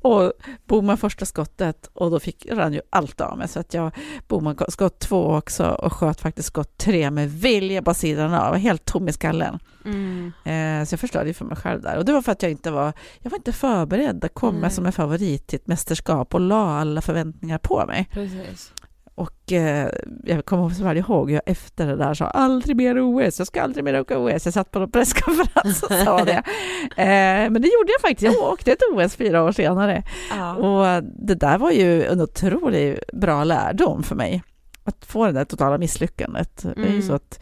Och 0.02 0.32
bommade 0.66 0.98
första 0.98 1.26
skottet 1.26 1.90
och 1.92 2.10
då 2.10 2.20
fick, 2.20 2.46
rann 2.50 2.72
ju 2.72 2.80
allt 2.90 3.20
av 3.20 3.38
mig 3.38 3.48
så 3.48 3.60
att 3.60 3.74
jag 3.74 3.92
bommade 4.28 4.70
skott 4.70 4.98
två 4.98 5.26
också 5.26 5.66
och 5.66 5.92
sköt 5.92 6.20
faktiskt 6.20 6.48
skott 6.48 6.76
tre 6.78 7.10
med 7.10 7.30
vilja 7.30 7.82
på 7.82 7.94
sidan 7.94 8.34
av. 8.34 8.56
Helt 8.56 8.84
tom 8.84 9.08
i 9.08 9.12
skallen. 9.12 9.58
Mm. 9.84 10.32
Eh, 10.44 10.84
så 10.86 10.92
jag 10.92 11.00
förstörde 11.00 11.28
ju 11.28 11.34
för 11.34 11.44
mig 11.44 11.56
själv 11.56 11.82
där. 11.82 11.98
Och 11.98 12.04
det 12.04 12.12
var 12.12 12.22
för 12.22 12.32
att 12.32 12.42
jag 12.42 12.50
inte 12.50 12.70
var, 12.70 12.92
jag 13.18 13.30
var 13.30 13.38
inte 13.38 13.52
förberedd 13.52 14.24
att 14.24 14.34
komma 14.34 14.58
Nej. 14.60 14.70
som 14.70 14.86
en 14.86 14.92
favorit 14.92 15.46
till 15.46 15.56
ett 15.56 15.66
mästerskap 15.72 16.34
och 16.34 16.40
la 16.40 16.78
alla 16.80 17.00
förväntningar 17.00 17.58
på 17.58 17.84
mig. 17.86 18.08
Precis. 18.12 18.72
Och 19.14 19.52
eh, 19.52 19.88
jag 20.24 20.44
kommer 20.44 20.70
så 20.70 20.84
väl 20.84 20.96
ihåg, 20.96 21.30
jag 21.30 21.42
efter 21.46 21.86
det 21.86 21.96
där 21.96 22.14
sa 22.14 22.26
aldrig 22.26 22.76
mer 22.76 23.00
OS, 23.00 23.38
jag 23.38 23.46
ska 23.46 23.62
aldrig 23.62 23.84
mer 23.84 24.00
åka 24.00 24.18
OS. 24.18 24.44
Jag 24.44 24.54
satt 24.54 24.70
på 24.70 24.78
en 24.78 24.90
presskonferens 24.90 25.82
och 25.82 25.92
sa 25.92 26.24
det. 26.24 26.42
Eh, 26.96 27.50
men 27.50 27.62
det 27.62 27.68
gjorde 27.68 27.92
jag 27.92 28.00
faktiskt, 28.00 28.34
jag 28.34 28.52
åkte 28.52 28.72
ett 28.72 28.82
OS 28.94 29.16
fyra 29.16 29.42
år 29.42 29.52
senare. 29.52 30.02
Ja. 30.30 30.54
Och 30.54 31.02
det 31.04 31.34
där 31.34 31.58
var 31.58 31.70
ju 31.70 32.04
en 32.04 32.20
otroligt 32.20 33.10
bra 33.12 33.44
lärdom 33.44 34.02
för 34.02 34.14
mig. 34.14 34.42
Att 34.84 35.04
få 35.04 35.26
det 35.26 35.32
där 35.32 35.44
totala 35.44 35.78
misslyckandet. 35.78 36.62
Det 36.62 36.68
är 36.82 36.86
ju 36.86 36.88
Mm. 36.88 37.02
så 37.02 37.12
att 37.14 37.40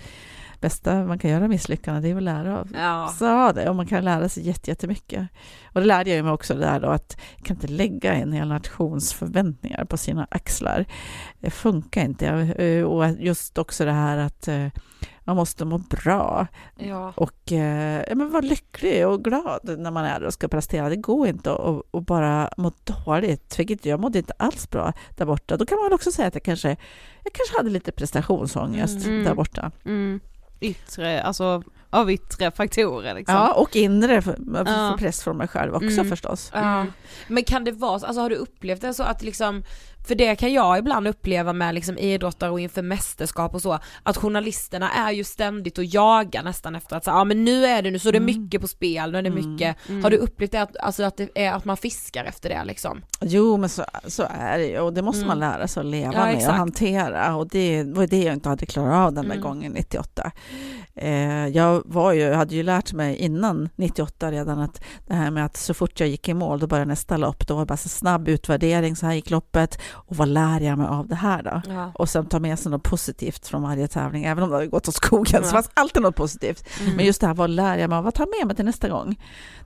bästa 0.60 1.04
man 1.04 1.18
kan 1.18 1.30
göra 1.30 1.48
misslyckande, 1.48 2.00
det 2.00 2.08
är 2.10 2.16
att 2.16 2.22
lära 2.22 2.58
av. 2.60 2.68
Ja. 2.74 3.14
Så 3.18 3.52
det, 3.52 3.68
och 3.70 3.76
man 3.76 3.86
kan 3.86 4.04
lära 4.04 4.28
sig 4.28 4.46
jätte- 4.46 4.70
jättemycket. 4.70 5.28
Och 5.74 5.80
det 5.80 5.86
lärde 5.86 6.10
jag 6.10 6.24
mig 6.24 6.32
också 6.32 6.54
det 6.54 6.60
där 6.60 6.80
då 6.80 6.88
att 6.88 7.16
jag 7.36 7.44
kan 7.46 7.56
inte 7.56 7.68
lägga 7.68 8.14
en 8.14 8.32
hel 8.32 8.48
nations 8.48 9.12
förväntningar 9.12 9.84
på 9.84 9.96
sina 9.96 10.26
axlar. 10.30 10.84
Det 11.38 11.50
funkar 11.50 12.04
inte. 12.04 12.26
Eh, 12.26 12.84
Och 12.84 13.08
just 13.10 13.58
också 13.58 13.84
det 13.84 13.92
här 13.92 14.18
att 14.18 14.48
eh, 14.48 14.66
man 15.24 15.36
måste 15.36 15.64
må 15.64 15.78
bra 15.78 16.46
Ja. 16.78 17.12
och 17.16 17.52
eh, 17.52 18.04
ja, 18.08 18.14
men 18.14 18.30
vara 18.30 18.40
lycklig 18.42 19.06
och 19.06 19.24
glad 19.24 19.78
när 19.78 19.90
man 19.90 20.04
är 20.04 20.20
där 20.20 20.26
och 20.26 20.32
ska 20.32 20.48
prestera. 20.48 20.88
Det 20.88 20.96
går 20.96 21.28
inte 21.28 21.52
att 21.52 21.94
att 21.94 22.06
bara 22.06 22.50
må 22.56 22.72
dåligt. 23.04 23.58
Vilket 23.58 23.86
jag 23.86 24.00
mådde 24.00 24.18
inte 24.18 24.32
alls 24.36 24.70
bra 24.70 24.92
där 25.16 25.26
borta. 25.26 25.56
Då 25.56 25.66
kan 25.66 25.78
man 25.78 25.92
också 25.92 26.12
säga 26.12 26.28
att 26.28 26.34
jag 26.34 26.42
kanske, 26.42 26.68
jag 27.24 27.32
kanske 27.32 27.56
hade 27.56 27.70
lite 27.70 27.92
prestationsångest 27.92 29.06
Mm. 29.06 29.24
där 29.24 29.34
borta. 29.34 29.70
Mm. 29.84 30.20
Yttre, 30.60 31.22
alltså 31.22 31.62
av 31.90 32.10
yttre 32.10 32.50
faktorer 32.50 33.14
liksom. 33.14 33.34
Ja, 33.34 33.52
och 33.52 33.76
inre 33.76 34.22
för, 34.22 34.32
för 34.64 34.72
Ja. 34.72 34.96
press 34.98 35.22
från 35.22 35.36
mig 35.36 35.48
själv 35.48 35.74
också 35.74 35.86
Mm. 35.88 36.08
förstås. 36.08 36.50
Ja. 36.54 36.86
Men 37.28 37.44
kan 37.44 37.64
det 37.64 37.72
vara 37.72 37.98
så, 37.98 38.06
alltså 38.06 38.20
har 38.22 38.30
du 38.30 38.36
upplevt 38.36 38.80
det 38.80 38.94
så 38.94 39.02
att 39.02 39.22
liksom, 39.22 39.64
för 40.10 40.14
det 40.14 40.36
kan 40.36 40.52
jag 40.52 40.78
ibland 40.78 41.08
uppleva 41.08 41.52
med 41.52 41.74
liksom 41.74 41.98
idrottare 41.98 42.50
och 42.50 42.60
inför 42.60 42.82
mästerskap 42.82 43.54
och 43.54 43.62
så, 43.62 43.78
att 44.02 44.16
journalisterna 44.16 44.90
är 44.90 45.10
ju 45.12 45.24
ständigt 45.24 45.78
och 45.78 45.84
jagar 45.84 46.42
nästan 46.42 46.74
efter 46.74 46.96
att 46.96 47.04
säga, 47.04 47.14
ja 47.14 47.24
men 47.24 47.44
nu 47.44 47.64
är 47.66 47.82
det 47.82 47.90
nu 47.90 47.98
så 47.98 48.10
det 48.10 48.18
Mm. 48.18 48.40
mycket 48.42 48.60
på 48.60 48.68
spel, 48.68 49.12
nu 49.12 49.18
är 49.18 49.22
det 49.22 49.28
Mm. 49.28 49.50
mycket, 49.52 49.76
Mm. 49.88 50.02
har 50.04 50.10
du 50.10 50.16
upplevt 50.16 50.52
det 50.52 50.62
att, 50.62 50.76
alltså 50.76 51.02
att 51.02 51.16
det 51.16 51.28
är 51.34 51.52
att 51.52 51.64
man 51.64 51.76
fiskar 51.76 52.24
efter 52.24 52.48
det 52.48 52.64
liksom? 52.64 53.02
Jo, 53.20 53.56
men 53.56 53.68
så, 53.68 53.84
så 54.06 54.22
är 54.38 54.58
det 54.58 54.66
ju 54.66 54.78
och 54.80 54.92
det 54.92 55.02
måste 55.02 55.26
man 55.26 55.36
Mm. 55.42 55.50
lära 55.52 55.68
sig 55.68 55.80
att 55.80 55.86
leva 55.86 56.12
Ja, 56.14 56.24
med 56.24 56.34
exakt. 56.34 56.50
och 56.50 56.56
hantera 56.56 57.36
och 57.36 57.48
det 57.48 57.84
var 57.84 58.06
det 58.06 58.22
jag 58.22 58.34
inte 58.34 58.48
hade 58.48 58.66
klarat 58.66 59.06
av 59.06 59.12
den 59.12 59.28
där 59.28 59.36
gången 59.36 59.72
98. 59.72 60.32
Eh, 60.94 61.46
jag 61.48 61.82
var 61.84 62.12
ju, 62.12 62.32
hade 62.32 62.54
ju 62.54 62.62
lärt 62.62 62.92
mig 62.92 63.16
innan 63.16 63.68
98 63.76 64.30
redan 64.30 64.58
att 64.58 64.82
det 65.06 65.14
här 65.14 65.30
med 65.30 65.44
att 65.44 65.56
så 65.56 65.74
fort 65.74 66.00
jag 66.00 66.08
gick 66.08 66.28
i 66.28 66.34
mål 66.34 66.58
då 66.58 66.66
började 66.66 66.88
nästa 66.88 67.16
lopp, 67.16 67.46
då 67.46 67.54
var 67.54 67.62
det 67.62 67.66
bara 67.66 67.76
så 67.76 67.88
snabb 67.88 68.28
utvärdering, 68.28 68.96
så 68.96 69.06
här 69.06 69.14
gick 69.14 69.30
loppet 69.30 69.78
och 69.92 70.16
vad 70.16 70.28
lär 70.28 70.60
jag 70.60 70.78
mig 70.78 70.86
av 70.86 71.08
det 71.08 71.14
här 71.14 71.42
då? 71.42 71.62
Ja. 71.72 71.92
Och 71.94 72.08
sen 72.08 72.26
ta 72.26 72.38
med 72.38 72.58
sig 72.58 72.70
något 72.70 72.82
positivt 72.82 73.46
från 73.46 73.62
varje 73.62 73.88
tävling, 73.88 74.24
även 74.24 74.44
om 74.44 74.50
det 74.50 74.56
hade 74.56 74.66
gått 74.66 74.88
åt 74.88 74.94
skogen 74.94 75.40
Ja. 75.42 75.42
så 75.42 75.50
fanns 75.50 75.70
alltid 75.74 76.02
något 76.02 76.16
positivt. 76.16 76.64
Mm. 76.80 76.96
Men 76.96 77.06
just 77.06 77.20
det 77.20 77.26
här, 77.26 77.34
vad 77.34 77.50
lär 77.50 77.78
jag 77.78 77.88
mig 77.90 77.96
av? 77.96 78.04
Vad 78.04 78.14
tar 78.14 78.24
jag 78.24 78.38
med 78.38 78.46
mig 78.46 78.56
till 78.56 78.64
nästa 78.64 78.88
gång? 78.88 79.20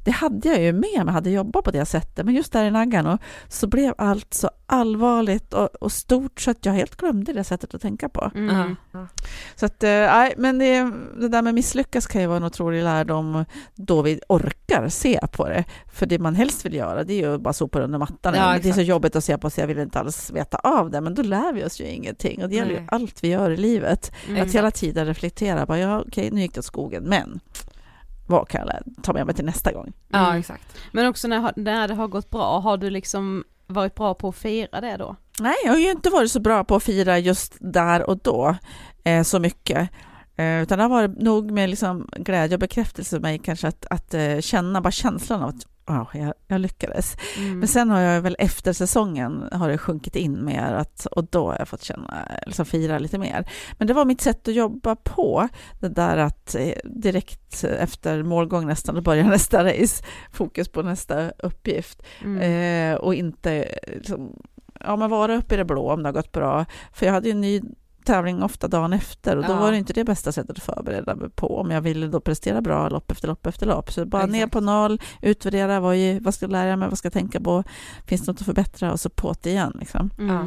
Det 0.05 0.11
hade 0.11 0.49
jag 0.49 0.63
ju 0.63 0.73
med 0.73 1.05
mig, 1.05 1.15
hade 1.15 1.31
jobbat 1.31 1.65
på 1.65 1.71
det 1.71 1.87
sättet, 1.87 2.27
men 2.27 2.35
just 2.35 2.53
där 2.53 2.65
i 2.65 2.71
Nagano 2.71 3.13
och 3.13 3.21
så 3.49 3.67
blev 3.67 3.95
allt 3.99 4.35
så 4.35 4.51
allvarligt 4.67 5.55
och, 5.55 5.69
och 5.81 5.93
stort 5.93 6.41
så 6.41 6.51
att 6.51 6.67
jag 6.67 6.73
helt 6.73 6.97
glömde 6.97 7.33
det 7.33 7.45
sättet 7.45 7.75
att 7.75 7.83
tänka 7.83 8.09
på. 8.09 8.31
Mm. 8.35 8.77
Så 9.57 9.67
att, 9.67 9.83
eh, 9.83 9.91
nej, 9.91 10.35
men 10.37 10.59
det, 10.59 10.93
det 11.21 11.29
där 11.29 11.43
med 11.43 11.55
misslyckas 11.55 12.07
kan 12.07 12.21
ju 12.21 12.27
vara 12.27 12.37
en 12.37 12.45
otrolig 12.45 12.83
lärdom 12.83 13.45
då 13.75 14.03
vi 14.03 14.21
orkar 14.29 14.89
se 14.89 15.21
på 15.33 15.49
det. 15.49 15.65
För 15.93 16.07
det 16.07 16.19
man 16.19 16.35
helst 16.35 16.65
vill 16.65 16.75
göra, 16.75 17.05
det 17.05 17.15
är 17.15 17.31
ju 17.31 17.39
bara 17.39 17.53
sopa 17.55 17.81
under 17.81 17.99
mattan. 17.99 18.35
Ja, 18.35 18.59
det 18.63 18.69
är 18.69 18.73
så 18.73 18.81
jobbigt 18.81 19.17
att 19.17 19.25
se 19.25 19.39
på 19.39 19.51
så 19.51 19.61
jag 19.61 19.67
vill 19.67 19.79
inte 19.79 20.01
alls 20.01 20.31
veta 20.31 20.57
av 20.59 20.91
det, 20.91 21.01
men 21.01 21.15
då 21.15 21.23
lär 21.23 21.53
vi 21.53 21.65
oss 21.65 21.81
ju 21.81 21.85
ingenting. 21.85 22.43
Och 22.43 22.49
det 22.49 22.55
gäller 22.57 22.71
ju 22.71 22.77
Nej. 22.79 22.89
allt 22.91 23.25
vi 23.25 23.29
gör 23.29 23.51
i 23.51 23.57
livet. 23.57 24.13
Mm. 24.29 24.43
Att 24.43 24.55
hela 24.55 24.71
tiden 24.71 25.07
reflektera, 25.07 25.67
bara, 25.67 25.79
ja 25.79 26.01
okej, 26.09 26.31
nu 26.31 26.41
gick 26.41 26.55
det 26.55 26.59
åt 26.61 26.65
skogen, 26.65 27.03
men 27.05 27.41
vad 28.27 28.49
kan 28.49 28.61
jag 28.67 29.03
ta 29.03 29.13
med 29.13 29.27
mig 29.27 29.35
till 29.35 29.45
nästa 29.45 29.73
gång? 29.73 29.93
Ja 30.09 30.27
Mm. 30.27 30.41
exakt. 30.41 30.77
Men 30.93 31.07
också 31.09 31.29
när, 31.29 31.53
när 31.57 31.89
det 31.89 31.95
har 31.95 32.09
gått 32.09 32.31
bra, 32.31 32.59
har 32.61 32.77
du 32.77 32.91
liksom 32.91 33.45
varit 33.67 33.95
bra 33.95 34.15
på 34.15 34.29
att 34.29 34.37
fira 34.37 34.81
det 34.81 34.97
då? 34.97 35.17
Nej, 35.41 35.55
jag 35.65 35.73
har 35.73 35.79
ju 35.79 35.91
inte 35.91 36.11
varit 36.11 36.31
så 36.31 36.41
bra 36.41 36.65
på 36.65 36.77
att 36.77 36.83
fira 36.83 37.19
just 37.19 37.57
där 37.61 38.11
och 38.11 38.19
då 38.19 38.57
eh, 39.05 39.23
så 39.23 39.39
mycket. 39.39 39.91
Eh, 40.37 40.63
utan 40.63 40.79
det 40.79 40.85
har 40.85 40.89
varit 40.89 41.19
nog 41.19 41.51
med 41.51 41.71
liksom 41.71 42.09
glädje 42.17 42.57
och 42.57 42.61
bekräftelse 42.61 43.17
för 43.17 43.21
mig 43.21 43.39
kanske 43.39 43.69
att, 43.69 43.87
att 43.91 44.15
eh, 44.15 44.41
känna 44.41 44.81
bara 44.81 44.91
känslan 44.91 45.43
av 45.43 45.49
att 45.49 45.67
ja, 45.87 46.07
jag, 46.13 46.35
jag 46.47 46.61
lyckades. 46.61 47.17
Mm. 47.39 47.59
Men 47.59 47.69
sen 47.69 47.91
har 47.91 48.01
jag 48.01 48.21
väl 48.21 48.37
efter 48.39 48.73
säsongen 48.73 49.49
har 49.53 49.69
det 49.69 49.79
sjunkit 49.79 50.17
in 50.17 50.45
mer 50.45 50.73
att, 50.73 51.07
och 51.07 51.25
då 51.25 51.47
har 51.47 51.57
jag 51.59 51.69
fått 51.69 51.83
känna, 51.83 52.29
liksom 52.47 52.67
fira 52.67 52.99
lite 52.99 53.19
mer. 53.19 53.49
Men 53.79 53.89
det 53.89 53.95
var 53.95 54.05
mitt 54.05 54.21
sätt 54.21 54.49
att 54.49 54.55
jobba 54.55 54.97
på, 54.97 55.49
det 55.81 55.89
där 55.89 56.17
att 56.17 56.55
eh, 56.55 56.75
direkt 56.85 57.65
efter 57.65 58.23
målgång 58.23 58.67
nästan, 58.67 58.95
då 58.95 59.01
börjar 59.01 59.25
nästa 59.29 59.65
race, 59.65 60.05
fokus 60.33 60.69
på 60.69 60.83
nästa 60.83 61.31
uppgift. 61.31 62.03
Mm. 62.25 62.41
Eh, 62.41 62.99
och 62.99 63.15
inte 63.15 63.79
liksom, 63.87 64.43
ja, 64.81 64.97
men 64.97 65.11
vara 65.11 65.37
uppe 65.37 65.55
i 65.55 65.59
det 65.59 65.65
blå 65.65 65.93
om 65.93 66.03
det 66.03 66.09
har 66.09 66.15
gått 66.15 66.33
bra. 66.33 66.65
För 66.93 67.07
jag 67.07 67.13
hade 67.13 67.29
ju 67.29 67.33
en 67.33 67.41
ny 67.41 67.63
tävling 68.05 68.43
ofta 68.43 68.69
dagen 68.69 68.93
efter 68.93 69.37
och 69.37 69.45
då 69.45 69.53
Ja. 69.53 69.61
var 69.61 69.71
det 69.73 69.79
inte 69.79 69.93
det 69.93 70.05
bästa 70.05 70.33
sättet 70.33 70.57
att 70.57 70.63
förbereda 70.65 71.15
mig 71.15 71.31
på 71.31 71.59
om 71.61 71.71
jag 71.71 71.81
ville 71.81 72.07
då 72.07 72.21
prestera 72.21 72.61
bra 72.61 72.89
lopp 72.89 73.11
efter 73.11 73.29
lopp 73.29 73.47
efter 73.47 73.67
lopp. 73.67 73.93
Så 73.93 74.05
bara 74.07 74.27
ner 74.27 74.39
Exakt. 74.39 74.53
på 74.53 74.61
noll, 74.61 75.01
utvärdera, 75.23 75.81
vad, 75.81 75.95
är- 75.97 76.21
vad 76.21 76.35
ska 76.35 76.45
jag 76.45 76.53
lära 76.53 76.77
mig, 76.77 76.89
vad 76.89 76.99
ska 76.99 77.07
jag 77.07 77.13
tänka 77.13 77.41
på, 77.41 77.65
finns 78.07 78.21
det 78.27 78.33
något 78.33 78.41
att 78.41 78.47
förbättra 78.47 78.93
och 78.93 79.01
så 79.01 79.09
på 79.11 79.35
det 79.43 79.51
igen. 79.51 79.77
Liksom. 79.81 80.11
Mm. 80.19 80.47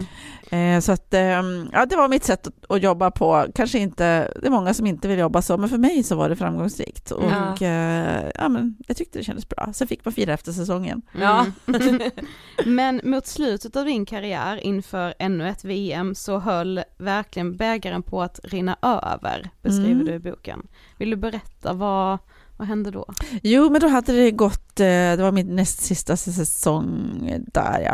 Eh, 0.76 0.82
så 0.82 0.92
att, 0.92 1.14
ehm, 1.14 1.70
ja, 1.74 1.86
det 1.86 1.96
var 1.96 2.08
mitt 2.08 2.24
sätt 2.24 2.48
att, 2.48 2.72
att 2.72 2.84
jobba 2.84 3.12
på. 3.12 3.46
Kanske 3.56 3.80
inte, 3.80 4.32
det 4.42 4.48
är 4.48 4.52
många 4.52 4.74
som 4.74 4.86
inte 4.88 5.08
vill 5.08 5.20
jobba 5.20 5.42
så, 5.42 5.58
men 5.58 5.70
för 5.70 5.78
mig 5.78 6.04
så 6.04 6.16
var 6.16 6.30
det 6.30 6.36
framgångsrikt. 6.36 7.12
Och 7.12 7.24
Ja. 7.60 7.68
eh, 7.68 8.30
ja, 8.36 8.50
men 8.50 8.78
jag 8.88 8.98
tyckte 8.98 9.20
det 9.20 9.24
kändes 9.24 9.50
bra. 9.50 9.70
Sen 9.74 9.88
fick 9.88 10.06
man 10.06 10.14
fira 10.14 10.34
efter 10.34 10.52
säsongen. 10.52 11.02
Ja. 11.20 11.46
Mm. 11.68 12.02
Men 12.66 13.02
mot 13.04 13.28
slutet 13.28 13.76
av 13.76 13.86
din 13.86 14.06
karriär 14.06 14.58
inför 14.58 15.14
ännu 15.20 15.50
ett 15.50 15.64
VM 15.64 16.16
så 16.16 16.40
höll 16.40 16.82
verkligen 16.98 17.47
bägaren 17.56 18.04
på 18.04 18.22
att 18.22 18.40
rinna 18.44 18.78
över, 18.82 19.50
beskriver 19.62 19.92
Mm. 19.92 20.06
du 20.06 20.14
i 20.14 20.20
boken. 20.20 20.68
Vill 20.98 21.10
du 21.10 21.16
berätta 21.16 21.74
vad, 21.74 22.18
vad 22.58 22.68
hände 22.68 22.92
då? 22.92 23.06
Jo, 23.44 23.70
men 23.70 23.82
då 23.82 23.88
hade 23.88 24.14
det 24.14 24.32
gått, 24.32 24.80
eh, 24.80 24.86
det 24.86 25.18
var 25.22 25.32
min 25.32 25.56
näst 25.56 25.82
sista 25.82 26.18
säsong 26.18 27.32
där 27.54 27.80
ja. 27.80 27.94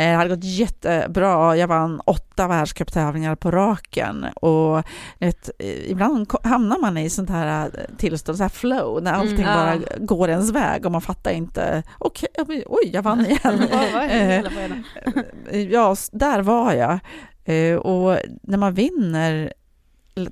Eh, 0.00 0.10
Det 0.10 0.16
hade 0.16 0.30
gått 0.36 0.44
jättebra, 0.44 1.56
jag 1.56 1.68
vann 1.68 2.00
åtta 2.06 2.48
världscuptävlingar 2.48 3.34
på 3.34 3.50
raken 3.50 4.26
och 4.34 4.82
ett, 5.18 5.50
eh, 5.58 5.90
ibland 5.90 6.32
hamnar 6.42 6.78
man 6.78 6.96
i 6.98 7.10
sånt 7.10 7.30
här 7.30 7.70
tillstånd, 7.98 8.38
så 8.38 8.44
här 8.44 8.48
flow, 8.48 9.02
när 9.02 9.12
allting 9.12 9.34
Mm, 9.44 9.48
ja. 9.48 9.54
bara 9.56 9.78
går 10.06 10.28
ens 10.30 10.50
väg 10.50 10.86
och 10.86 10.92
man 10.92 11.00
fattar 11.00 11.30
inte, 11.30 11.82
okej, 11.98 12.28
oj, 12.66 12.90
jag 12.92 13.02
vann 13.02 13.20
igen. 13.26 13.62
Ja, 15.70 15.96
där 16.12 16.42
var 16.42 16.72
jag. 16.72 16.98
Eh, 17.44 17.76
Och 17.76 18.18
när 18.42 18.58
man 18.58 18.74
vinner 18.74 19.52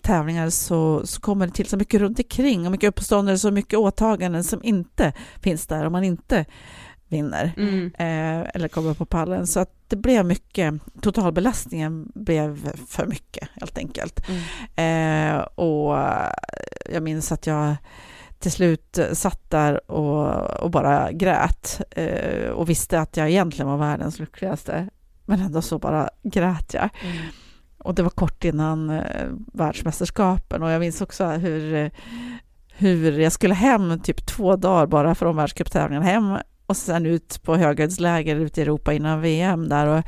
tävlingar 0.02 0.50
så, 0.50 1.06
så 1.06 1.20
kommer 1.20 1.46
det 1.46 1.52
till 1.52 1.66
så 1.66 1.76
mycket 1.76 2.00
runt 2.00 2.18
omkring 2.18 2.66
och 2.66 2.72
mycket 2.72 2.88
uppståndelse 2.88 3.48
och 3.48 3.54
mycket 3.54 3.78
åtaganden 3.78 4.44
som 4.44 4.60
inte 4.64 5.12
finns 5.40 5.66
där 5.66 5.84
om 5.86 5.92
man 5.92 6.04
inte 6.04 6.44
vinner 7.08 7.52
Mm. 7.56 7.86
eh, 7.98 8.50
eller 8.54 8.68
kommer 8.68 8.94
på 8.94 9.04
pallen. 9.06 9.46
Så 9.46 9.60
att 9.60 9.74
det 9.88 9.96
blev 9.96 10.24
mycket, 10.26 10.74
totalbelastningen 11.00 12.12
blev 12.14 12.72
för 12.88 13.06
mycket 13.06 13.48
helt 13.60 13.78
enkelt. 13.78 14.20
Eh, 14.76 15.36
och 15.38 15.96
jag 16.92 17.02
minns 17.02 17.32
att 17.32 17.46
jag 17.46 17.74
till 18.38 18.52
slut 18.52 18.98
satt 19.12 19.50
där 19.50 19.90
och, 19.90 20.50
och 20.60 20.70
bara 20.70 21.12
grät 21.12 21.80
eh, 21.90 22.48
och 22.50 22.68
visste 22.68 23.00
att 23.00 23.16
jag 23.16 23.30
egentligen 23.30 23.68
var 23.68 23.76
världens 23.76 24.18
lyckligaste. 24.18 24.88
Men 25.32 25.40
ändå 25.40 25.62
så 25.62 25.78
bara 25.78 26.10
grät 26.22 26.74
jag. 26.74 26.88
Mm. 27.02 27.16
Och 27.78 27.94
det 27.94 28.02
var 28.02 28.10
kort 28.10 28.44
innan 28.44 28.90
eh, 28.90 29.28
världsmästerskapen. 29.52 30.62
Och 30.62 30.70
jag 30.70 30.80
minns 30.80 31.00
också 31.00 31.26
hur, 31.26 31.74
eh, 31.74 31.90
hur 32.72 33.18
jag 33.18 33.32
skulle 33.32 33.54
hem 33.54 34.00
typ 34.00 34.26
två 34.26 34.56
dagar 34.56 34.86
bara 34.86 35.14
från 35.14 35.36
världscuptävlingen 35.36 36.02
hem 36.02 36.36
och 36.66 36.76
sen 36.76 37.06
ut 37.06 37.42
på 37.42 37.56
höghöjdsläger 37.56 38.36
ute 38.36 38.60
i 38.60 38.62
Europa 38.62 38.92
innan 38.92 39.20
VM 39.20 39.68
där. 39.68 39.86
Och 39.86 39.98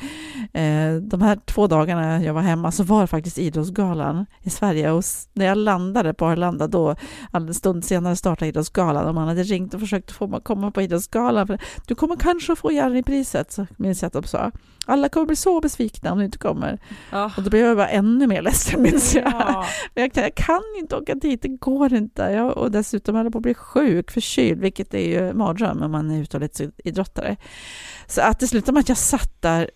eh, 0.58 0.96
de 0.96 1.22
här 1.22 1.38
två 1.46 1.66
dagarna 1.66 2.22
jag 2.22 2.34
var 2.34 2.42
hemma 2.42 2.72
så 2.72 2.82
var 2.82 3.00
det 3.00 3.06
faktiskt 3.06 3.38
Idrottsgalan 3.38 4.26
i 4.42 4.50
Sverige. 4.50 4.90
Och 4.90 5.04
när 5.32 5.46
jag 5.46 5.58
landade 5.58 6.14
på 6.14 6.26
Arlanda 6.26 6.66
då 6.66 6.96
en 7.32 7.54
stund 7.54 7.84
senare 7.84 8.16
startade 8.16 8.48
Idrottsgalan 8.48 9.06
och 9.06 9.14
man 9.14 9.28
hade 9.28 9.42
ringt 9.42 9.74
och 9.74 9.80
försökt 9.80 10.12
få 10.12 10.26
mig 10.26 10.40
komma 10.42 10.70
på 10.70 10.82
Idrottsgalan. 10.82 11.46
För 11.46 11.58
du 11.86 11.94
kommer 11.94 12.16
kanske 12.16 12.56
få 12.56 12.72
Jerry-priset 12.72 13.52
så 13.52 13.66
minns 13.76 14.02
jag 14.02 14.06
att 14.06 14.12
de 14.12 14.22
sa 14.22 14.50
alla 14.86 15.08
kommer 15.08 15.26
bli 15.26 15.36
så 15.36 15.60
besvikna 15.60 16.12
om 16.12 16.18
du 16.18 16.24
inte 16.24 16.38
kommer 16.38 16.78
Ja. 17.10 17.30
och 17.36 17.42
då 17.42 17.50
blev 17.50 17.66
jag 17.66 17.76
bara 17.76 17.88
ännu 17.88 18.26
mer 18.26 18.42
ledsen 18.42 18.82
minns 18.82 19.14
jag. 19.14 19.24
Ja. 19.32 19.66
Men 19.94 20.02
jag, 20.02 20.12
kan, 20.12 20.22
jag 20.22 20.34
kan 20.34 20.62
inte 20.78 20.96
åka 20.96 21.14
dit, 21.14 21.42
det 21.42 21.48
går 21.48 21.92
inte. 21.94 22.22
Jag, 22.22 22.56
och 22.58 22.70
dessutom 22.70 23.14
höll 23.14 23.26
jag 23.26 23.32
på 23.32 23.38
att 23.38 23.42
bli 23.42 23.54
sjuk, 23.54 24.10
förkyld, 24.10 24.60
vilket 24.60 24.94
är 24.94 25.08
ju 25.08 25.32
mardröm 25.32 25.82
om 25.82 25.90
man 25.92 26.10
är 26.10 26.20
uthållighetsidrottare. 26.20 27.36
Så 28.06 28.20
att 28.20 28.40
det 28.40 28.46
slutade 28.46 28.72
med 28.72 28.80
att 28.80 28.88
jag 28.88 28.98
satt 28.98 29.42
där, 29.42 29.70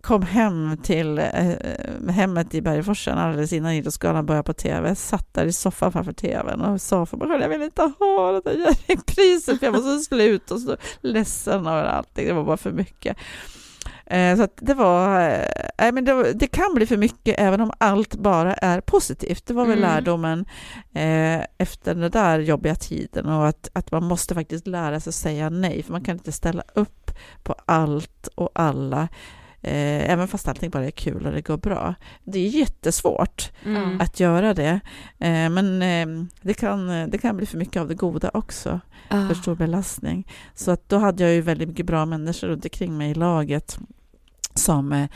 kom 0.00 0.22
hem 0.22 0.76
till 0.82 1.18
eh, 1.18 2.10
hemmet 2.10 2.54
i 2.54 2.62
Bergforsen 2.62 3.18
alldeles 3.18 3.52
innan 3.52 3.72
Idrottsgalan 3.72 4.26
började 4.26 4.46
på 4.46 4.52
tv. 4.52 4.94
Satt 4.94 5.34
där 5.34 5.46
i 5.46 5.52
soffan 5.52 5.92
framför 5.92 6.12
tvn 6.12 6.60
och 6.60 6.80
sa 6.80 7.06
för 7.06 7.16
mig 7.16 7.28
själv, 7.28 7.42
jag 7.42 7.48
vill 7.48 7.62
inte 7.62 7.82
ha 7.82 8.32
det 8.32 8.40
där 8.44 8.52
Jerringpriset, 8.58 9.58
för 9.58 9.66
jag 9.66 9.72
var 9.72 9.80
så 9.80 9.98
slut 9.98 10.50
och 10.50 10.60
så 10.60 10.76
ledsen 11.00 11.66
över 11.66 11.84
allting. 11.84 12.26
Det 12.26 12.32
var 12.32 12.44
bara 12.44 12.56
för 12.56 12.72
mycket. 12.72 13.16
Eh, 14.06 14.36
så 14.36 14.42
att 14.42 14.58
det 14.60 14.74
var, 14.74 15.20
eh, 15.78 15.92
men 15.92 16.04
det, 16.04 16.32
det, 16.32 16.46
kan 16.46 16.74
bli 16.74 16.86
för 16.86 16.96
mycket 16.96 17.34
även 17.38 17.60
om 17.60 17.72
allt 17.78 18.14
bara 18.14 18.54
är 18.54 18.80
positivt. 18.80 19.46
Det 19.46 19.54
var 19.54 19.66
väl 19.66 19.78
mm. 19.78 19.90
lärdomen 19.90 20.44
eh, 20.94 21.46
efter 21.58 21.94
den 21.94 22.10
där 22.10 22.38
jobbiga 22.38 22.74
tiden 22.74 23.26
och 23.26 23.48
att, 23.48 23.68
att 23.72 23.92
man 23.92 24.04
måste 24.04 24.34
faktiskt 24.34 24.66
lära 24.66 25.00
sig 25.00 25.10
att 25.10 25.14
säga 25.14 25.50
nej, 25.50 25.82
för 25.82 25.92
man 25.92 26.04
kan 26.04 26.16
inte 26.16 26.32
ställa 26.32 26.62
upp 26.74 27.10
på 27.42 27.54
allt 27.66 28.28
och 28.34 28.50
alla. 28.54 29.08
Eh, 29.66 30.10
även 30.10 30.28
fast 30.28 30.48
allting 30.48 30.70
bara 30.70 30.86
är 30.86 30.90
kul 30.90 31.26
och 31.26 31.32
det 31.32 31.40
går 31.40 31.56
bra. 31.56 31.94
Det 32.24 32.38
är 32.38 32.48
jättesvårt 32.48 33.52
mm. 33.64 34.00
att 34.00 34.20
göra 34.20 34.54
det, 34.54 34.80
eh, 35.18 35.50
men 35.50 35.82
eh, 35.82 36.26
det, 36.42 36.54
kan, 36.54 37.10
det 37.10 37.18
kan 37.18 37.36
bli 37.36 37.46
för 37.46 37.58
mycket 37.58 37.80
av 37.80 37.88
det 37.88 37.94
goda 37.94 38.30
också, 38.34 38.80
ah. 39.08 39.28
för 39.28 39.34
stor 39.34 39.54
belastning. 39.54 40.28
Så 40.54 40.70
att 40.70 40.88
då 40.88 40.98
hade 40.98 41.22
jag 41.22 41.32
ju 41.32 41.40
väldigt 41.40 41.68
mycket 41.68 41.86
bra 41.86 42.06
människor 42.06 42.48
runt 42.48 42.64
omkring 42.64 42.98
mig 42.98 43.10
i 43.10 43.14
laget 43.14 43.78
som 44.54 44.92
eh, 44.92 45.08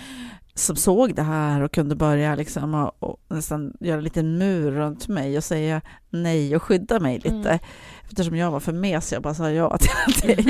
som 0.58 0.76
såg 0.76 1.14
det 1.14 1.22
här 1.22 1.60
och 1.60 1.72
kunde 1.72 1.94
börja 1.94 2.34
liksom 2.34 2.74
och, 2.74 3.02
och 3.02 3.20
nästan 3.28 3.72
göra 3.80 3.98
en 3.98 4.04
liten 4.04 4.38
mur 4.38 4.70
runt 4.70 5.08
mig 5.08 5.36
och 5.36 5.44
säga 5.44 5.80
nej 6.10 6.56
och 6.56 6.62
skydda 6.62 7.00
mig 7.00 7.14
lite. 7.14 7.48
Mm. 7.48 7.58
Eftersom 8.04 8.36
jag 8.36 8.50
var 8.50 8.60
för 8.60 8.72
mesig 8.72 9.18
och 9.18 9.22
bara 9.22 9.34
sa 9.34 9.50
ja 9.50 9.76
till 9.80 9.90
allting. 10.06 10.44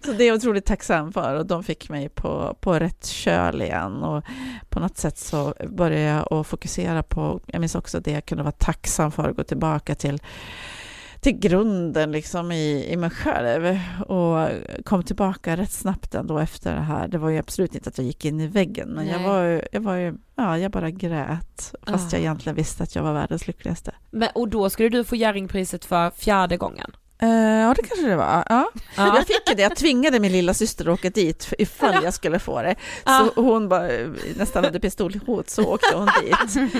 Så 0.04 0.12
det 0.12 0.24
är 0.24 0.28
jag 0.28 0.36
otroligt 0.36 0.66
tacksam 0.66 1.12
för 1.12 1.34
och 1.34 1.46
de 1.46 1.64
fick 1.64 1.88
mig 1.88 2.08
på, 2.08 2.56
på 2.60 2.78
rätt 2.78 3.06
köl 3.06 3.62
igen 3.62 4.02
och 4.02 4.24
på 4.68 4.80
något 4.80 4.96
sätt 4.96 5.18
så 5.18 5.54
började 5.68 6.04
jag 6.04 6.32
att 6.32 6.46
fokusera 6.46 7.02
på, 7.02 7.40
jag 7.46 7.60
minns 7.60 7.74
också 7.74 8.00
det 8.00 8.10
jag 8.10 8.26
kunde 8.26 8.44
vara 8.44 8.52
tacksam 8.52 9.12
för 9.12 9.30
att 9.30 9.36
gå 9.36 9.44
tillbaka 9.44 9.94
till 9.94 10.22
till 11.24 11.38
grunden 11.38 12.12
liksom 12.12 12.52
i, 12.52 12.92
i 12.92 12.96
mig 12.96 13.10
själv 13.10 13.78
och 14.06 14.48
kom 14.84 15.02
tillbaka 15.02 15.56
rätt 15.56 15.72
snabbt 15.72 16.14
ändå 16.14 16.38
efter 16.38 16.74
det 16.74 16.80
här. 16.80 17.08
Det 17.08 17.18
var 17.18 17.30
ju 17.30 17.38
absolut 17.38 17.74
inte 17.74 17.88
att 17.88 17.98
jag 17.98 18.06
gick 18.06 18.24
in 18.24 18.40
i 18.40 18.46
väggen, 18.46 18.88
men 18.88 19.06
jag 19.06 19.18
var, 19.18 19.68
jag 19.72 19.80
var 19.80 19.94
ju, 19.94 20.14
ja, 20.34 20.58
jag 20.58 20.70
bara 20.70 20.90
grät 20.90 21.74
fast 21.86 22.06
ah. 22.06 22.16
jag 22.16 22.20
egentligen 22.20 22.56
visste 22.56 22.82
att 22.82 22.94
jag 22.94 23.02
var 23.02 23.12
världens 23.12 23.46
lyckligaste. 23.46 23.94
Men, 24.10 24.28
och 24.34 24.48
då 24.48 24.70
skulle 24.70 24.88
du 24.88 25.04
få 25.04 25.16
Jerringpriset 25.16 25.84
för 25.84 26.10
fjärde 26.10 26.56
gången? 26.56 26.90
Uh, 27.24 27.30
ja, 27.30 27.74
det 27.76 27.82
kanske 27.82 28.06
det 28.06 28.16
var. 28.16 28.44
Ja. 28.48 28.70
ja. 28.96 29.16
Jag 29.16 29.26
fick 29.26 29.56
det, 29.56 29.62
jag 29.62 29.76
tvingade 29.76 30.20
min 30.20 30.32
lilla 30.32 30.54
syster 30.54 30.84
att 30.84 31.00
åka 31.00 31.10
dit 31.10 31.52
ifall 31.58 32.04
jag 32.04 32.14
skulle 32.14 32.38
få 32.38 32.62
det. 32.62 32.74
Så 33.04 33.10
ja. 33.10 33.30
hon 33.36 33.68
bara, 33.68 33.88
nästan 34.36 34.64
hade 34.64 34.80
pistolhot, 34.80 35.50
så 35.50 35.64
åkte 35.64 35.96
hon 35.96 36.08
dit. 36.22 36.72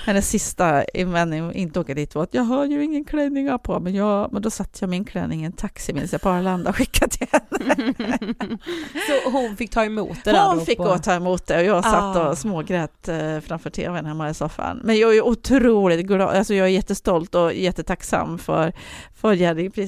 Hennes 0.04 0.28
sista 0.28 0.84
invändning 0.84 1.48
att 1.48 1.54
inte 1.54 1.80
åka 1.80 1.94
dit 1.94 2.14
var 2.14 2.22
att 2.22 2.34
jag 2.34 2.42
har 2.42 2.66
ju 2.66 2.84
ingen 2.84 3.04
klänning 3.04 3.58
på 3.58 3.80
men, 3.80 3.94
jag, 3.94 4.32
men 4.32 4.42
då 4.42 4.50
satte 4.50 4.78
jag 4.80 4.90
min 4.90 5.04
klänning 5.04 5.42
i 5.42 5.44
en 5.44 5.52
taxi 5.52 5.92
minns 5.92 6.12
jag 6.12 6.20
på 6.20 6.28
Arlanda 6.28 6.70
och 6.70 6.76
skickade 6.76 7.10
till 7.10 7.26
henne. 7.32 7.94
Så 9.06 9.30
hon 9.30 9.56
fick 9.56 9.70
ta 9.70 9.84
emot 9.84 10.24
det 10.24 10.32
där? 10.32 10.46
Hon 10.46 10.66
fick 10.66 10.78
gå 10.78 10.94
och 10.94 11.02
ta 11.02 11.14
emot 11.14 11.46
det 11.46 11.58
och 11.58 11.64
jag 11.64 11.84
satt 11.84 12.16
ah. 12.16 12.28
och 12.28 12.38
smågrät 12.38 13.08
eh, 13.08 13.40
framför 13.40 13.70
tvn 13.70 14.06
hemma 14.06 14.30
i 14.30 14.34
soffan. 14.34 14.80
Men 14.84 14.98
jag 14.98 15.16
är 15.16 15.22
otroligt 15.22 16.06
glad, 16.06 16.36
alltså 16.36 16.54
jag 16.54 16.66
är 16.66 16.70
jättestolt 16.70 17.34
och 17.34 17.54
jättetacksam 17.54 18.38
för, 18.38 18.72
för 19.14 19.34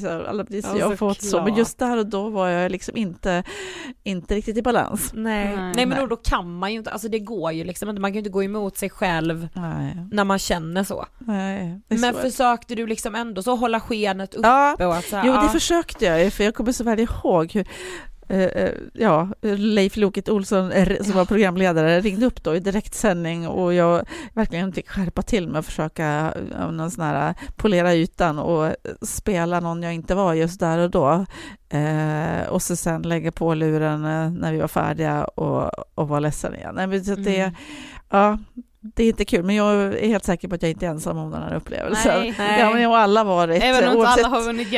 Jerringpriset, 0.02 0.28
alla 0.28 0.44
priser 0.44 0.68
ja, 0.68 0.78
jag 0.78 0.88
har 0.88 0.96
fått 0.96 1.22
så, 1.22 1.42
men 1.42 1.54
just 1.54 1.78
där 1.78 1.96
och 1.96 2.06
då 2.06 2.28
var 2.28 2.48
jag 2.48 2.72
liksom 2.72 2.96
inte, 2.96 3.42
inte 4.02 4.34
riktigt 4.34 4.56
i 4.56 4.62
balans. 4.62 5.10
Nej, 5.14 5.56
nej, 5.56 5.72
nej 5.76 5.86
men 5.86 5.98
då, 5.98 6.06
då, 6.06 6.16
kan 6.16 6.58
man 6.58 6.72
ju 6.72 6.78
inte, 6.78 6.90
alltså 6.90 7.08
det 7.08 7.18
går 7.18 7.52
ju 7.52 7.64
liksom 7.64 7.88
inte, 7.88 8.00
man 8.00 8.10
kan 8.10 8.14
ju 8.14 8.18
inte 8.18 8.30
gå 8.30 8.42
emot 8.42 8.76
sig 8.76 8.90
själv 8.90 9.48
nej. 9.52 9.96
när 10.12 10.24
man 10.24 10.38
känner 10.38 10.84
så. 10.84 11.06
Nej, 11.18 11.80
men 11.88 12.14
försökte 12.14 12.74
du 12.74 12.86
liksom 12.86 13.14
ändå 13.14 13.42
så 13.42 13.56
hålla 13.56 13.80
skenet 13.80 14.34
uppe? 14.34 14.48
Ja, 14.48 14.86
och 14.86 14.94
att 14.94 15.04
så 15.04 15.16
här, 15.16 15.26
jo 15.26 15.32
det 15.32 15.48
försökte 15.48 16.04
jag 16.04 16.24
ju, 16.24 16.30
för 16.30 16.44
jag 16.44 16.54
kommer 16.54 16.72
så 16.72 16.84
väl 16.84 17.00
ihåg 17.00 17.52
hur 17.52 17.68
ja, 18.92 19.28
Leif 19.42 19.96
Loket 19.96 20.28
Olsson 20.28 20.72
som 21.00 21.14
var 21.14 21.24
programledare 21.24 22.00
ringde 22.00 22.26
upp 22.26 22.42
då 22.42 22.54
i 22.54 22.60
direktsändning 22.60 23.48
och 23.48 23.74
jag 23.74 24.06
verkligen 24.32 24.72
fick 24.72 24.88
skärpa 24.88 25.22
till 25.22 25.48
mig 25.48 25.58
och 25.58 25.64
försöka 25.64 26.34
någon 26.70 26.90
sån 26.90 27.04
här, 27.04 27.34
polera 27.56 27.94
ytan 27.94 28.38
och 28.38 28.74
spela 29.02 29.60
någon 29.60 29.82
jag 29.82 29.94
inte 29.94 30.14
var 30.14 30.34
just 30.34 30.60
där 30.60 30.78
och 30.78 30.90
då. 30.90 31.26
Eh, 31.68 32.48
och 32.48 32.62
så 32.62 32.76
sen 32.76 33.02
lägga 33.02 33.32
på 33.32 33.54
luren 33.54 34.02
när 34.34 34.52
vi 34.52 34.58
var 34.58 34.68
färdiga 34.68 35.24
och, 35.24 35.70
och 35.94 36.08
vara 36.08 36.20
ledsen 36.20 36.54
igen. 36.54 36.74
Nej, 36.74 37.04
så 37.04 37.14
det, 37.14 37.40
mm. 37.40 37.54
ja, 38.10 38.38
det 38.82 39.04
är 39.04 39.08
inte 39.08 39.24
kul, 39.24 39.42
men 39.42 39.54
jag 39.54 39.82
är 39.82 40.06
helt 40.06 40.24
säker 40.24 40.48
på 40.48 40.54
att 40.54 40.62
jag 40.62 40.70
inte 40.70 40.86
är 40.86 40.90
ensam 40.90 41.18
om 41.18 41.30
den 41.30 41.42
här 41.42 41.54
upplevelsen. 41.54 42.20
Nej, 42.20 42.34
nej. 42.38 42.62
Har 42.62 42.78
ju 42.78 42.84
alla 42.86 43.24
varit. 43.24 43.62
Även 43.62 43.88
om 43.88 43.96
inte 43.96 44.08
alla 44.08 44.28
har 44.28 44.42
vunnit 44.42 44.72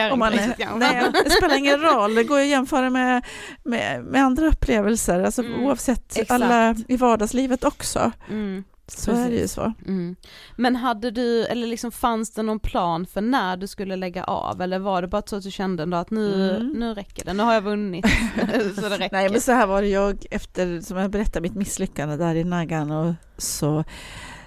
Nej, 0.79 1.05
det 1.25 1.31
spelar 1.31 1.59
ingen 1.59 1.81
roll, 1.81 2.15
det 2.15 2.25
går 2.25 2.41
att 2.41 2.47
jämföra 2.47 2.91
med, 2.91 3.25
med, 3.65 4.05
med 4.05 4.23
andra 4.23 4.47
upplevelser, 4.47 5.23
alltså 5.23 5.43
mm, 5.43 5.65
oavsett 5.65 6.17
exakt. 6.17 6.31
alla 6.31 6.75
i 6.89 6.97
vardagslivet 6.97 7.65
också. 7.65 8.13
Mm. 8.31 8.65
Så 8.87 9.11
Precis. 9.11 9.27
är 9.27 9.31
det 9.31 9.37
ju 9.37 9.49
så. 9.49 9.73
Mm. 9.87 10.17
Men 10.57 10.77
hade 10.77 11.11
du, 11.11 11.45
eller 11.45 11.67
liksom 11.67 11.93
fanns 11.93 12.31
det 12.31 12.43
någon 12.43 12.61
plan 12.61 13.07
för 13.07 13.21
när 13.21 13.57
du 13.57 13.67
skulle 13.67 13.97
lägga 13.97 14.25
av 14.25 14.63
eller 14.63 14.79
var 14.79 15.03
det 15.03 15.09
bara 15.09 15.23
så 15.27 15.37
att 15.37 15.43
du 15.43 15.51
kände 15.51 15.83
ändå 15.83 15.97
att 15.97 16.11
nu, 16.11 16.57
mm. 16.57 16.73
nu 16.73 16.95
räcker 16.95 17.25
det, 17.25 17.33
nu 17.33 17.43
har 17.43 17.55
jag 17.55 17.63
vunnit 17.63 18.07
så 18.75 18.81
det 18.81 18.99
räcker? 18.99 19.09
Nej 19.13 19.31
men 19.31 19.41
så 19.41 19.53
här 19.53 19.67
var 19.67 19.83
det 19.83 19.89
jag 19.89 20.27
efter, 20.31 20.81
som 20.81 20.97
jag 20.97 21.11
berättade, 21.11 21.41
mitt 21.41 21.55
misslyckande 21.55 22.17
där 22.17 22.35
i 22.35 22.45
Nagano 22.45 23.15
så 23.39 23.85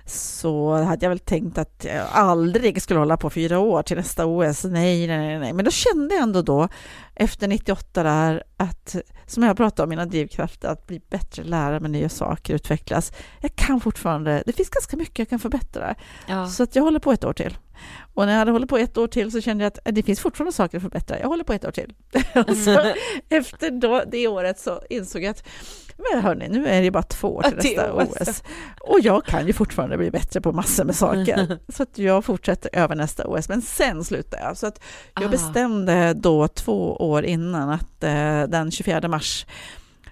så 0.10 0.74
hade 0.74 1.06
jag 1.06 1.10
väl 1.10 1.20
tänkt 1.20 1.58
att 1.58 1.86
jag 1.86 2.08
aldrig 2.12 2.82
skulle 2.82 3.00
hålla 3.00 3.18
på 3.18 3.30
fyra 3.30 3.60
år 3.60 3.84
till 3.84 3.98
nästa 3.98 4.26
OS. 4.26 4.64
Nej, 4.64 5.08
nej, 5.08 5.40
nej. 5.40 5.54
Men 5.54 5.66
då 5.66 5.72
kände 5.72 6.16
jag 6.16 6.24
ändå 6.24 6.42
då, 6.42 6.68
efter 7.16 7.48
98 7.48 8.04
där, 8.04 8.44
att, 8.58 8.96
som 9.26 9.44
jag 9.44 9.58
pratade 9.58 9.84
om, 9.84 9.90
mina 9.90 10.06
drivkrafter, 10.06 10.68
att 10.68 10.88
bli 10.88 11.02
bättre 11.10 11.44
lärare 11.44 11.80
med 11.80 11.92
nya 11.92 12.10
saker, 12.10 12.54
utvecklas. 12.54 13.12
Jag 13.42 13.56
kan 13.56 13.80
fortfarande, 13.82 14.44
det 14.46 14.54
finns 14.54 14.70
ganska 14.70 14.98
mycket 14.98 15.20
jag 15.20 15.30
kan 15.30 15.40
förbättra. 15.40 15.96
Ja. 16.28 16.48
Så 16.48 16.64
att 16.64 16.76
jag 16.76 16.84
håller 16.84 17.00
på 17.00 17.12
ett 17.12 17.24
år 17.24 17.34
till. 17.34 17.58
Och 18.14 18.26
när 18.26 18.34
jag 18.34 18.40
hade 18.40 18.52
hållit 18.52 18.70
på 18.70 18.78
ett 18.78 18.98
år 18.98 19.08
till 19.08 19.32
så 19.32 19.42
kände 19.42 19.64
jag 19.64 19.74
att 19.86 19.96
det 19.96 20.04
finns 20.04 20.20
fortfarande 20.20 20.52
saker 20.52 20.78
att 20.78 20.84
förbättra. 20.84 21.20
Jag 21.20 21.28
håller 21.28 21.44
på 21.44 21.54
ett 21.54 21.66
år 21.66 21.72
till. 21.72 21.94
så, 22.66 22.94
efter 23.30 23.72
då, 23.72 24.04
det 24.08 24.28
året 24.28 24.60
så 24.60 24.82
insåg 24.90 25.24
jag 25.24 25.32
att 25.32 25.44
men 25.98 26.22
hörni, 26.22 26.50
nu 26.50 26.68
är 26.68 26.82
det 26.82 26.92
bara 26.92 27.04
två 27.04 27.36
år 27.36 27.42
till 27.42 27.56
nästa 27.56 27.94
OS. 27.94 28.44
Och 28.82 29.00
jag 29.00 29.26
kan 29.26 29.48
ju 29.48 29.54
fortfarande 29.54 29.98
bli 29.98 30.12
bättre 30.12 30.42
på 30.42 30.52
massor 30.52 30.84
med 30.84 30.96
saker. 30.96 31.60
Så 31.72 31.84
att 31.84 31.98
jag 31.98 32.26
fortsätter 32.26 32.70
över 32.74 32.96
nästa 32.96 33.28
OS, 33.28 33.50
men 33.50 33.62
sen 33.62 34.04
slutar 34.04 34.40
jag. 34.40 34.58
Så 34.58 34.68
att 34.68 34.82
jag 35.16 35.26
ah. 35.26 35.30
bestämde 35.30 36.14
då 36.14 36.48
två 36.48 36.96
år 36.96 37.26
innan 37.26 37.70
att 37.70 38.04
eh, 38.04 38.44
den 38.44 38.72
24 38.72 39.08
mars 39.08 39.46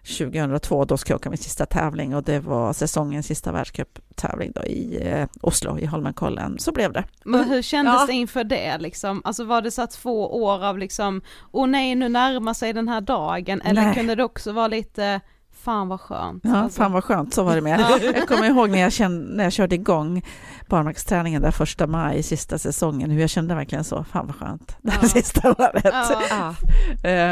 2002, 0.07 0.85
då 0.85 0.97
ska 0.97 1.13
jag 1.13 1.19
åka 1.19 1.29
min 1.29 1.37
sista 1.37 1.65
tävling 1.65 2.15
och 2.15 2.23
det 2.23 2.39
var 2.39 2.73
säsongens 2.73 3.25
sista 3.25 3.51
världscuptävling 3.51 4.51
då 4.55 4.63
i 4.63 4.99
eh, 5.01 5.27
Oslo, 5.41 5.79
i 5.79 5.85
Holmenkollen. 5.85 6.59
Så 6.59 6.71
blev 6.71 6.93
det. 6.93 7.03
Men 7.23 7.43
hur 7.43 7.61
kändes 7.61 7.95
ja. 7.99 8.05
det 8.05 8.13
inför 8.13 8.43
det 8.43 8.77
liksom? 8.77 9.21
Alltså 9.23 9.43
var 9.43 9.61
det 9.61 9.71
så 9.71 9.81
att 9.81 9.91
två 9.91 10.43
år 10.43 10.65
av 10.65 10.77
liksom, 10.77 11.21
åh 11.51 11.67
nej 11.67 11.95
nu 11.95 12.09
närmar 12.09 12.53
sig 12.53 12.73
den 12.73 12.87
här 12.87 13.01
dagen, 13.01 13.61
eller 13.61 13.81
nej. 13.81 13.95
kunde 13.95 14.15
det 14.15 14.23
också 14.23 14.51
vara 14.51 14.67
lite 14.67 15.21
fan 15.63 15.87
vad 15.87 16.01
skönt. 16.01 16.43
Ja, 16.45 16.55
alltså. 16.55 16.81
fan 16.81 16.91
vad 16.91 17.03
skönt, 17.03 17.33
så 17.33 17.43
var 17.43 17.55
det 17.55 17.61
med. 17.61 17.79
jag 18.15 18.27
kommer 18.27 18.47
ihåg 18.47 18.69
när 18.69 18.79
jag, 18.79 18.93
kände, 18.93 19.35
när 19.35 19.43
jag 19.43 19.53
körde 19.53 19.75
igång 19.75 20.21
barmarksträningen 20.67 21.41
där 21.41 21.51
första 21.51 21.87
maj, 21.87 22.23
sista 22.23 22.57
säsongen, 22.57 23.11
hur 23.11 23.21
jag 23.21 23.29
kände 23.29 23.55
verkligen 23.55 23.83
så, 23.83 24.03
fan 24.03 24.27
vad 24.27 24.35
skönt, 24.35 24.77
det 24.81 24.93
ja. 25.01 25.07
sista 25.07 25.51
året. 25.51 25.95
Ja. 26.31 26.55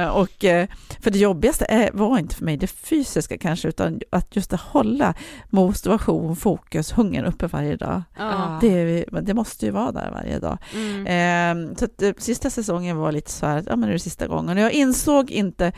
uh, 0.04 0.18
och, 0.18 0.44
uh, 0.44 0.66
för 1.00 1.12
det 1.12 1.20
jobbigaste 1.20 1.66
är, 1.70 1.92
var 1.94 2.18
inte 2.18 2.36
för 2.36 2.46
mig 2.46 2.58
det 2.58 2.68
fysiska 2.68 3.38
kanske, 3.38 3.68
utan 3.68 4.00
att 4.10 4.36
just 4.36 4.54
att 4.54 4.62
hålla 4.62 5.14
motivation, 5.50 6.36
fokus, 6.36 6.98
hungern 6.98 7.26
uppe 7.26 7.48
varje 7.48 7.76
dag. 7.76 8.02
Ja. 8.18 8.58
Det, 8.62 9.06
det 9.22 9.34
måste 9.34 9.66
ju 9.66 9.72
vara 9.72 9.92
där 9.92 10.12
varje 10.12 10.40
dag. 10.40 10.58
Mm. 10.74 11.70
Uh, 11.70 11.76
så 11.76 11.86
att, 11.86 12.24
sista 12.24 12.50
säsongen 12.50 12.98
var 12.98 13.12
lite 13.12 13.32
så 13.32 13.46
här, 13.46 13.64
ja 13.68 13.76
men 13.76 13.80
nu 13.80 13.88
är 13.88 13.94
det 13.94 14.00
sista 14.00 14.28
gången. 14.28 14.58
Och 14.58 14.64
jag 14.64 14.72
insåg 14.72 15.32
inte 15.32 15.72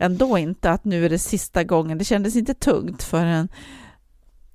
ändå 0.00 0.38
inte 0.38 0.70
att 0.70 0.84
nu 0.84 1.04
är 1.04 1.08
det 1.08 1.18
sista 1.18 1.64
gången. 1.64 1.98
Det 1.98 2.04
kändes 2.04 2.36
inte 2.36 2.54
tungt 2.54 3.02
förrän 3.02 3.48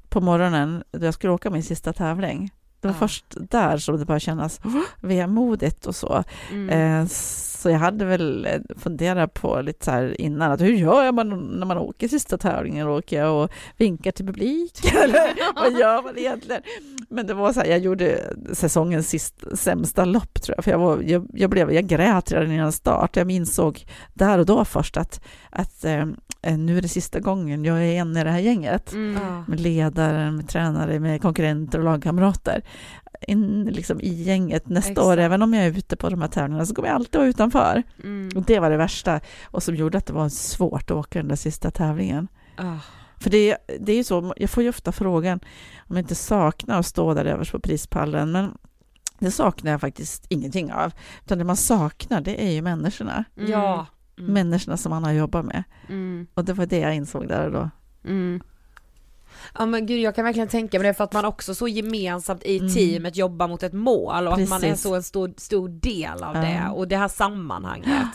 på 0.10 0.22
morgonen 0.22 0.84
då 0.92 1.06
jag 1.06 1.14
skulle 1.14 1.34
åka 1.34 1.50
min 1.50 1.64
sista 1.64 1.94
tävling. 1.94 2.52
Det 2.80 2.88
var 2.88 2.96
ja. 2.96 3.00
först 3.00 3.26
där 3.50 3.78
som 3.78 4.00
det 4.00 4.06
började 4.06 4.20
kännas 4.20 4.60
vemodigt 5.02 5.86
och 5.86 5.96
så. 5.96 6.24
Mm. 6.52 6.70
Eh, 6.70 7.08
så 7.66 7.70
jag 7.70 7.80
hade 7.80 8.06
väl 8.06 8.46
eh, 8.46 8.62
funderat 8.78 9.34
på 9.34 9.62
lite 9.62 9.86
så 9.86 9.92
här 9.92 10.22
innan, 10.22 10.52
att 10.52 10.62
hur 10.62 10.74
gör 10.74 11.12
man 11.12 11.30
när 11.60 11.66
man 11.66 11.78
åker 11.78 12.08
sista 12.08 12.38
tävlingen? 12.38 12.88
Åker 12.88 13.20
jag 13.20 13.44
och 13.44 13.52
vinkar 13.78 14.12
till 14.12 14.26
publiken? 14.26 14.98
Eller 15.04 15.54
vad 15.56 15.80
gör 15.80 16.04
man 16.04 16.18
egentligen? 16.18 16.62
Men 17.10 17.28
det 17.28 17.34
var 17.34 17.54
så 17.54 17.60
här, 17.60 17.68
jag 17.68 17.80
gjorde 17.80 18.34
säsongens 18.54 19.10
sista, 19.10 19.56
sämsta 19.56 20.06
lopp 20.06 20.42
tror 20.42 20.56
jag, 20.58 20.64
för 20.64 20.72
jag, 20.72 20.80
var, 20.80 21.02
jag, 21.02 21.28
jag, 21.34 21.50
blev, 21.50 21.74
jag 21.74 21.88
grät 21.88 22.32
redan 22.32 22.52
innan 22.52 22.72
start. 22.72 23.16
Jag 23.16 23.32
insåg 23.32 23.86
där 24.14 24.40
och 24.40 24.46
då 24.46 24.66
först 24.66 24.98
att, 24.98 25.22
att 25.50 25.86
eh, 25.86 26.06
nu 26.58 26.78
är 26.78 26.82
det 26.82 26.88
sista 26.88 27.20
gången 27.20 27.66
jag 27.66 27.78
är 27.78 27.94
en 27.94 28.18
i 28.18 28.24
det 28.24 28.30
här 28.30 28.40
gänget. 28.40 28.94
Mm. 28.94 29.44
Med 29.48 29.60
ledare, 29.60 30.32
med 30.32 30.50
tränare, 30.50 31.00
med 31.00 31.22
konkurrenter 31.22 31.80
och 31.80 31.86
lagkamrater 31.86 32.64
in 33.22 33.64
liksom 33.64 34.02
i 34.02 34.24
gänget 34.24 34.70
nästa 34.70 34.92
Exakt. 34.92 35.08
år, 35.08 35.18
även 35.18 35.42
om 35.42 35.54
jag 35.54 35.66
är 35.66 35.78
ute 35.78 35.96
på 35.96 36.10
de 36.10 36.22
här 36.22 36.28
tävlingarna, 36.28 36.66
så 36.66 36.76
kommer 36.76 36.88
jag 36.88 36.96
alltid 36.96 37.20
vara 37.20 37.30
utanför. 37.30 37.84
Mm. 38.04 38.30
Och 38.36 38.44
det 38.44 38.60
var 38.60 38.70
det 38.70 38.78
värsta, 38.78 39.20
och 39.46 39.64
som 39.64 39.76
gjorde 39.76 39.98
att 39.98 40.06
det 40.06 40.14
var 40.14 40.30
svårt 40.30 40.92
att 40.92 40.98
åka 40.98 41.20
den 41.20 41.28
där 41.28 41.36
sista 41.36 41.72
tävlingen. 41.72 42.28
Oh. 42.58 42.78
För 43.18 43.30
det, 43.30 43.58
det 43.80 43.92
är 43.92 43.96
ju 43.96 44.04
så, 44.04 44.34
jag 44.38 44.50
får 44.50 44.64
ju 44.64 44.70
ofta 44.70 44.92
frågan 44.92 45.40
om 45.78 45.96
jag 45.96 46.04
inte 46.04 46.16
saknar 46.16 46.80
att 46.80 46.86
stå 46.86 47.14
där 47.14 47.26
överst 47.26 47.52
på 47.52 47.60
prispallen, 47.60 48.32
men 48.32 48.58
det 49.20 49.32
saknar 49.32 49.72
jag 49.72 49.82
faktiskt 49.82 50.26
ingenting 50.30 50.74
av. 50.74 50.94
Utan 51.26 51.38
det 51.38 51.44
man 51.44 51.58
saknar, 51.58 52.22
det 52.22 52.46
är 52.48 52.52
ju 52.52 52.62
människorna. 52.62 53.24
Mm. 53.38 53.52
Ja. 53.52 53.86
Mm. 54.20 54.34
Människorna 54.34 54.78
som 54.78 54.90
man 54.90 55.04
har 55.04 55.12
jobbat 55.12 55.46
med. 55.46 55.64
Mm. 55.90 56.28
Och 56.34 56.46
det 56.46 56.54
var 56.54 56.66
det 56.66 56.80
jag 56.80 56.96
insåg 56.96 57.28
där 57.28 57.46
och 57.46 57.52
då. 57.52 57.70
Mm. 58.04 58.42
Ja 59.58 59.66
men 59.66 59.86
gud 59.86 60.00
jag 60.00 60.16
kan 60.16 60.26
verkligen 60.26 60.48
tänka 60.48 60.80
mig 60.80 60.88
det 60.88 60.94
för 60.94 61.04
att 61.04 61.14
man 61.14 61.26
också 61.26 61.56
så 61.56 61.68
gemensamt 61.68 62.44
i 62.44 62.58
Mm. 62.60 62.74
teamet 62.74 63.16
jobbar 63.18 63.48
mot 63.48 63.64
ett 63.64 63.74
mål 63.74 64.28
och 64.28 64.34
att 64.34 64.50
man 64.50 64.64
är 64.64 64.70
Precis. 64.70 64.82
så 64.84 64.96
en 64.96 65.04
stor, 65.04 65.34
stor 65.38 65.70
del 65.70 66.24
av 66.24 66.36
Ja. 66.36 66.42
det 66.42 66.70
och 66.76 66.88
det 66.88 66.98
här 66.98 67.08
sammanhanget. 67.08 68.08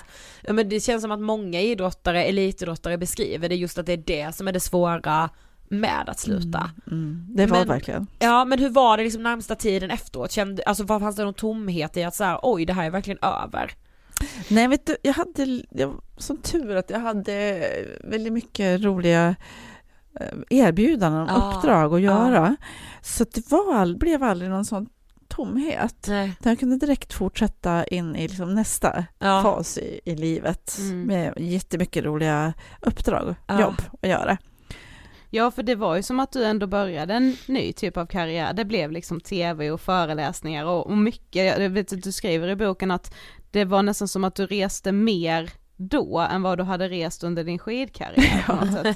Ja 0.42 0.52
men 0.52 0.68
det 0.68 0.80
känns 0.80 1.02
som 1.02 1.10
att 1.12 1.20
många 1.20 1.60
idrottare, 1.60 2.24
elitidrottare 2.24 2.98
beskriver 2.98 3.48
det 3.48 3.54
just 3.56 3.78
att 3.78 3.86
det 3.86 3.92
är 3.92 3.96
det 4.06 4.34
som 4.34 4.48
är 4.48 4.52
det 4.52 4.60
svåra 4.60 5.30
med 5.68 6.04
att 6.08 6.18
sluta. 6.18 6.70
Mm. 6.90 7.26
Det 7.28 7.46
var 7.46 7.58
Men- 7.58 7.68
verkligen. 7.68 8.06
Ja 8.18 8.44
men 8.44 8.58
hur 8.58 8.68
var 8.70 8.96
det 8.96 9.02
liksom 9.02 9.22
närmsta 9.22 9.54
tiden 9.54 9.90
efteråt? 9.90 10.30
Kände, 10.32 10.62
alltså 10.66 10.84
vad 10.84 11.00
fanns 11.00 11.16
det 11.16 11.24
någon 11.24 11.34
tomhet 11.34 11.96
i 11.96 12.02
att 12.04 12.14
så 12.14 12.24
här, 12.24 12.38
oj 12.42 12.64
det 12.64 12.72
här 12.72 12.84
är 12.86 12.90
verkligen 12.90 13.18
över? 13.22 13.70
Nej, 14.48 14.68
vet 14.68 14.86
du, 14.86 14.96
jag 15.02 15.12
hade 15.12 15.62
jag, 15.70 16.00
som 16.16 16.36
tur 16.36 16.76
att 16.76 16.90
jag 16.90 17.00
hade 17.00 17.66
väldigt 18.04 18.32
mycket 18.32 18.80
roliga 18.82 19.36
eh, 20.20 20.26
erbjudanden, 20.50 21.28
Ah, 21.30 21.56
uppdrag 21.56 21.94
att 21.94 22.00
göra. 22.00 22.56
Så 23.02 23.22
att 23.22 23.32
det 23.32 23.50
var, 23.50 23.98
blev 23.98 24.22
aldrig 24.22 24.50
någon 24.50 24.64
sån 24.64 24.88
tomhet. 25.28 26.04
Nej. 26.08 26.32
Jag 26.42 26.58
kunde 26.58 26.76
direkt 26.76 27.12
fortsätta 27.12 27.84
in 27.84 28.16
i 28.16 28.28
liksom 28.28 28.54
nästa 28.54 29.04
Ja. 29.18 29.42
fas 29.42 29.78
i, 29.78 30.00
i 30.04 30.16
livet 30.16 30.76
Mm. 30.80 31.02
med 31.02 31.34
jättemycket 31.36 32.04
roliga 32.04 32.52
uppdrag 32.80 33.28
och 33.28 33.34
Ja. 33.46 33.60
jobb 33.60 33.82
att 34.02 34.08
göra. 34.08 34.38
Ja, 35.32 35.50
för 35.50 35.62
det 35.62 35.74
var 35.74 35.96
ju 35.96 36.02
som 36.02 36.20
att 36.20 36.32
du 36.32 36.44
ändå 36.44 36.66
började 36.66 37.14
en 37.14 37.36
ny 37.46 37.72
typ 37.72 37.96
av 37.96 38.06
karriär. 38.06 38.52
Det 38.52 38.64
blev 38.64 38.92
liksom 38.92 39.20
tv 39.20 39.70
och 39.70 39.80
föreläsningar 39.80 40.64
och, 40.64 40.86
och 40.86 40.98
mycket. 40.98 41.60
Jag 41.60 41.70
vet 41.70 41.92
att 41.92 42.02
du 42.02 42.12
skriver 42.12 42.48
i 42.48 42.56
boken 42.56 42.90
att 42.90 43.14
det 43.50 43.64
var 43.64 43.82
nästan 43.82 44.08
som 44.08 44.24
att 44.24 44.34
du 44.34 44.46
reste 44.46 44.92
mer 44.92 45.50
då 45.80 46.18
än 46.18 46.42
vad 46.42 46.58
du 46.58 46.64
hade 46.64 46.88
rest 46.88 47.24
under 47.24 47.44
din 47.44 47.58
skidkarriär. 47.58 48.44
Ja, 48.48 48.94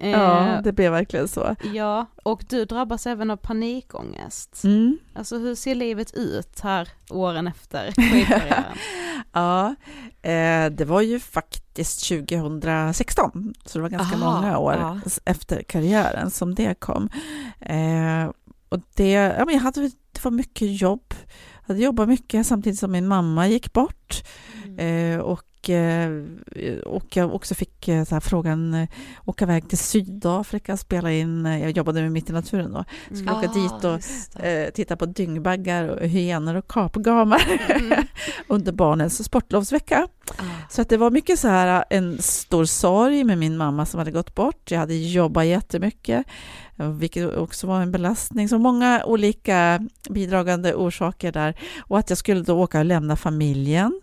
Eh, 0.00 0.62
det 0.62 0.72
blev 0.72 0.92
verkligen 0.92 1.28
så. 1.28 1.56
ja, 1.74 2.06
och 2.22 2.44
du 2.48 2.64
drabbas 2.64 3.06
även 3.06 3.30
av 3.30 3.36
panikångest. 3.36 4.64
Mm. 4.64 4.98
Alltså 5.14 5.38
hur 5.38 5.54
ser 5.54 5.74
livet 5.74 6.14
ut 6.14 6.60
här 6.60 6.88
åren 7.10 7.46
efter 7.46 7.92
skidkarriären? 7.92 8.76
Ja, 9.32 9.74
eh, 10.22 10.70
det 10.70 10.84
var 10.84 11.00
ju 11.00 11.20
faktiskt 11.20 12.08
2016, 12.08 13.54
så 13.64 13.78
det 13.78 13.82
var 13.82 13.88
ganska 13.88 14.16
Aha, 14.16 14.34
många 14.34 14.58
år 14.58 14.74
ja. 14.74 15.00
efter 15.24 15.62
karriären 15.62 16.30
som 16.30 16.54
det 16.54 16.80
kom. 16.80 17.08
Eh, 17.60 18.30
och 18.68 18.80
det, 18.94 19.10
ja, 19.10 19.44
men 19.44 19.54
jag 19.54 19.62
hade, 19.62 19.80
det 20.12 20.24
var 20.24 20.30
mycket 20.30 20.80
jobb. 20.80 21.14
Jag 21.60 21.74
hade 21.74 21.84
jobbat 21.84 22.08
mycket 22.08 22.46
samtidigt 22.46 22.78
som 22.78 22.92
min 22.92 23.08
mamma 23.08 23.48
gick 23.48 23.72
bort. 23.72 24.22
Eh, 24.78 25.18
och, 25.18 25.45
eh, 25.70 26.10
och 26.86 27.16
jag 27.16 27.34
också 27.34 27.54
fick 27.54 27.88
eh, 27.88 28.04
så 28.04 28.14
här, 28.14 28.20
frågan 28.20 28.74
eh, 28.74 28.88
åka 29.24 29.44
iväg 29.44 29.68
till 29.68 29.78
Sydafrika 29.78 30.72
och 30.72 30.80
spela 30.80 31.12
in, 31.12 31.44
jag 31.44 31.70
jobbade 31.70 32.02
med 32.02 32.12
Mitt 32.12 32.30
i 32.30 32.32
naturen 32.32 32.72
då, 32.72 32.84
skulle 33.04 33.30
Mm. 33.30 33.34
åka 33.38 33.52
dit 33.52 33.84
och 33.84 34.44
eh, 34.44 34.70
titta 34.70 34.96
på 34.96 35.06
dyngbaggar 35.06 35.88
och 35.88 36.06
hyenor 36.06 36.54
och 36.54 36.68
kapgamar 36.68 37.42
Mm. 37.68 38.04
under 38.48 38.72
barnens 38.72 39.24
sportlovsvecka. 39.24 40.08
Ah. 40.36 40.42
Så 40.70 40.82
att 40.82 40.88
det 40.88 40.96
var 40.96 41.10
mycket 41.10 41.38
så 41.38 41.48
här 41.48 41.84
en 41.90 42.18
stor 42.22 42.64
sorg 42.64 43.24
med 43.24 43.38
min 43.38 43.56
mamma 43.56 43.86
som 43.86 43.98
hade 43.98 44.10
gått 44.10 44.34
bort. 44.34 44.70
Jag 44.70 44.78
hade 44.78 44.94
jobbat 44.94 45.46
jättemycket, 45.46 46.26
vilket 46.98 47.36
också 47.36 47.66
var 47.66 47.80
en 47.80 47.92
belastning. 47.92 48.48
Så 48.48 48.58
många 48.58 49.02
olika 49.04 49.80
bidragande 50.10 50.74
orsaker 50.74 51.32
där. 51.32 51.58
Och 51.80 51.98
att 51.98 52.08
jag 52.10 52.18
skulle 52.18 52.40
då 52.40 52.58
åka 52.62 52.78
och 52.78 52.84
lämna 52.84 53.16
familjen 53.16 54.00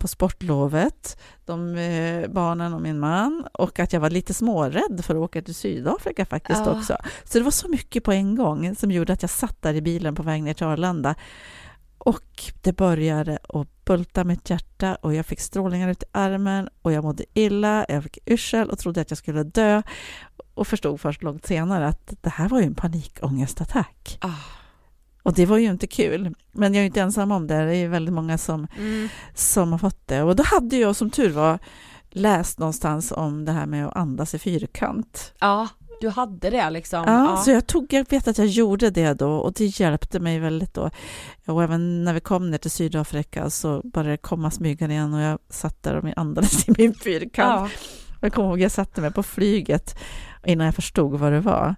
på 0.00 0.08
sportlovet, 0.08 1.18
de 1.44 1.76
eh, 1.76 2.28
barnen 2.30 2.74
och 2.74 2.82
min 2.82 2.98
man 2.98 3.46
och 3.52 3.78
att 3.78 3.92
jag 3.92 4.00
var 4.00 4.10
lite 4.10 4.34
smårädd 4.34 5.00
för 5.04 5.14
att 5.14 5.20
åka 5.20 5.42
till 5.42 5.54
Sydafrika 5.54 6.24
faktiskt 6.26 6.62
Ja. 6.66 6.78
också. 6.78 6.96
Så 7.24 7.38
det 7.38 7.44
var 7.44 7.50
så 7.50 7.68
mycket 7.68 8.04
på 8.04 8.12
en 8.12 8.34
gång 8.34 8.74
som 8.74 8.90
gjorde 8.90 9.12
att 9.12 9.22
jag 9.22 9.30
satt 9.30 9.62
där 9.62 9.74
i 9.74 9.82
bilen 9.82 10.14
på 10.14 10.22
väg 10.22 10.42
ner 10.42 10.54
till 10.54 10.66
Arlanda 10.66 11.14
och 11.98 12.52
det 12.62 12.72
började 12.72 13.38
att 13.48 13.84
bulta 13.84 14.24
mitt 14.24 14.50
hjärta 14.50 14.94
och 14.94 15.14
jag 15.14 15.26
fick 15.26 15.40
strålningar 15.40 15.88
ut 15.88 16.02
i 16.02 16.06
armen 16.12 16.68
och 16.82 16.92
jag 16.92 17.04
mådde 17.04 17.24
illa, 17.34 17.86
jag 17.88 18.02
fick 18.02 18.18
yrsel 18.26 18.70
och 18.70 18.78
trodde 18.78 19.00
att 19.00 19.10
jag 19.10 19.18
skulle 19.18 19.42
dö 19.42 19.82
och 20.54 20.66
förstod 20.66 21.00
först 21.00 21.22
långt 21.22 21.46
senare 21.46 21.86
att 21.88 22.12
det 22.20 22.30
här 22.30 22.48
var 22.48 22.60
ju 22.60 22.66
en 22.66 22.74
panikångestattack. 22.74 24.18
Ah. 24.20 24.30
Och 25.24 25.32
det 25.34 25.46
var 25.46 25.58
ju 25.58 25.70
inte 25.70 25.86
kul. 25.86 26.34
Men 26.52 26.74
jag 26.74 26.82
är 26.82 26.86
inte 26.86 27.00
ensam 27.00 27.32
om 27.32 27.46
det, 27.46 27.54
det 27.54 27.70
är 27.70 27.74
ju 27.80 27.88
väldigt 27.88 28.14
många 28.14 28.38
som, 28.38 28.66
Mm. 28.78 29.08
som 29.34 29.72
har 29.72 29.78
fått 29.78 30.06
det. 30.08 30.22
Och 30.22 30.36
då 30.36 30.42
hade 30.46 30.76
jag 30.76 30.96
som 30.96 31.10
tur 31.10 31.30
var 31.30 31.58
läst 32.10 32.58
någonstans 32.58 33.12
om 33.12 33.44
det 33.44 33.52
här 33.52 33.66
med 33.66 33.86
att 33.86 33.96
andas 33.96 34.34
i 34.34 34.38
fyrkant. 34.38 35.32
Ja, 35.40 35.68
du 36.00 36.08
hade 36.08 36.50
det 36.50 36.70
liksom. 36.70 37.04
Ja, 37.06 37.36
så 37.36 37.50
jag 37.50 37.66
tog, 37.66 37.92
jag 37.92 38.10
vet 38.10 38.28
att 38.28 38.38
jag 38.38 38.46
gjorde 38.46 38.90
det 38.90 39.14
då 39.14 39.30
och 39.36 39.52
det 39.52 39.80
hjälpte 39.80 40.20
mig 40.20 40.38
väldigt 40.38 40.74
då. 40.74 40.90
Och 41.46 41.62
även 41.62 42.04
när 42.04 42.12
vi 42.14 42.20
kom 42.20 42.50
ner 42.50 42.58
till 42.58 42.70
Sydafrika 42.70 43.50
så 43.50 43.80
började 43.84 44.10
det 44.12 44.16
komma 44.16 44.50
smygande 44.50 44.94
igen 44.94 45.14
och 45.14 45.20
jag 45.20 45.38
satt 45.48 45.82
där 45.82 45.96
och 45.96 46.04
andades 46.18 46.68
i 46.68 46.72
min 46.78 46.94
fyrkant. 46.94 47.32
ja. 47.36 47.68
Jag 48.20 48.32
kommer 48.32 48.48
ihåg, 48.48 48.60
jag 48.60 48.72
satte 48.72 49.00
mig 49.00 49.12
på 49.12 49.22
flyget 49.22 49.98
innan 50.44 50.64
jag 50.64 50.74
förstod 50.74 51.18
vad 51.20 51.32
det 51.32 51.40
var. 51.40 51.74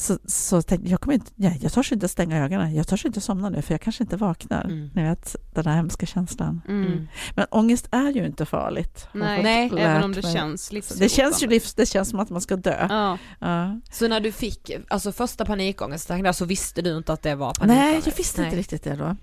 Så, 0.00 0.18
så 0.24 0.62
tänkte 0.62 0.90
jag, 0.90 1.00
kommer 1.00 1.14
inte, 1.14 1.30
nej, 1.34 1.58
jag 1.62 1.72
törs 1.72 1.92
inte 1.92 2.08
stänga 2.08 2.44
ögonen, 2.44 2.74
jag 2.74 2.88
törs 2.88 3.04
inte 3.06 3.20
somna 3.20 3.48
nu 3.48 3.62
för 3.62 3.74
jag 3.74 3.80
kanske 3.80 4.04
inte 4.04 4.16
vaknar. 4.16 4.64
Mm. 4.64 4.90
Ni 4.94 5.02
vet, 5.02 5.36
den 5.54 5.64
där 5.64 5.74
hemska 5.74 6.06
känslan. 6.06 6.60
Mm. 6.68 6.86
Mm. 6.86 7.08
Men 7.34 7.46
ångest 7.50 7.88
är 7.90 8.10
ju 8.10 8.26
inte 8.26 8.46
farligt. 8.46 9.08
Nej, 9.12 9.42
Nej, 9.42 9.70
även 9.78 10.02
om 10.02 10.12
det 10.12 10.22
mig. 10.22 10.32
känns 10.32 10.72
livshotande. 10.72 11.04
Det 11.04 11.08
känns 11.08 11.42
ju 11.42 11.46
livs, 11.46 11.74
det 11.74 11.86
känns 11.86 12.08
som 12.10 12.20
att 12.20 12.30
man 12.30 12.40
ska 12.40 12.56
dö. 12.56 12.86
Ja. 12.90 13.18
Ja. 13.38 13.80
Så 13.92 14.08
när 14.08 14.20
du 14.20 14.32
fick, 14.32 14.70
alltså 14.88 15.12
första 15.12 15.44
panikångesten 15.44 16.22
där 16.22 16.32
så 16.32 16.44
visste 16.44 16.82
du 16.82 16.96
inte 16.96 17.12
att 17.12 17.22
det 17.22 17.34
var 17.34 17.54
panikångest? 17.54 17.84
Nej, 17.84 18.02
jag 18.04 18.16
visste 18.16 18.40
inte 18.40 18.50
Nej. 18.50 18.58
riktigt 18.58 18.84
det 18.84 18.96
då. 18.96 19.16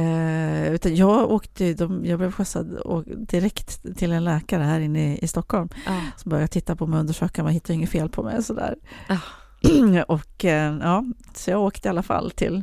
Eh, 0.00 0.72
utan 0.72 0.96
jag 0.96 1.30
åkte, 1.30 1.74
de, 1.74 2.06
jag 2.06 2.18
blev 2.18 2.32
skjutsad 2.32 2.74
och 2.74 3.04
direkt 3.06 3.96
till 3.96 4.12
en 4.12 4.24
läkare 4.24 4.62
här 4.62 4.80
inne 4.80 5.14
i, 5.14 5.18
i 5.24 5.28
Stockholm 5.28 5.68
Ja. 5.86 6.00
som 6.16 6.30
började 6.30 6.48
titta 6.48 6.76
på 6.76 6.86
mig 6.86 6.96
och 6.96 7.00
undersöka 7.00 7.42
mig, 7.42 7.52
hittade 7.54 7.74
inget 7.74 7.90
fel 7.90 8.08
på 8.08 8.22
mig 8.22 8.36
och 8.36 8.44
sådär. 8.44 8.74
Ah. 9.08 9.16
och 10.06 10.44
eh, 10.44 10.78
ja, 10.80 11.04
så 11.34 11.50
jag 11.50 11.62
åkte 11.62 11.88
i 11.88 11.90
alla 11.90 12.02
fall 12.02 12.30
till, 12.30 12.62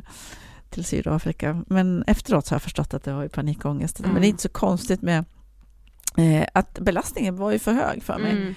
till 0.70 0.84
Sydafrika. 0.84 1.64
Men 1.66 2.02
efteråt 2.06 2.46
så 2.46 2.52
har 2.52 2.56
jag 2.56 2.62
förstått 2.62 2.94
att 2.94 3.04
det 3.04 3.12
var 3.12 3.22
ju 3.22 3.28
panikångest. 3.28 4.00
Mm. 4.00 4.12
Men 4.12 4.22
det 4.22 4.26
är 4.26 4.30
inte 4.30 4.42
så 4.42 4.48
konstigt 4.48 5.02
med 5.02 5.24
eh, 6.16 6.46
att 6.54 6.78
belastningen 6.78 7.36
var 7.36 7.50
ju 7.50 7.58
för 7.58 7.72
hög 7.72 8.02
för 8.02 8.18
mig. 8.18 8.32
Mm. 8.32 8.54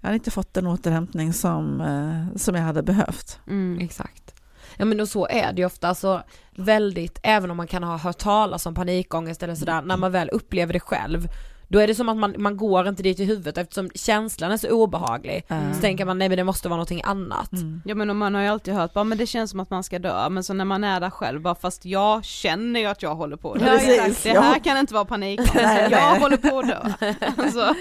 Jag 0.00 0.06
hade 0.06 0.14
inte 0.14 0.30
fått 0.30 0.54
den 0.54 0.66
återhämtning 0.66 1.32
som, 1.32 1.80
eh, 1.80 2.36
som 2.36 2.54
jag 2.54 2.62
hade 2.62 2.82
behövt. 2.82 3.40
Mm. 3.46 3.78
Exakt. 3.80 4.34
Ja 4.76 4.84
men 4.84 5.00
och 5.00 5.08
så 5.08 5.28
är 5.28 5.52
det 5.52 5.60
ju 5.60 5.66
ofta, 5.66 5.88
alltså 5.88 6.22
väldigt, 6.56 7.18
även 7.22 7.50
om 7.50 7.56
man 7.56 7.66
kan 7.66 7.82
ha 7.82 7.96
hört 7.96 8.18
talas 8.18 8.66
om 8.66 8.74
panikångest 8.74 9.42
eller 9.42 9.54
sådär, 9.54 9.82
när 9.82 9.96
man 9.96 10.12
väl 10.12 10.28
upplever 10.28 10.72
det 10.72 10.80
själv, 10.80 11.28
då 11.68 11.78
är 11.78 11.86
det 11.86 11.94
som 11.94 12.08
att 12.08 12.16
man, 12.16 12.34
man 12.38 12.56
går 12.56 12.88
inte 12.88 13.02
dit 13.02 13.20
i 13.20 13.24
huvudet 13.24 13.58
eftersom 13.58 13.90
känslan 13.94 14.52
är 14.52 14.56
så 14.56 14.70
obehaglig. 14.70 15.44
Mm. 15.48 15.74
Så 15.74 15.80
tänker 15.80 16.04
man 16.04 16.18
nej 16.18 16.28
men 16.28 16.38
det 16.38 16.44
måste 16.44 16.68
vara 16.68 16.76
någonting 16.76 17.00
annat. 17.04 17.52
Mm. 17.52 17.82
Ja 17.84 17.94
men 17.94 18.16
man 18.16 18.34
har 18.34 18.42
ju 18.42 18.48
alltid 18.48 18.74
hört 18.74 18.92
bara 18.94 19.04
men 19.04 19.18
det 19.18 19.26
känns 19.26 19.50
som 19.50 19.60
att 19.60 19.70
man 19.70 19.84
ska 19.84 19.98
dö, 19.98 20.28
men 20.28 20.44
så 20.44 20.54
när 20.54 20.64
man 20.64 20.84
är 20.84 21.00
där 21.00 21.10
själv 21.10 21.40
bara 21.40 21.54
fast 21.54 21.84
jag 21.84 22.24
känner 22.24 22.80
ju 22.80 22.86
att 22.86 23.02
jag 23.02 23.14
håller 23.14 23.36
på 23.36 23.52
att 23.52 23.58
dö. 23.60 23.66
Ja, 23.66 23.78
precis. 23.78 24.22
Det 24.22 24.40
här 24.40 24.54
Ja. 24.54 24.60
kan 24.64 24.78
inte 24.78 24.94
vara 24.94 25.04
panik, 25.04 25.40
Nej, 25.54 25.82
jag 25.82 25.90
nej. 25.90 26.20
håller 26.20 26.36
på 26.36 26.58
att 26.58 26.66
dö. 26.68 26.78
Alltså, 27.36 27.74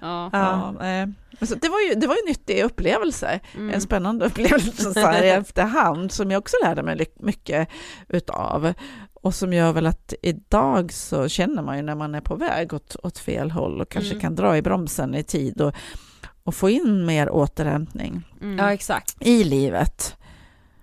ja. 0.00 0.30
Ja, 0.32 0.86
eh, 0.86 1.08
så 1.46 1.54
det, 1.54 1.68
var 1.68 1.80
ju, 1.80 1.94
det 1.94 2.06
var 2.06 2.14
ju 2.14 2.18
en 2.20 2.28
nyttig 2.28 2.62
upplevelse, 2.62 3.40
Mm. 3.54 3.74
en 3.74 3.80
spännande 3.80 4.24
upplevelse 4.26 4.92
så 4.94 5.00
här 5.00 5.22
i 5.22 5.30
efterhand 5.30 6.12
som 6.12 6.30
jag 6.30 6.38
också 6.38 6.56
lärde 6.64 6.82
mig 6.82 7.06
mycket 7.20 7.68
utav. 8.08 8.72
Och 9.20 9.34
som 9.34 9.52
gör 9.52 9.72
väl 9.72 9.86
att 9.86 10.14
idag 10.22 10.92
så 10.92 11.28
känner 11.28 11.62
man 11.62 11.76
ju 11.76 11.82
när 11.82 11.94
man 11.94 12.14
är 12.14 12.20
på 12.20 12.36
väg 12.36 12.72
åt, 12.72 12.96
åt 13.02 13.18
fel 13.18 13.50
håll 13.50 13.80
och 13.80 13.88
kanske 13.88 14.10
Mm. 14.10 14.20
kan 14.20 14.34
dra 14.34 14.56
i 14.56 14.62
bromsen 14.62 15.14
i 15.14 15.22
tid 15.22 15.60
och, 15.60 15.74
och 16.44 16.54
få 16.54 16.70
in 16.70 17.06
mer 17.06 17.30
återhämtning 17.30 18.22
Mm. 18.40 18.58
Ja 18.58 19.00
i 19.20 19.44
livet. 19.44 20.16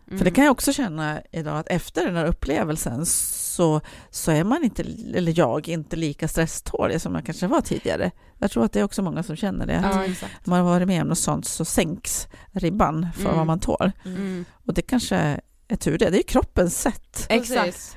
Mm. 0.07 0.17
För 0.17 0.25
det 0.25 0.31
kan 0.31 0.43
jag 0.45 0.51
också 0.51 0.73
känna 0.73 1.21
idag 1.31 1.59
att 1.59 1.67
efter 1.67 2.05
den 2.05 2.15
här 2.15 2.25
upplevelsen 2.25 3.05
så, 3.05 3.81
så 4.09 4.31
är 4.31 4.43
man 4.43 4.63
inte, 4.63 4.83
eller 5.15 5.39
jag, 5.39 5.67
inte 5.67 5.95
lika 5.95 6.27
stresstålig 6.27 7.01
som 7.01 7.15
jag 7.15 7.25
kanske 7.25 7.47
var 7.47 7.61
tidigare. 7.61 8.11
Jag 8.39 8.51
tror 8.51 8.65
att 8.65 8.73
det 8.73 8.79
är 8.79 8.83
också 8.83 9.01
många 9.01 9.23
som 9.23 9.35
känner 9.35 9.65
det. 9.65 9.81
Ja 9.93 10.05
exakt. 10.05 10.33
Om 10.47 10.49
man 10.49 10.59
har 10.59 10.65
varit 10.65 10.87
med 10.87 11.01
om 11.01 11.07
något 11.07 11.17
sånt 11.17 11.45
så 11.45 11.65
sänks 11.65 12.27
ribban 12.51 13.07
för 13.15 13.21
Mm. 13.23 13.37
vad 13.37 13.47
man 13.47 13.59
tål. 13.59 13.91
Mm. 14.05 14.45
Och 14.65 14.73
det 14.73 14.81
kanske 14.81 15.39
är 15.67 15.75
tur 15.75 15.97
det. 15.97 16.09
Det 16.09 16.15
är 16.15 16.17
ju 16.17 16.23
kroppens 16.23 16.81
sätt. 16.81 17.25
Exakt. 17.29 17.96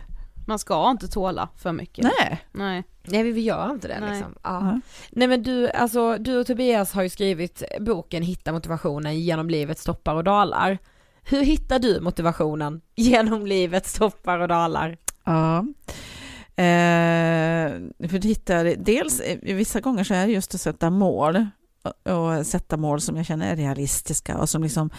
Man 0.50 0.58
ska 0.58 0.90
inte 0.90 1.08
tåla 1.08 1.48
för 1.56 1.72
mycket. 1.72 2.04
Nej. 2.04 2.42
Nej. 2.52 2.84
Nej 3.02 3.32
vi 3.32 3.40
gör 3.40 3.70
inte 3.70 3.88
det 3.88 4.00
Nej. 4.00 4.10
liksom. 4.10 4.34
Ja. 4.42 4.50
Ja. 4.50 4.80
Nej 5.10 5.28
men 5.28 5.42
du, 5.42 5.70
alltså 5.70 6.18
du 6.18 6.38
och 6.38 6.46
Tobias 6.46 6.92
har 6.92 7.02
ju 7.02 7.08
skrivit 7.08 7.62
boken 7.80 8.22
Hitta 8.22 8.52
motivationen 8.52 9.20
genom 9.20 9.50
livets 9.50 9.84
toppar 9.84 10.14
och 10.14 10.24
dalar. 10.24 10.78
Hur 11.22 11.42
hittar 11.42 11.78
du 11.78 12.00
motivationen 12.00 12.80
genom 12.94 13.46
livets 13.46 13.94
toppar 13.94 14.38
och 14.38 14.48
dalar? 14.48 14.96
Ja. 15.24 15.58
Eh, 16.56 17.70
för 18.08 18.16
att 18.16 18.24
hitta, 18.24 18.62
dels 18.62 19.20
eh, 19.20 19.38
vissa 19.42 19.80
gånger 19.80 20.04
så 20.04 20.14
är 20.14 20.26
det 20.26 20.32
just 20.32 20.54
att 20.54 20.60
sätta 20.60 20.90
mål 20.90 21.46
och, 21.82 22.12
och 22.12 22.46
sätta 22.46 22.76
mål 22.76 23.00
som 23.00 23.16
jag 23.16 23.26
känner 23.26 23.52
är 23.52 23.56
realistiska 23.56 24.38
och 24.38 24.48
som 24.48 24.62
liksom 24.62 24.90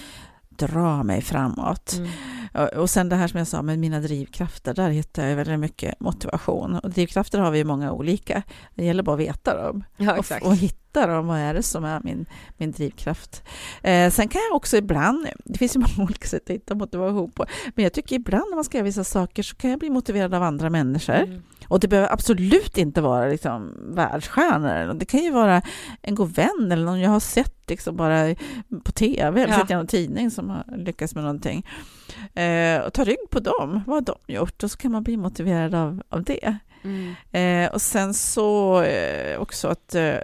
drar 0.49 1.03
mig 1.03 1.21
framåt. 1.21 1.93
Och, 1.99 2.07
och 2.53 2.89
sen 2.89 3.09
det 3.09 3.15
här 3.15 3.27
som 3.27 3.37
jag 3.37 3.47
sa 3.47 3.61
med 3.61 3.79
mina 3.79 3.99
drivkrafter, 3.99 4.73
där 4.73 4.89
hittar 4.89 5.25
jag 5.25 5.35
väldigt 5.35 5.59
mycket 5.59 5.99
motivation. 5.99 6.75
Och 6.75 6.89
drivkrafter 6.89 7.39
har 7.39 7.51
vi 7.51 7.57
ju 7.57 7.63
många 7.63 7.91
olika. 7.91 8.43
Det 8.75 8.85
gäller 8.85 9.03
bara 9.03 9.13
att 9.13 9.19
veta 9.19 9.63
dem 9.63 9.83
Ja 9.97 10.17
och, 10.17 10.47
och 10.47 10.55
hitta 10.55 11.07
dem. 11.07 11.27
Vad 11.27 11.39
är 11.39 11.53
det 11.53 11.63
som 11.63 11.83
är 11.85 11.99
min, 12.03 12.25
min 12.57 12.71
drivkraft? 12.71 13.43
Eh, 13.81 14.11
sen 14.11 14.27
kan 14.27 14.41
jag 14.49 14.55
också 14.55 14.77
ibland, 14.77 15.27
det 15.45 15.57
finns 15.57 15.75
ju 15.75 15.79
många 15.79 15.93
olika 16.09 16.27
sätt 16.27 16.43
att 16.43 16.55
hitta 16.55 16.75
motivation 16.75 17.31
på, 17.31 17.45
men 17.75 17.83
jag 17.83 17.93
tycker 17.93 18.15
ibland 18.15 18.45
när 18.49 18.55
man 18.55 18.63
ska 18.63 18.77
göra 18.77 18.85
vissa 18.85 19.03
saker 19.03 19.43
så 19.43 19.55
kan 19.55 19.69
jag 19.69 19.79
bli 19.79 19.89
motiverad 19.89 20.33
av 20.33 20.43
andra 20.43 20.69
människor. 20.69 21.13
Mm. 21.15 21.41
Och 21.67 21.79
det 21.79 21.87
behöver 21.87 22.13
absolut 22.13 22.77
inte 22.77 23.01
vara 23.01 23.27
liksom 23.27 23.73
världsstjärnor. 23.95 24.93
Det 24.93 25.05
kan 25.05 25.19
ju 25.19 25.31
vara 25.31 25.61
en 26.01 26.15
god 26.15 26.35
vän 26.35 26.71
eller 26.71 26.85
någon 26.85 26.99
jag 26.99 27.09
har 27.09 27.19
sett 27.19 27.69
liksom 27.69 27.95
bara 27.95 28.35
på 28.83 28.91
tv 28.91 29.41
eller 29.41 29.53
Ja. 29.53 29.59
sett 29.59 29.71
i 29.71 29.73
någon 29.73 29.87
tidning 29.87 30.31
som 30.31 30.49
har 30.49 30.77
lyckats 30.77 31.15
med 31.15 31.23
någonting. 31.23 31.65
Eh, 32.33 32.81
och 32.81 32.93
ta 32.93 33.03
rygg 33.03 33.29
på 33.29 33.39
dem. 33.39 33.83
Vad 33.87 33.95
har 33.95 34.15
de 34.27 34.33
gjort? 34.33 34.63
Och 34.63 34.71
så 34.71 34.77
kan 34.77 34.91
man 34.91 35.03
bli 35.03 35.17
motiverad 35.17 35.75
av, 35.75 36.01
av 36.09 36.23
det. 36.23 36.57
Mm. 36.83 37.13
Eh, 37.31 37.71
och 37.73 37.81
sen 37.81 38.13
så 38.13 38.81
eh, 38.81 39.39
också 39.39 39.67
att 39.67 39.95
eh, 39.95 40.15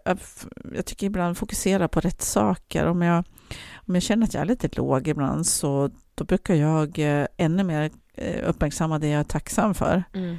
jag 0.76 0.86
tycker 0.86 1.08
ibland 1.08 1.38
fokusera 1.38 1.88
på 1.88 2.00
rätt 2.00 2.22
saker. 2.22 2.86
Om 2.86 3.02
jag, 3.02 3.24
om 3.76 3.94
jag 3.96 4.04
känner 4.04 4.24
att 4.28 4.34
jag 4.34 4.42
är 4.42 4.46
lite 4.46 4.70
låg 4.72 5.08
ibland 5.08 5.48
så 5.48 5.90
då 6.16 6.24
brukar 6.24 6.56
jag 6.56 7.00
eh, 7.00 7.28
ännu 7.38 7.64
mer 7.64 7.92
eh, 8.14 8.50
uppmärksamma 8.50 9.00
det 9.00 9.08
jag 9.08 9.20
är 9.20 9.24
tacksam 9.24 9.74
för. 9.74 10.04
Mm. 10.14 10.38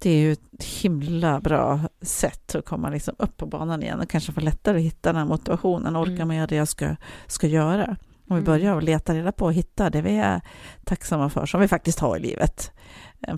Det 0.00 0.10
är 0.10 0.16
ju 0.18 0.32
ett 0.32 0.64
himla 0.64 1.40
bra 1.40 1.80
sätt 2.00 2.54
att 2.54 2.64
komma 2.64 2.90
liksom 2.90 3.14
upp 3.18 3.36
på 3.36 3.46
banan 3.46 3.82
igen 3.82 4.00
och 4.00 4.08
kanske 4.08 4.32
få 4.32 4.40
lättare 4.40 4.76
att 4.78 4.84
hitta 4.84 5.08
den 5.12 5.16
här 5.18 5.24
motivationen 5.24 5.96
och 5.96 6.02
orka 6.02 6.12
Mm. 6.12 6.28
med 6.28 6.48
det 6.48 6.56
jag 6.56 6.68
ska, 6.68 6.96
ska 7.26 7.46
göra. 7.46 7.96
Om 8.32 8.36
vi 8.36 8.40
Mm. 8.40 8.44
börjar 8.60 8.76
att 8.78 8.84
leta 8.84 9.14
reda 9.14 9.32
på 9.32 9.44
och 9.44 9.52
hitta 9.52 9.90
det 9.90 10.02
vi 10.02 10.16
är 10.16 10.40
tacksamma 10.84 11.30
för, 11.30 11.46
som 11.46 11.60
vi 11.60 11.68
faktiskt 11.68 11.98
har 11.98 12.16
i 12.16 12.20
livet. 12.20 12.70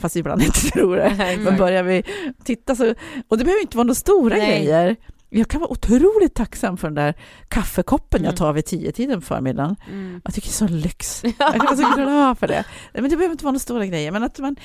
Fast 0.00 0.16
vi 0.16 0.20
ibland 0.20 0.42
inte 0.42 0.60
tror 0.72 0.96
det. 0.96 1.38
Men 1.44 1.56
börjar 1.56 1.82
vi 1.82 2.02
titta 2.44 2.76
så, 2.76 2.94
och 3.28 3.38
det 3.38 3.44
behöver 3.44 3.60
inte 3.62 3.76
vara 3.76 3.84
några 3.84 3.94
stora 3.94 4.36
Nej. 4.36 4.46
grejer. 4.64 4.96
Jag 5.30 5.48
kan 5.48 5.60
vara 5.60 5.70
otroligt 5.70 6.34
tacksam 6.34 6.76
för 6.76 6.88
den 6.88 6.94
där 6.94 7.14
kaffekoppen 7.48 8.18
Mm. 8.20 8.28
jag 8.30 8.36
tar 8.36 8.52
vid 8.52 8.64
tio 8.66 8.92
tiden 8.92 9.20
på 9.20 9.26
förmiddagen. 9.26 9.76
Mm. 9.90 10.20
Jag 10.24 10.34
tycker 10.34 10.48
det 10.48 10.52
är 10.52 10.68
så 10.68 10.74
lyx. 10.74 11.24
Jag 11.38 11.52
kan 11.54 11.58
vara 11.66 11.76
så 11.76 11.96
glad 12.02 12.38
för 12.38 12.46
det. 12.48 12.64
Men 12.92 13.02
det 13.02 13.16
behöver 13.16 13.32
inte 13.32 13.44
vara 13.44 13.52
några 13.52 13.58
stora 13.60 13.86
grejer, 13.86 14.12
men 14.12 14.22
att 14.22 14.38
man, 14.38 14.56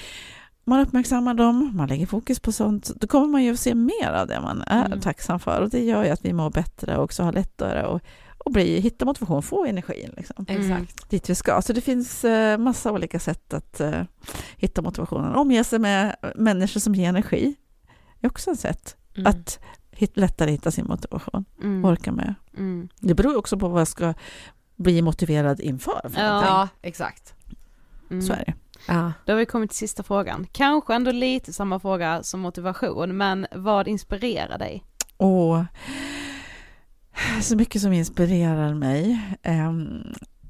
man 0.65 0.79
uppmärksammar 0.79 1.33
dem, 1.33 1.71
man 1.77 1.87
lägger 1.87 2.05
fokus 2.05 2.39
på 2.39 2.51
sånt, 2.51 2.91
då 2.95 3.07
kommer 3.07 3.27
man 3.27 3.43
ju 3.43 3.53
att 3.53 3.59
se 3.59 3.75
mer 3.75 4.11
av 4.11 4.27
det 4.27 4.41
man 4.41 4.61
är 4.67 4.85
Mm. 4.85 4.99
tacksam 5.01 5.39
för. 5.39 5.61
Och 5.61 5.69
det 5.69 5.83
gör 5.83 6.03
ju 6.03 6.09
att 6.09 6.25
vi 6.25 6.33
mår 6.33 6.49
bättre 6.49 6.97
och 6.97 7.03
också 7.03 7.23
har 7.23 7.31
lättare 7.33 7.79
att 7.79 8.01
och 8.49 8.53
bli, 8.53 8.79
hitta 8.79 9.05
motivation, 9.05 9.43
få 9.43 9.65
energin 9.65 10.13
liksom, 10.17 10.45
Exakt. 10.49 11.09
dit 11.09 11.29
vi 11.29 11.35
ska. 11.35 11.61
Så 11.61 11.73
det 11.73 11.81
finns 11.81 12.25
eh, 12.25 12.57
massa 12.57 12.91
olika 12.91 13.19
sätt 13.19 13.53
att 13.53 13.79
eh, 13.79 14.01
hitta 14.57 14.81
motivationen. 14.81 15.35
Omge 15.35 15.63
sig 15.63 15.79
med 15.79 16.15
människor 16.35 16.79
som 16.79 16.95
ger 16.95 17.09
energi 17.09 17.55
är 18.21 18.27
också 18.27 18.51
ett 18.51 18.59
sätt 18.59 18.95
Mm. 19.15 19.27
att 19.29 19.59
hit, 19.91 20.17
lättare 20.17 20.51
hitta 20.51 20.71
sin 20.71 20.85
motivation, 20.87 21.45
Mm. 21.63 21.85
orka 21.85 22.11
med. 22.11 22.35
Mm. 22.57 22.89
Det 22.99 23.13
beror 23.13 23.37
också 23.37 23.57
på 23.59 23.67
vad 23.67 23.81
jag 23.81 23.87
ska 23.87 24.13
bli 24.75 25.01
motiverad 25.01 25.59
inför. 25.59 26.09
För 26.09 26.21
Ja. 26.21 26.43
Ja, 26.45 26.67
exakt. 26.81 27.33
Mm. 28.09 28.21
Så 28.21 28.33
är 28.33 28.43
det. 28.45 28.53
Ja. 28.87 29.11
Då 29.25 29.31
har 29.33 29.37
vi 29.37 29.45
kommit 29.45 29.69
till 29.69 29.77
sista 29.79 30.03
frågan. 30.03 30.47
Kanske 30.51 30.93
ändå 30.95 31.11
lite 31.11 31.53
samma 31.53 31.79
fråga 31.79 32.23
som 32.23 32.39
motivation, 32.39 33.17
men 33.17 33.47
vad 33.51 33.87
inspirerar 33.87 34.57
dig? 34.57 34.83
Och 35.17 35.57
så 37.41 37.55
mycket 37.55 37.81
som 37.81 37.93
inspirerar 37.93 38.73
mig. 38.73 39.19
Ehm, 39.43 40.03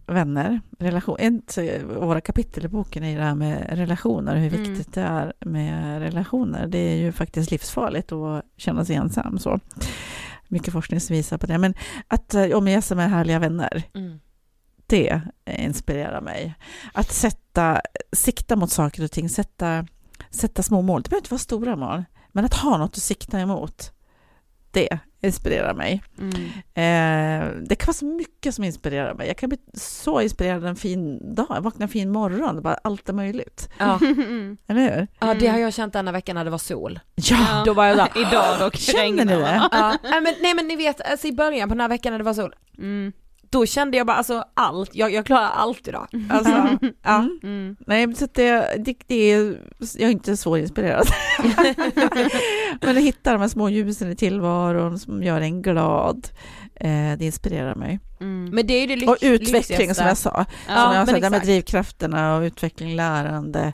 vänner, 0.07 0.61
relation. 0.79 1.17
Eh, 1.57 1.83
våra 1.83 2.21
kapitel 2.21 2.65
i 2.65 2.67
boken 2.67 3.03
är 3.03 3.17
det 3.17 3.23
här 3.23 3.35
med 3.35 3.69
relationer, 3.77 4.35
hur 4.35 4.53
Mm. 4.53 4.63
viktigt 4.63 4.93
det 4.93 5.01
är 5.01 5.33
med 5.39 5.99
relationer. 6.01 6.67
Det 6.67 6.77
är 6.77 6.95
ju 6.95 7.11
faktiskt 7.11 7.51
livsfarligt 7.51 8.11
att 8.11 8.43
känna 8.57 8.85
sig 8.85 8.95
ensam. 8.95 9.39
Så. 9.39 9.59
Mycket 10.47 10.73
forskning 10.73 10.99
som 10.99 11.15
visar 11.15 11.37
på 11.37 11.47
det. 11.47 11.57
Men 11.57 11.73
att 12.07 12.33
eh, 12.33 12.43
omge 12.57 12.81
sig 12.81 12.97
med 12.97 13.09
härliga 13.09 13.39
vänner, 13.39 13.83
Mm. 13.95 14.19
det 14.87 15.21
inspirerar 15.45 16.21
mig. 16.21 16.55
Att 16.93 17.11
sätta, 17.11 17.81
sikta 18.13 18.55
mot 18.55 18.71
saker 18.71 19.03
och 19.03 19.11
ting, 19.11 19.29
sätta, 19.29 19.85
sätta 20.29 20.63
små 20.63 20.81
mål. 20.81 21.01
Det 21.01 21.09
behöver 21.09 21.21
inte 21.21 21.31
vara 21.33 21.39
stora 21.39 21.75
mål, 21.75 22.03
men 22.31 22.45
att 22.45 22.53
ha 22.53 22.77
något 22.77 22.91
att 22.97 23.03
sikta 23.03 23.39
emot, 23.39 23.91
det 24.71 24.99
inspirerar 25.21 25.73
mig. 25.73 26.03
Mm. 26.19 26.33
Eh, 26.73 27.61
det 27.67 27.75
kan 27.75 27.87
vara 27.87 27.93
så 27.93 28.05
mycket 28.05 28.55
som 28.55 28.63
inspirerar 28.63 29.13
mig. 29.13 29.27
Jag 29.27 29.37
kan 29.37 29.49
bli 29.49 29.57
så 29.73 30.21
inspirerad 30.21 30.65
en 30.65 30.75
fin 30.75 31.35
dag, 31.35 31.47
jag 31.49 31.61
vaknar 31.61 31.83
en 31.83 31.89
fin 31.89 32.11
morgon, 32.11 32.61
bara 32.61 32.73
allt 32.73 33.09
är 33.09 33.13
möjligt. 33.13 33.69
Ja. 33.77 33.99
Eller 34.67 34.81
hur? 34.81 35.07
ja, 35.19 35.33
det 35.33 35.47
har 35.47 35.57
jag 35.57 35.73
känt 35.73 35.93
denna 35.93 36.11
veckan 36.11 36.35
när 36.35 36.45
det 36.45 36.51
var 36.51 36.57
sol. 36.57 36.99
Ja! 37.15 37.63
Då 37.65 37.73
var 37.73 37.85
jag 37.85 37.97
där. 37.97 38.09
Idag 38.27 38.59
dock 38.59 38.75
Känner 38.75 39.25
ni 39.25 39.35
det? 39.35 39.67
Ja. 39.71 39.97
Nej, 40.03 40.21
men, 40.21 40.33
nej 40.41 40.53
men 40.53 40.67
ni 40.67 40.75
vet, 40.75 41.01
alltså 41.11 41.27
i 41.27 41.31
början 41.31 41.69
på 41.69 41.75
den 41.75 41.81
här 41.81 41.89
veckan 41.89 42.13
när 42.13 42.17
det 42.17 42.25
var 42.25 42.33
sol, 42.33 42.55
Mm. 42.77 43.11
Då 43.49 43.65
kände 43.65 43.97
jag 43.97 44.07
bara 44.07 44.17
alltså 44.17 44.43
allt, 44.53 44.95
jag, 44.95 45.11
jag 45.11 45.25
klarar 45.25 45.49
allt 45.49 45.87
idag. 45.87 46.07
Alltså, 46.29 46.51
ja. 47.03 47.17
Mm. 47.17 47.39
Mm. 47.43 47.75
Nej, 47.87 48.15
så 48.15 48.25
att 48.25 48.33
det, 48.33 48.75
det, 48.85 48.95
det 49.07 49.31
är, 49.31 49.61
jag 49.97 50.07
är 50.07 50.11
inte 50.11 50.37
så 50.37 50.57
inspirerad. 50.57 51.07
Men 52.81 52.97
att 52.97 53.03
hitta 53.03 53.31
de 53.31 53.41
här 53.41 53.47
små 53.47 53.69
ljusen 53.69 54.11
i 54.11 54.15
tillvaron 54.15 54.99
som 54.99 55.23
gör 55.23 55.41
en 55.41 55.61
glad, 55.61 56.27
det 56.79 57.21
inspirerar 57.21 57.75
mig. 57.75 57.99
Mm. 58.21 58.49
Men 58.53 58.67
det 58.67 58.73
är 58.73 58.87
det 58.87 58.95
lyx, 58.95 59.07
Och 59.11 59.17
utveckling 59.21 59.53
lyxigaste. 59.57 59.93
som 59.93 60.07
jag 60.07 60.17
sa. 60.17 60.45
Ja, 60.67 60.85
som 60.85 60.95
jag 60.95 61.07
sa, 61.09 61.19
det 61.19 61.29
med 61.29 61.41
drivkrafterna 61.41 62.35
och 62.35 62.41
utveckling, 62.41 62.95
lärande. 62.95 63.73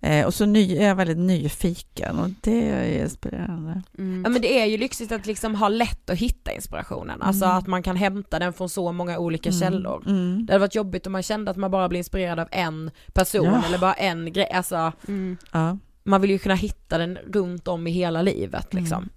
Eh, 0.00 0.26
och 0.26 0.34
så 0.34 0.46
ny, 0.46 0.76
är 0.76 0.88
jag 0.88 0.94
väldigt 0.94 1.18
nyfiken 1.18 2.18
och 2.18 2.28
det 2.40 2.68
är 2.70 3.02
inspirerande. 3.02 3.82
Mm. 3.98 4.22
Ja 4.24 4.30
men 4.30 4.42
det 4.42 4.60
är 4.60 4.64
ju 4.66 4.76
lyxigt 4.76 5.12
att 5.12 5.26
liksom 5.26 5.54
ha 5.54 5.68
lätt 5.68 6.10
att 6.10 6.18
hitta 6.18 6.52
inspirationen, 6.52 7.22
alltså 7.22 7.44
Mm. 7.44 7.56
att 7.56 7.66
man 7.66 7.82
kan 7.82 7.96
hämta 7.96 8.38
den 8.38 8.52
från 8.52 8.68
så 8.68 8.92
många 8.92 9.18
olika 9.18 9.48
Mm, 9.48 9.60
källor. 9.60 10.02
Mm. 10.06 10.46
Det 10.46 10.52
hade 10.52 10.60
varit 10.60 10.74
jobbigt 10.74 11.06
om 11.06 11.12
man 11.12 11.22
kände 11.22 11.50
att 11.50 11.56
man 11.56 11.70
bara 11.70 11.88
blir 11.88 11.98
inspirerad 11.98 12.38
av 12.40 12.48
en 12.50 12.90
person 13.12 13.44
Ja. 13.44 13.62
eller 13.66 13.78
bara 13.78 13.94
en 13.94 14.32
grej, 14.32 14.50
alltså 14.50 14.92
Mm. 15.08 15.36
Ja. 15.52 15.78
man 16.04 16.20
vill 16.20 16.30
ju 16.30 16.38
kunna 16.38 16.54
hitta 16.54 16.98
den 16.98 17.18
runt 17.32 17.68
om 17.68 17.86
i 17.86 17.90
hela 17.90 18.22
livet 18.22 18.74
liksom. 18.74 19.08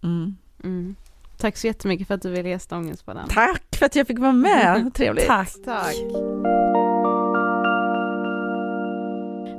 Tack 1.39 1.57
så 1.57 1.67
jättemycket 1.67 2.07
för 2.07 2.13
att 2.15 2.21
du 2.21 2.29
ville 2.29 2.49
gästa 2.49 2.77
Ångestpodden. 2.77 3.27
Tack 3.29 3.75
för 3.75 3.85
att 3.85 3.95
jag 3.95 4.07
fick 4.07 4.19
vara 4.19 4.31
med, 4.31 4.93
trevligt. 4.95 5.27
Tack. 5.27 5.49
Tack. 5.65 5.95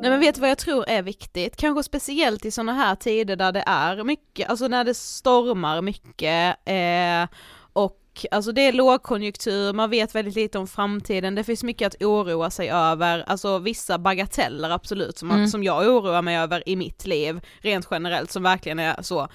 Nej 0.03 0.11
men 0.11 0.21
vet 0.21 0.35
du 0.35 0.41
vad 0.41 0.51
jag 0.51 0.59
tror 0.59 0.89
är 0.89 1.03
viktigt? 1.03 1.57
Kanske 1.57 1.83
speciellt 1.83 2.45
i 2.45 2.51
sådana 2.51 2.73
här 2.73 2.95
tider 2.95 3.37
där 3.37 3.53
det 3.53 3.65
är 3.67 4.05
mycket, 4.05 4.51
alltså 4.51 4.69
när 4.69 4.85
det 4.85 4.95
stormar 4.95 5.83
mycket 5.83 6.57
eh, 6.65 7.37
och 7.73 7.97
alltså 8.31 8.53
det 8.53 8.61
är 8.61 8.73
lågkonjunktur, 8.73 9.73
man 9.73 9.91
vet 9.91 10.15
väldigt 10.15 10.35
lite 10.35 10.59
om 10.59 10.67
framtiden, 10.67 11.35
det 11.35 11.45
finns 11.45 11.63
mycket 11.65 11.87
att 11.87 12.03
oroa 12.03 12.51
sig 12.51 12.71
över, 12.71 13.25
alltså 13.27 13.59
vissa 13.59 13.99
bagateller 13.99 14.71
absolut 14.71 15.19
som, 15.19 15.31
Mm. 15.31 15.47
som 15.49 15.65
jag 15.65 15.83
oroar 15.89 16.23
mig 16.23 16.37
över 16.39 16.69
i 16.69 16.77
mitt 16.77 17.07
liv, 17.07 17.41
rent 17.61 17.89
generellt 17.91 18.31
som 18.31 18.43
verkligen 18.43 18.79
är 18.79 19.03
så 19.03 19.29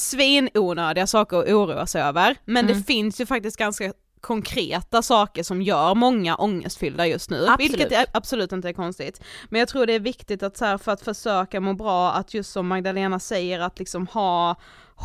svinonödiga 0.00 1.06
saker 1.06 1.36
att 1.38 1.48
oroa 1.48 1.86
sig 1.86 2.02
över, 2.02 2.36
men 2.44 2.64
Mm. 2.64 2.78
det 2.78 2.84
finns 2.84 3.20
ju 3.20 3.26
faktiskt 3.26 3.56
ganska 3.56 3.92
konkreta 4.20 5.02
saker 5.02 5.42
som 5.42 5.62
gör 5.62 5.94
många 5.94 6.36
ångestfyllda 6.36 7.06
just 7.06 7.30
nu, 7.30 7.36
Absolut. 7.48 7.60
vilket 7.72 7.92
är, 7.92 8.06
absolut 8.12 8.52
inte 8.52 8.68
är 8.68 8.72
konstigt. 8.72 9.20
Men 9.48 9.58
jag 9.58 9.68
tror 9.68 9.86
det 9.86 9.92
är 9.94 10.00
viktigt 10.00 10.42
att 10.42 10.56
så 10.56 10.64
här, 10.64 10.78
för 10.78 10.92
att 10.92 11.00
försöka 11.02 11.60
må 11.60 11.74
bra, 11.74 12.12
att 12.12 12.34
just 12.34 12.52
som 12.52 12.66
Magdalena 12.68 13.18
säger, 13.20 13.60
att 13.60 13.78
liksom 13.78 14.06
ha 14.06 14.56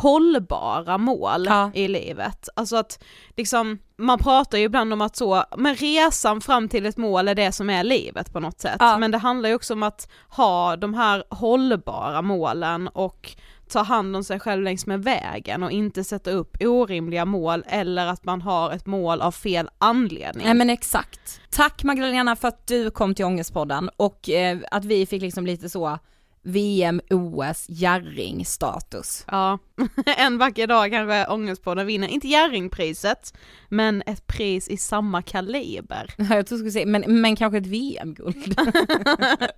hållbara 0.06 0.98
mål 0.98 1.46
Ja. 1.46 1.70
i 1.74 1.88
livet. 1.88 2.48
Alltså 2.56 2.76
att 2.76 3.02
liksom, 3.36 3.78
man 3.98 4.18
pratar 4.18 4.58
ju 4.58 4.64
ibland 4.64 4.92
om 4.92 5.00
att 5.00 5.16
så, 5.16 5.44
men 5.56 5.74
resan 5.74 6.40
fram 6.40 6.68
till 6.68 6.86
ett 6.86 6.96
mål 6.96 7.28
är 7.28 7.34
det 7.34 7.52
som 7.52 7.70
är 7.70 7.84
livet 7.84 8.32
på 8.32 8.40
något 8.40 8.60
sätt. 8.60 8.76
Ja. 8.80 8.98
Men 8.98 9.10
det 9.10 9.18
handlar 9.18 9.48
ju 9.48 9.54
också 9.54 9.74
om 9.74 9.82
att 9.82 10.08
ha 10.28 10.76
de 10.76 10.94
här 10.94 11.24
hållbara 11.30 12.22
målen 12.22 12.88
och 12.88 13.36
ta 13.68 13.82
hand 13.82 14.16
om 14.16 14.24
sig 14.24 14.40
själv 14.40 14.62
längs 14.62 14.86
med 14.86 15.02
vägen 15.02 15.62
och 15.62 15.70
inte 15.70 16.04
sätta 16.04 16.30
upp 16.30 16.56
orimliga 16.60 17.24
mål 17.24 17.64
eller 17.66 18.06
att 18.06 18.24
man 18.24 18.42
har 18.42 18.72
ett 18.72 18.86
mål 18.86 19.20
av 19.20 19.32
fel 19.32 19.68
anledning. 19.78 20.46
Nej 20.46 20.54
men 20.54 20.70
exakt. 20.70 21.40
Tack 21.50 21.84
Magdalena 21.84 22.36
för 22.36 22.48
att 22.48 22.66
du 22.66 22.90
kom 22.90 23.14
till 23.14 23.24
Ångestpodden 23.24 23.90
och 23.96 24.30
eh, 24.30 24.58
att 24.70 24.84
vi 24.84 25.06
fick 25.06 25.22
liksom 25.22 25.46
lite 25.46 25.68
så 25.68 25.98
VM, 26.46 27.00
OS, 27.10 27.66
Jerring-status. 27.68 29.24
Ja, 29.30 29.58
en 30.16 30.38
vacker 30.38 30.66
dag 30.66 30.90
kanske 30.90 31.26
Ångestpodden 31.26 31.86
vinner, 31.86 32.08
inte 32.08 32.28
Jerringpriset, 32.28 33.34
men 33.68 34.02
ett 34.06 34.26
pris 34.26 34.68
i 34.68 34.76
samma 34.76 35.22
kaliber. 35.22 36.14
Jag 36.16 36.28
tror 36.28 36.40
du 36.40 36.46
skulle 36.46 36.70
säga, 36.70 36.86
men, 36.86 37.20
men 37.20 37.36
kanske 37.36 37.58
ett 37.58 37.66
VM-guld. 37.66 38.60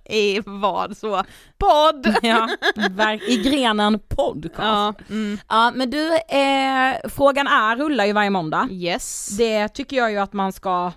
I 0.09 0.41
vad 0.45 0.97
så? 0.97 1.23
Podd! 1.57 2.15
ja, 2.21 2.49
i 3.27 3.37
grenen 3.37 3.99
podcast. 3.99 4.59
Ja, 4.59 4.93
mm. 5.09 5.37
ja 5.49 5.71
men 5.75 5.89
du, 5.89 6.15
eh, 6.15 7.09
frågan 7.09 7.47
är 7.47 7.75
rullar 7.75 8.05
ju 8.05 8.13
varje 8.13 8.29
måndag. 8.29 8.67
Yes. 8.71 9.27
Det 9.37 9.67
tycker 9.67 9.97
jag 9.97 10.11
ju 10.11 10.17
att 10.17 10.33
man 10.33 10.53
ska 10.53 10.91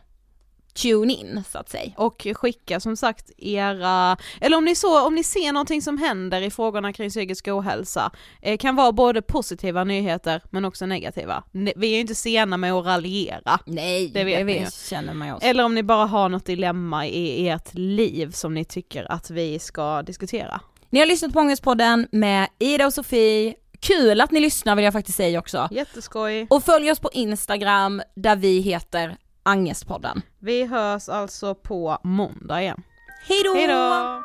tune 0.75 1.13
in 1.13 1.43
så 1.51 1.59
att 1.59 1.69
säga. 1.69 1.93
Och 1.97 2.27
skicka 2.35 2.81
som 2.81 2.97
sagt 2.97 3.31
era, 3.39 4.17
eller 4.41 4.57
om 4.57 4.65
ni 4.65 4.75
så, 4.75 5.07
om 5.07 5.15
ni 5.15 5.25
ser 5.25 5.53
någonting 5.53 5.83
som 5.83 5.99
händer 5.99 6.43
i 6.43 6.51
frågorna 6.51 6.93
kring 6.93 7.11
psykisk 7.11 7.49
ohälsa, 7.49 8.11
eh, 8.43 8.59
kan 8.59 8.77
vara 8.77 8.93
både 8.93 9.23
positiva 9.23 9.85
nyheter 9.85 10.43
men 10.51 10.65
också 10.65 10.87
negativa. 10.87 11.45
Ne 11.53 11.73
vi 11.77 11.87
är 11.87 11.95
ju 11.95 12.01
inte 12.01 12.15
sena 12.15 12.57
med 12.57 12.73
att 12.73 12.87
raljera. 12.87 13.59
Nej, 13.67 14.09
det, 14.09 14.25
vet 14.25 14.39
det 14.39 14.45
ni 14.45 14.67
känner 14.89 15.15
man 15.15 15.29
ju 15.29 15.35
också. 15.35 15.47
Eller 15.47 15.65
om 15.65 15.75
ni 15.75 15.83
bara 15.83 16.07
har 16.07 16.29
något 16.29 16.47
dilemma 16.47 17.07
i 17.07 17.49
ert 17.49 17.75
liv 17.75 18.31
som 18.31 18.55
ni 18.55 18.65
tycker 18.65 19.13
att 19.13 19.31
vi 19.31 19.59
ska 19.59 20.03
diskutera. 20.03 20.61
Ni 20.91 20.99
har 20.99 21.07
lyssnat 21.07 21.33
på 21.33 21.39
Ångestpodden 21.39 22.09
med 22.13 22.49
Ida 22.59 22.87
och 22.87 22.95
Sofie, 22.95 23.55
Kul 23.83 24.21
att 24.21 24.31
ni 24.31 24.41
lyssnar 24.41 24.77
vill 24.77 24.85
jag 24.85 24.93
faktiskt 24.93 25.17
säga 25.17 25.39
också. 25.39 25.69
Jätteskoj. 25.71 26.47
Och 26.51 26.65
följ 26.65 26.91
oss 26.91 27.01
på 27.01 27.11
Instagram 27.13 28.03
där 28.15 28.37
vi 28.37 28.61
heter 28.61 29.17
Angestpodden. 29.43 30.23
Vi 30.39 30.67
hörs 30.67 31.09
alltså 31.09 31.55
på 31.55 31.99
måndag 32.03 32.63
igen. 32.63 32.83
Hejdå! 33.29 33.55
Hejdå! 33.55 34.23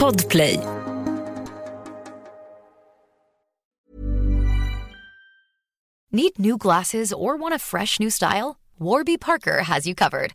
Podplay. 0.00 0.58
Need 6.14 6.38
new 6.38 6.58
glasses 6.58 7.12
or 7.12 7.36
want 7.38 7.54
a 7.54 7.58
fresh 7.58 7.98
new 8.00 8.10
style? 8.10 8.58
Warby 8.78 9.16
Parker 9.16 9.62
has 9.62 9.86
you 9.86 9.94
covered. 9.94 10.34